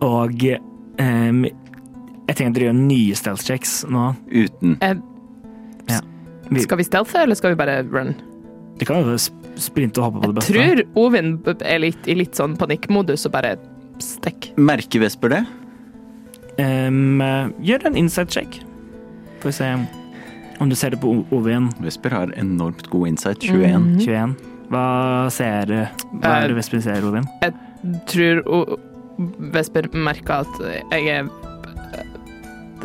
og 0.00 0.40
um, 0.40 1.44
jeg 2.30 2.38
tenker 2.38 2.50
at 2.52 2.58
dere 2.60 2.68
gjør 2.70 2.78
nye 2.78 3.18
stealth 3.18 3.44
checks 3.46 3.80
nå. 3.90 4.12
Uten. 4.30 4.78
Eh, 4.84 4.96
Vi, 6.50 6.62
skal 6.64 6.80
vi 6.80 6.84
stealthe, 6.86 7.20
eller 7.22 7.38
skal 7.38 7.52
vi 7.52 7.58
bare 7.60 7.82
run? 7.86 8.14
Det 8.80 8.86
kan 8.88 9.04
jo 9.04 9.12
sprinte 9.60 10.00
og 10.00 10.08
hoppe 10.08 10.22
på 10.22 10.30
det 10.30 10.38
beste. 10.38 10.54
Jeg 10.56 10.78
tror 10.80 11.02
Ovin 11.04 11.34
er 11.60 11.82
litt, 11.82 12.06
i 12.10 12.16
litt 12.18 12.38
sånn 12.38 12.56
panikkmodus 12.58 13.26
og 13.28 13.34
bare 13.36 13.52
stikk. 14.02 14.50
Merker 14.58 15.04
Vesper 15.04 15.34
det? 15.34 15.40
Um, 16.60 17.20
gjør 17.64 17.86
en 17.86 17.96
insight 17.96 18.30
check. 18.30 18.60
Får 19.40 19.48
vi 19.48 19.52
se 19.56 19.70
om 20.60 20.68
du 20.68 20.74
ser 20.76 20.90
det 20.92 21.00
på 21.00 21.08
O- 21.08 21.26
Ovin. 21.32 21.70
Vesper 21.80 22.10
har 22.12 22.32
enormt 22.36 22.90
god 22.92 23.08
insight. 23.08 23.40
21. 23.40 23.80
Mhm. 23.80 24.00
21. 24.00 24.36
Hva 24.70 25.30
ser 25.32 25.66
Hva 26.20 26.34
er 26.44 26.48
det 26.48 26.56
Vesper 26.58 26.80
ser, 26.84 27.02
Ovin? 27.08 27.24
tror 28.06 28.42
o- 28.46 28.78
Vesper 29.52 29.88
merker 29.92 30.44
at 30.44 30.60
jeg 30.92 31.08
er 31.08 31.28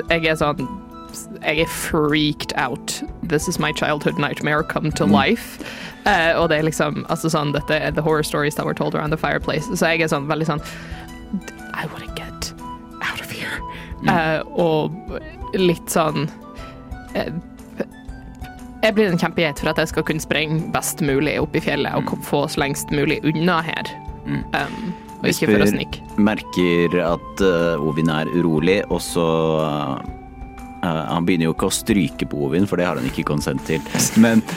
Jeg 0.10 0.26
er 0.26 0.36
sånn 0.36 0.68
Jeg 1.44 1.60
er 1.64 1.66
freaked 1.72 2.54
out. 2.58 3.02
This 3.24 3.48
is 3.48 3.60
my 3.60 3.72
childhood 3.72 4.18
nightmare 4.20 4.64
come 4.64 4.92
to 4.92 5.06
life. 5.06 5.60
Uh, 6.06 6.34
og 6.40 6.50
det 6.50 6.58
er 6.60 6.64
liksom 6.64 7.06
altså 7.10 7.30
sånn, 7.32 7.54
Dette 7.54 7.72
er 7.82 7.92
the 7.92 8.02
horror 8.02 8.24
stories 8.24 8.56
that 8.56 8.66
were 8.66 8.74
told 8.76 8.96
around 8.96 9.12
the 9.12 9.18
fireplace. 9.18 9.66
Så 9.68 9.88
jeg 9.88 10.02
er 10.02 10.08
sånn 10.12 10.28
veldig 10.28 10.46
sånn 10.46 10.62
I 11.74 11.86
wanna 11.88 12.12
get 12.16 12.25
here. 14.08 14.36
Eh, 14.36 14.42
og 14.62 14.92
litt 15.60 15.90
sånn 15.92 16.28
eh, 17.16 17.32
Jeg 18.84 18.92
blir 18.98 19.08
en 19.10 19.22
kjempegeit 19.22 19.60
for 19.62 19.70
at 19.72 19.80
jeg 19.82 19.90
skal 19.94 20.04
kunne 20.08 20.24
sprenge 20.24 20.56
best 20.74 20.98
mulig 21.06 21.36
opp 21.42 21.54
i 21.58 21.64
fjellet 21.64 21.94
og 21.98 22.04
få 22.26 22.38
oss 22.46 22.56
lengst 22.62 22.88
mulig 22.94 23.18
unna 23.26 23.58
her. 23.66 23.86
Um, 24.26 24.94
og 25.22 25.28
ikke 25.30 25.48
for 25.50 25.64
å 25.64 25.66
snike. 25.70 25.98
merker 26.22 26.90
at 27.02 27.42
uh, 27.46 27.82
Ovin 27.82 28.10
er 28.14 28.26
urolig, 28.34 28.84
og 28.90 29.02
så 29.02 29.26
uh, 29.62 29.98
Han 30.82 31.26
begynner 31.26 31.46
jo 31.50 31.54
ikke 31.56 31.70
å 31.70 31.74
stryke 31.74 32.26
på 32.30 32.36
Ovin, 32.46 32.68
for 32.70 32.76
det 32.82 32.88
har 32.90 32.96
han 33.00 33.08
ikke 33.10 33.26
konsent 33.26 33.62
til. 33.66 33.82
Men 34.22 34.44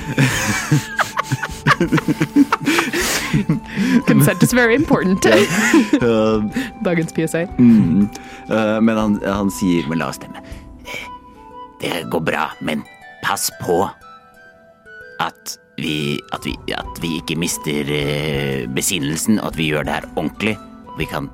Consent 4.09 4.43
is 4.43 4.53
very 4.53 4.75
important. 4.75 5.27
eh, 5.31 6.43
Dagens 6.85 7.13
PSA. 7.13 7.45
mm, 7.59 8.09
eh, 8.51 8.81
Men 8.81 8.97
han, 8.97 9.19
han 9.25 9.51
sier 9.51 9.89
med 9.89 9.99
lav 10.03 10.13
stemme 10.17 10.43
"Eh, 10.85 11.07
Det 11.81 12.05
går 12.11 12.21
bra, 12.27 12.51
men 12.61 12.83
pass 13.23 13.51
på 13.63 13.85
at 15.21 15.59
vi, 15.79 16.19
at 16.35 16.45
vi, 16.47 16.55
at 16.75 16.99
vi 17.03 17.17
ikke 17.21 17.37
mister 17.39 17.87
besinnelsen, 18.75 19.39
og 19.41 19.53
at 19.53 19.57
vi 19.59 19.69
gjør 19.71 19.85
det 19.87 19.93
her 19.95 20.09
ordentlig. 20.17 20.57
Vi 20.99 21.05
kan 21.11 21.29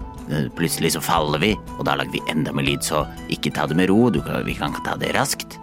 Plutselig 0.56 0.94
så 0.94 1.02
faller 1.04 1.36
vi, 1.38 1.50
og 1.78 1.82
da 1.84 1.94
lager 2.00 2.14
vi 2.14 2.20
enda 2.32 2.52
mer 2.56 2.64
lyd, 2.64 2.80
så 2.80 3.02
ikke 3.28 3.50
ta 3.52 3.66
det 3.68 3.76
med 3.76 3.90
ro. 3.90 4.06
Du 4.08 4.22
kan, 4.24 4.40
vi 4.46 4.54
kan 4.56 4.72
ta 4.84 4.94
det 4.96 5.10
raskt, 5.12 5.58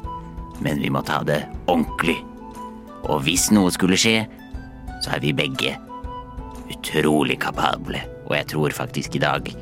men 0.61 0.77
vi 0.83 0.89
må 0.93 1.01
ta 1.01 1.23
det 1.25 1.39
ordentlig. 1.65 2.19
Og 3.09 3.23
hvis 3.25 3.47
noe 3.49 3.71
skulle 3.73 3.97
skje, 3.97 4.27
så 5.01 5.15
er 5.15 5.23
vi 5.23 5.33
begge 5.33 5.73
utrolig 6.81 7.39
kapable. 7.41 8.01
Og 8.27 8.35
jeg 8.37 8.47
tror 8.53 8.73
faktisk 8.75 9.15
i 9.15 9.23
dag 9.23 9.53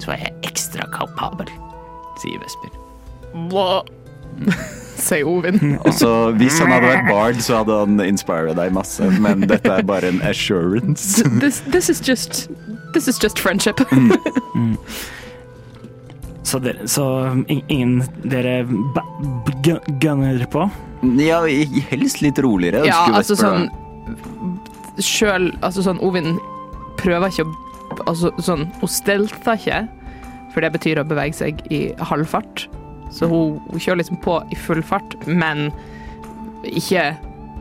så 0.00 0.14
er 0.14 0.22
jeg 0.24 0.36
ekstra 0.48 0.86
kapabel, 0.94 1.48
sier 2.22 2.40
Vesper. 2.40 2.72
Sier 4.96 5.28
Ovin. 5.28 5.76
Også, 5.84 6.08
Hvis 6.40 6.56
han 6.62 6.72
hadde 6.72 6.88
vært 6.88 7.10
bard, 7.10 7.42
så 7.44 7.60
hadde 7.60 7.76
han 7.82 8.00
inspirert 8.06 8.56
deg 8.56 8.72
masse, 8.72 9.10
men 9.20 9.44
dette 9.50 9.74
er 9.76 9.84
bare 9.84 10.08
en 10.08 10.22
assurance. 10.24 11.20
This, 11.40 11.60
this 11.68 11.92
is 11.92 12.00
just 12.00 12.48
This 12.90 13.06
is 13.06 13.20
just 13.22 13.38
friendship. 13.38 13.78
Så, 16.42 16.58
dere, 16.58 16.88
så 16.90 17.04
ingen 17.46 18.00
dere 18.24 18.64
gunner 20.02 20.42
på? 20.50 20.64
Ja, 21.22 21.44
helst 21.92 22.18
litt 22.24 22.40
roligere. 22.42 22.82
Ja, 22.88 23.04
altså 23.14 23.36
sånn 23.38 23.68
Sjøl 25.04 25.50
Altså 25.62 25.82
sånn 25.86 26.00
Ovin 26.04 26.38
prøver 27.00 27.28
ikke 27.32 27.46
å 27.46 28.04
Altså 28.06 28.30
sånn 28.38 28.66
Hun 28.80 28.88
stelter 28.92 29.56
ikke, 29.58 29.80
for 30.54 30.60
det 30.62 30.72
betyr 30.76 31.00
å 31.02 31.04
bevege 31.06 31.34
seg 31.34 31.58
i 31.74 31.80
halvfart. 31.98 32.68
Så 33.10 33.26
hun, 33.30 33.56
hun 33.70 33.80
kjører 33.82 33.98
liksom 34.02 34.20
på 34.22 34.36
i 34.54 34.58
full 34.58 34.82
fart, 34.86 35.16
men 35.26 35.72
ikke 36.70 37.16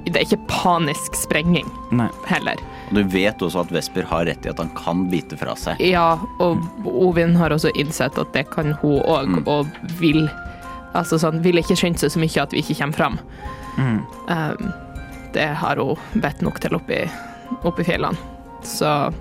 Det 0.06 0.16
er 0.16 0.26
ikke 0.28 0.48
panisk 0.50 1.18
sprenging 1.18 1.68
Nei. 1.92 2.08
heller. 2.30 2.62
Og 2.90 2.96
Du 2.98 3.04
vet 3.14 3.42
også 3.46 3.62
at 3.66 3.74
Vesper 3.74 4.06
har 4.10 4.26
rett 4.30 4.46
i 4.46 4.50
at 4.54 4.58
han 4.62 4.70
kan 4.78 5.04
bite 5.12 5.38
fra 5.38 5.54
seg. 5.60 5.82
Ja, 5.84 6.16
og 6.42 6.62
Ovin 6.90 7.36
har 7.38 7.54
også 7.54 7.70
innsett 7.78 8.18
at 8.22 8.32
det 8.34 8.48
kan 8.54 8.74
hun 8.82 9.02
òg, 9.02 9.28
Mm. 9.28 9.44
og 9.48 9.68
vil 10.00 10.30
Altså 10.96 11.20
sånn, 11.22 11.42
vil 11.44 11.58
ikke 11.62 11.76
skynde 11.78 12.00
seg 12.02 12.10
så 12.10 12.20
mye 12.20 12.42
at 12.42 12.52
vi 12.52 12.64
ikke 12.64 12.80
kommer 12.80 12.98
fram. 12.98 13.20
Mm. 13.78 14.00
Um, 14.28 14.72
det 15.34 15.46
har 15.62 15.78
hun 15.78 15.98
vett 16.16 16.42
nok 16.42 16.58
til 16.60 16.74
oppi, 16.74 17.04
oppi 17.64 17.84
fjellene. 17.84 18.18
Så 18.64 19.14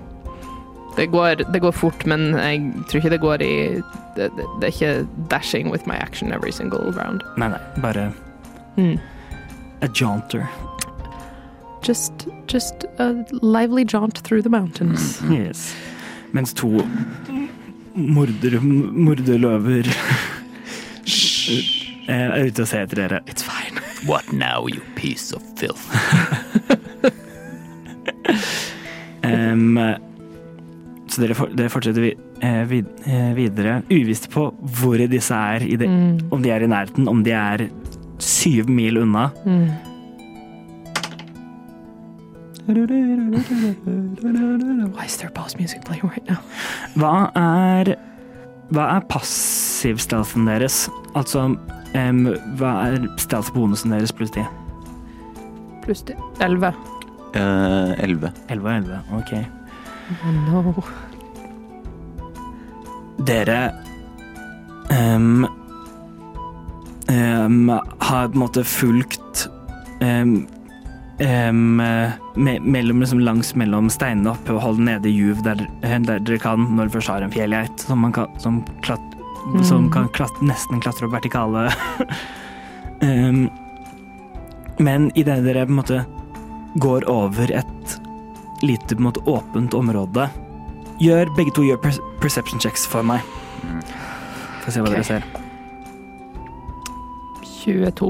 det 0.97 1.05
går, 1.11 1.43
det 1.53 1.59
går 1.63 1.71
fort, 1.71 2.05
men 2.05 2.31
jeg 2.35 2.73
tror 2.89 2.99
ikke 3.01 3.09
det 3.13 3.21
går 3.23 3.41
i 3.45 3.53
det, 4.15 4.29
det, 4.35 4.45
det 4.59 4.67
er 4.67 4.73
ikke 4.73 5.07
dashing 5.31 5.69
with 5.71 5.87
my 5.87 5.95
action 5.95 6.33
every 6.33 6.51
single 6.51 6.91
round. 6.97 7.23
Nei, 7.37 7.47
nei. 7.53 7.59
Bare 7.81 8.11
Mm. 8.77 8.97
a 9.81 9.87
jaunter. 9.93 10.47
Just, 11.83 12.27
just 12.47 12.85
a 12.99 13.13
lively 13.41 13.83
jaunt 13.85 14.19
through 14.23 14.41
the 14.41 14.49
mountains. 14.49 15.21
Yes. 15.29 15.73
Mens 16.33 16.53
to 16.53 16.67
morder, 17.95 18.59
morderløver 18.61 19.87
eh, 22.07 22.15
er 22.15 22.45
ute 22.47 22.61
og 22.63 22.67
ser 22.67 22.85
etter 22.85 23.01
dere. 23.03 23.19
It's 23.27 23.43
fine. 23.43 23.79
What 24.07 24.31
now, 24.31 24.67
you 24.67 24.81
piece 24.95 25.33
of 25.35 25.41
filth? 25.57 25.83
Em, 29.49 29.79
så 31.09 31.23
dere, 31.23 31.35
for, 31.37 31.51
dere 31.57 31.71
fortsetter 31.73 32.03
vi, 32.03 32.13
eh, 32.45 32.63
vid, 32.69 32.89
eh, 33.09 33.33
videre, 33.37 33.81
uvisst 33.89 34.29
på 34.29 34.49
hvor 34.79 35.01
disse 35.09 35.33
er. 35.35 35.65
I 35.65 35.75
det, 35.75 35.89
Mm. 35.89 36.31
Om 36.31 36.41
de 36.43 36.49
er 36.49 36.63
i 36.63 36.67
nærheten, 36.67 37.07
om 37.07 37.23
de 37.23 37.31
er 37.31 37.69
syv 38.19 38.69
mil 38.69 38.97
unna. 38.97 39.29
Mm. 39.45 39.69
Why 44.93 45.05
is 45.05 45.17
there 45.17 45.31
boss 45.31 45.57
music 45.57 45.83
playing 45.85 46.03
right 46.03 46.29
now? 46.29 46.37
Hva 46.95 47.31
er 47.35 47.95
Hva 48.69 48.83
er 48.95 48.99
passivstelsen 49.09 50.45
deres? 50.45 50.89
Altså 51.15 51.47
um, 51.95 52.19
hva 52.59 52.73
er 52.85 53.07
stealth-bonusen 53.17 53.89
deres 53.89 54.13
pluss 54.13 54.29
10? 54.35 54.45
Pluss 55.81 56.03
det. 56.05 56.15
Elleve. 57.33 57.93
Eh, 57.97 58.03
Elleve. 58.03 58.31
11 58.49 58.67
og 58.67 58.73
11, 58.75 58.99
ok. 59.17 59.33
Oh 60.25 60.31
no. 60.33 60.83
Dere 63.25 63.71
um, 64.89 65.45
um, 67.09 67.69
har 67.99 68.27
på 68.27 68.33
en 68.33 68.39
måte 68.39 68.63
fulgt 68.63 69.49
um, 70.01 70.47
Um, 71.19 71.75
me, 71.75 72.59
mellom, 72.63 73.01
liksom 73.01 73.19
langs 73.19 73.49
mellom 73.59 73.89
steinene 73.91 74.31
opp 74.31 74.47
og 74.53 74.61
holde 74.63 74.85
nede 74.87 75.11
juv 75.11 75.41
der, 75.43 75.65
der 75.83 76.21
dere 76.23 76.37
kan 76.39 76.63
når 76.63 76.87
dere 76.87 76.93
først 76.93 77.11
har 77.11 77.25
en 77.25 77.33
fjellgeit 77.33 77.83
som, 77.83 77.99
man 77.99 78.13
kan, 78.15 78.29
som, 78.39 78.61
klatt, 78.85 79.03
som 79.67 79.89
Mm. 79.89 79.91
kan 79.91 80.07
klatt, 80.15 80.39
nesten 80.39 80.79
klatre 80.79 81.09
opp 81.09 81.17
vertikale. 81.17 81.65
um, 83.03 83.49
men 84.79 85.11
idet 85.19 85.43
dere 85.43 85.65
på 85.67 85.75
en 85.75 85.79
måte 85.81 85.99
går 86.75 87.09
over 87.09 87.51
et 87.51 87.99
lite 88.61 88.95
på 88.95 88.99
en 88.99 89.07
måte, 89.07 89.23
åpent 89.25 89.73
område 89.73 90.29
Gjør 90.99 91.29
begge 91.35 91.53
to 91.55 91.63
gjør 91.63 91.77
perception 92.19 92.59
checks 92.59 92.83
for 92.87 93.05
meg. 93.07 93.23
Få 94.65 94.73
se 94.73 94.81
hva 94.83 94.89
okay. 94.89 94.97
dere 94.97 95.05
ser. 95.07 95.23
22. 97.61 98.09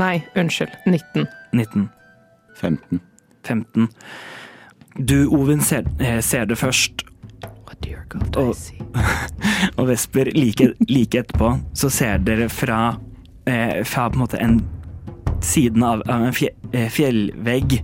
Nei, 0.00 0.14
unnskyld. 0.40 0.72
19. 0.88 1.26
19, 1.52 1.84
15. 2.56 3.02
15. 3.44 3.90
Du, 4.96 5.28
Ovin, 5.36 5.60
ser, 5.60 5.84
eh, 6.00 6.20
ser 6.24 6.48
det 6.48 6.56
først, 6.58 7.04
God, 8.08 8.36
Oh. 8.40 8.54
Og 9.78 9.88
Vesper 9.88 10.30
like, 10.32 10.72
like 10.88 11.18
etterpå. 11.18 11.58
Så 11.76 11.90
ser 11.92 12.18
dere 12.24 12.48
fra, 12.48 12.96
eh, 13.44 13.84
fra 13.84 14.08
på 14.08 14.16
en 14.16 14.22
måte 14.22 14.40
en 14.40 14.62
siden 15.44 15.82
av, 15.86 16.02
av 16.08 16.28
en 16.28 16.34
fje, 16.34 16.50
eh, 16.72 16.88
fjellvegg 16.92 17.78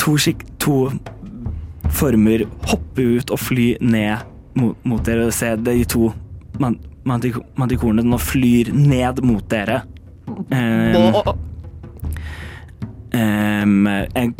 to, 0.00 0.16
skik, 0.20 0.44
to 0.62 0.90
former 1.96 2.44
hoppe 2.70 3.06
ut 3.16 3.32
og 3.34 3.40
fly 3.40 3.68
ned 3.80 4.24
mot, 4.58 4.76
mot 4.86 5.02
dere. 5.06 5.30
Se 5.34 5.54
de 5.56 5.80
to 5.88 6.10
man, 6.62 6.78
mantik- 7.06 7.42
mantikorene 7.58 8.04
nå 8.06 8.18
flyr 8.20 8.72
ned 8.74 9.22
mot 9.26 9.44
dere. 9.50 9.82
Um, 10.26 11.14
um, 13.14 13.86
en, 13.86 14.32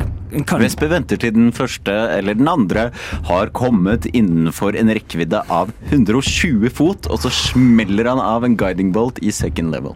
kan, 0.45 0.61
Vesper 0.61 0.91
venter 0.91 1.21
til 1.23 1.33
den 1.37 1.53
første 1.55 1.93
eller 2.17 2.37
den 2.37 2.49
andre 2.51 2.89
har 3.29 3.53
kommet 3.57 4.09
innenfor 4.11 4.77
en 4.79 4.91
rekkevidde 4.91 5.45
av 5.53 5.71
120 5.93 6.67
fot, 6.75 7.07
og 7.07 7.23
så 7.23 7.31
smeller 7.33 8.11
han 8.11 8.23
av 8.23 8.45
en 8.45 8.59
guiding 8.59 8.91
bolt 8.97 9.23
i 9.23 9.31
second 9.35 9.73
level. 9.75 9.95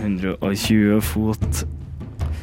120 0.00 1.00
fot 1.04 1.64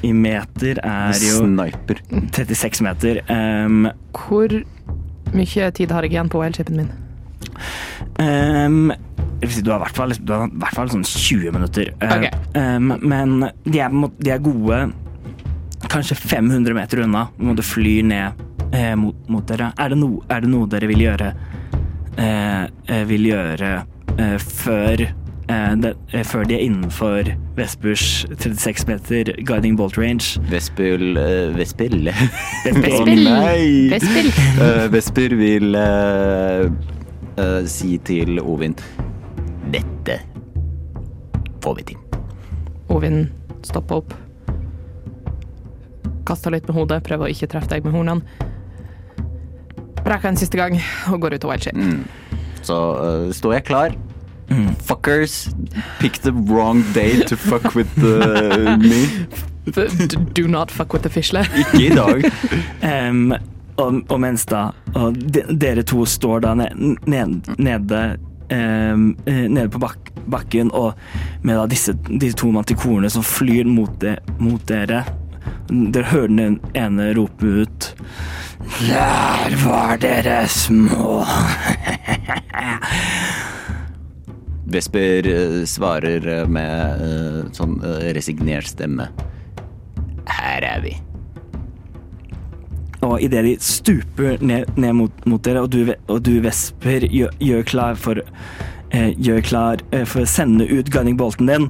i 0.02 0.12
meter 0.18 0.80
er 0.82 1.18
jo 1.22 1.44
Sniper. 1.44 2.02
36 2.34 2.82
meter. 2.86 3.22
Um, 3.30 3.86
Hvor 4.18 4.56
mye 5.36 5.72
tid 5.78 5.94
har 5.94 6.06
jeg 6.08 6.16
igjen 6.16 6.32
på 6.32 6.42
wildchipen 6.42 6.82
min? 6.82 6.92
um, 8.22 8.92
du 9.42 9.70
har 9.72 9.80
i 9.80 9.84
hvert 9.84 9.98
fall, 9.98 10.14
du 10.18 10.34
har 10.34 10.48
i 10.48 10.60
hvert 10.62 10.78
fall 10.78 10.90
sånn 10.94 11.06
20 11.06 11.54
minutter. 11.56 11.94
Okay. 12.02 12.32
Um, 12.58 12.96
men 13.02 13.38
de 13.66 13.82
er, 13.82 13.94
de 14.22 14.34
er 14.34 14.44
gode 14.44 14.82
kanskje 15.92 16.18
500 16.18 16.78
meter 16.78 17.04
unna. 17.06 17.28
Må 17.38 17.56
Du 17.58 17.64
fly 17.66 18.02
ned 18.06 18.42
eh, 18.74 18.96
mot, 18.96 19.18
mot 19.30 19.46
dere. 19.48 19.72
Er 19.78 19.94
det, 19.94 19.98
no, 20.02 20.22
er 20.30 20.44
det 20.44 20.52
noe 20.52 20.70
dere 20.72 20.90
vil 20.92 21.04
gjøre 21.06 21.32
eh, 22.18 22.64
eh, 22.88 23.04
vil 23.10 23.28
gjøre 23.32 23.72
eh, 24.18 24.38
før 24.38 25.06
det, 25.82 25.92
eh, 26.14 26.24
før 26.28 26.46
de 26.48 26.56
er 26.56 26.64
innenfor 26.66 27.32
Vespers 27.58 28.26
36 28.30 28.88
meter 28.88 29.32
guiding 29.48 29.78
bolt 29.80 29.98
range? 29.98 30.40
Vespel 30.52 31.18
uh, 31.18 31.52
Vespel? 31.58 32.10
Vesper. 32.66 33.02
Å 33.02 33.06
nei! 33.10 33.90
Vespel. 33.92 34.32
Eh, 34.62 34.86
Vesper 34.94 35.36
vil 35.40 35.78
uh, 35.78 36.68
uh, 37.38 37.62
si 37.70 37.98
til 38.08 38.42
Ovin 38.44 38.76
Dette 39.72 40.20
får 41.62 41.78
vi 41.80 41.88
til. 41.92 42.20
Ovin 42.92 43.24
stopper 43.66 44.02
opp. 44.02 44.16
kaster 46.26 46.54
litt 46.54 46.68
med 46.70 46.78
hodet, 46.78 47.02
prøver 47.04 47.28
å 47.28 47.34
ikke 47.34 47.50
treffe 47.52 47.70
deg 47.74 47.86
med 47.86 47.96
hornene. 47.96 48.22
Brekker 50.02 50.32
en 50.32 50.40
siste 50.40 50.58
gang 50.58 50.78
og 51.12 51.22
går 51.22 51.38
ut 51.38 51.46
av 51.46 51.54
wild 51.54 51.66
shape. 51.66 51.78
Mm. 51.78 52.42
Så 52.66 52.78
uh, 52.78 53.28
står 53.36 53.60
jeg 53.60 53.70
klar. 53.70 53.98
Fuckers, 54.84 55.54
pick 56.00 56.20
the 56.20 56.32
wrong 56.32 56.84
day 56.94 57.22
to 57.24 57.38
fuck 57.38 57.76
with 57.76 57.92
uh, 58.04 58.78
me. 58.90 59.08
Do 60.34 60.48
not 60.48 60.72
fuck 60.72 60.94
with 60.94 61.04
the 61.04 61.10
fishle. 61.10 61.46
Ikke 61.58 61.86
i 61.86 61.90
dag. 61.90 62.32
Um, 63.10 63.34
og, 63.78 64.02
og 64.12 64.20
mens 64.20 64.44
da 64.50 64.72
og 64.98 65.16
de, 65.16 65.44
dere 65.58 65.84
to 65.88 66.04
står 66.06 66.42
da 66.44 66.54
ned, 66.58 66.98
ned, 67.08 67.48
nede 67.58 68.02
eh, 68.52 68.98
Nede 69.26 69.70
på 69.72 69.80
bak, 69.80 70.12
bakken 70.28 70.72
og 70.76 70.98
med 71.42 71.56
da 71.56 71.66
disse, 71.72 71.96
disse 72.10 72.38
to 72.42 72.52
mantikorene 72.52 73.10
som 73.10 73.24
flyr 73.24 73.70
mot, 73.70 73.94
de, 74.02 74.18
mot 74.42 74.62
dere. 74.68 75.06
Dere 75.70 76.10
hører 76.12 76.34
den 76.36 76.60
ene 76.78 77.14
rope 77.18 77.48
ut 77.64 77.94
Der 78.82 79.56
var 79.64 79.98
dere 80.02 80.48
små. 80.52 81.24
Vesper 84.74 85.28
uh, 85.30 85.62
svarer 85.70 86.26
uh, 86.28 86.42
med 86.50 87.06
uh, 87.06 87.40
sånn 87.56 87.78
uh, 87.84 88.02
resignert 88.16 88.72
stemme. 88.72 89.12
Her 90.32 90.68
er 90.76 90.84
vi. 90.84 90.98
Og 93.02 93.22
idet 93.22 93.44
de 93.46 93.56
stuper 93.60 94.38
ned, 94.46 94.70
ned 94.78 94.94
mot, 94.94 95.26
mot 95.26 95.42
dere, 95.44 95.64
og 95.66 95.72
du, 95.74 95.90
og 96.08 96.22
du 96.26 96.36
Vesper, 96.44 97.08
gjør, 97.10 97.34
gjør 97.42 97.66
klar 97.66 97.98
for 97.98 98.22
eh, 98.22 99.10
Gjør 99.18 99.42
klar 99.42 99.82
eh, 99.92 100.06
for 100.06 100.22
å 100.22 100.30
sende 100.30 100.68
ut 100.70 100.92
gunningbolten 100.94 101.50
din, 101.50 101.68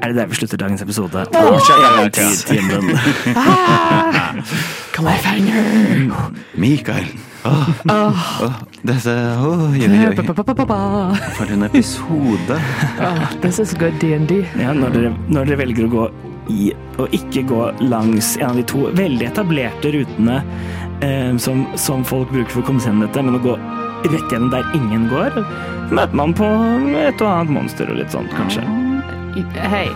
er 0.00 0.12
det 0.12 0.16
der 0.16 0.30
vi 0.30 0.38
slutter 0.40 0.60
dagens 0.60 0.84
episode 0.84 1.26
av 1.26 1.28
Eventyrtimen. 1.36 2.92
Mikael. 6.56 7.08
Dette 8.86 9.14
oi, 9.42 9.82
oi. 9.82 10.14
For 11.36 11.52
en 11.52 11.66
episode. 11.66 12.58
Ah, 13.02 13.26
this 13.42 13.58
is 13.62 13.74
good 13.78 13.96
DND. 14.02 14.42
Ja, 14.60 14.72
når, 14.76 14.94
dere, 14.94 15.12
når 15.28 15.50
dere 15.50 15.60
velger 15.64 15.88
å 15.88 15.92
gå 15.92 16.06
i 16.52 16.70
og 17.02 17.12
ikke 17.16 17.42
gå 17.50 17.62
langs 17.90 18.36
en 18.38 18.52
av 18.52 18.56
de 18.60 18.64
to 18.70 18.86
veldig 18.96 19.26
etablerte 19.26 19.90
rutene 19.92 20.36
eh, 21.04 21.32
som, 21.42 21.66
som 21.76 22.04
folk 22.06 22.30
bruker 22.32 22.52
for 22.54 22.62
å 22.62 22.68
komme 22.70 22.80
seg 22.80 22.92
gjennom 22.92 23.06
dette, 23.08 23.24
men 23.26 23.38
å 23.40 23.42
gå 23.44 23.56
rett 24.06 24.32
gjennom 24.32 24.52
der 24.54 24.64
ingen 24.78 25.08
går, 25.10 25.40
møter 25.90 26.16
man 26.22 26.34
på 26.36 26.48
et 27.02 27.20
og 27.20 27.28
annet 27.32 27.56
monster 27.58 27.90
og 27.90 27.98
litt 28.00 28.14
sånt, 28.14 28.32
kanskje. 28.38 28.64
Hei. 29.68 29.88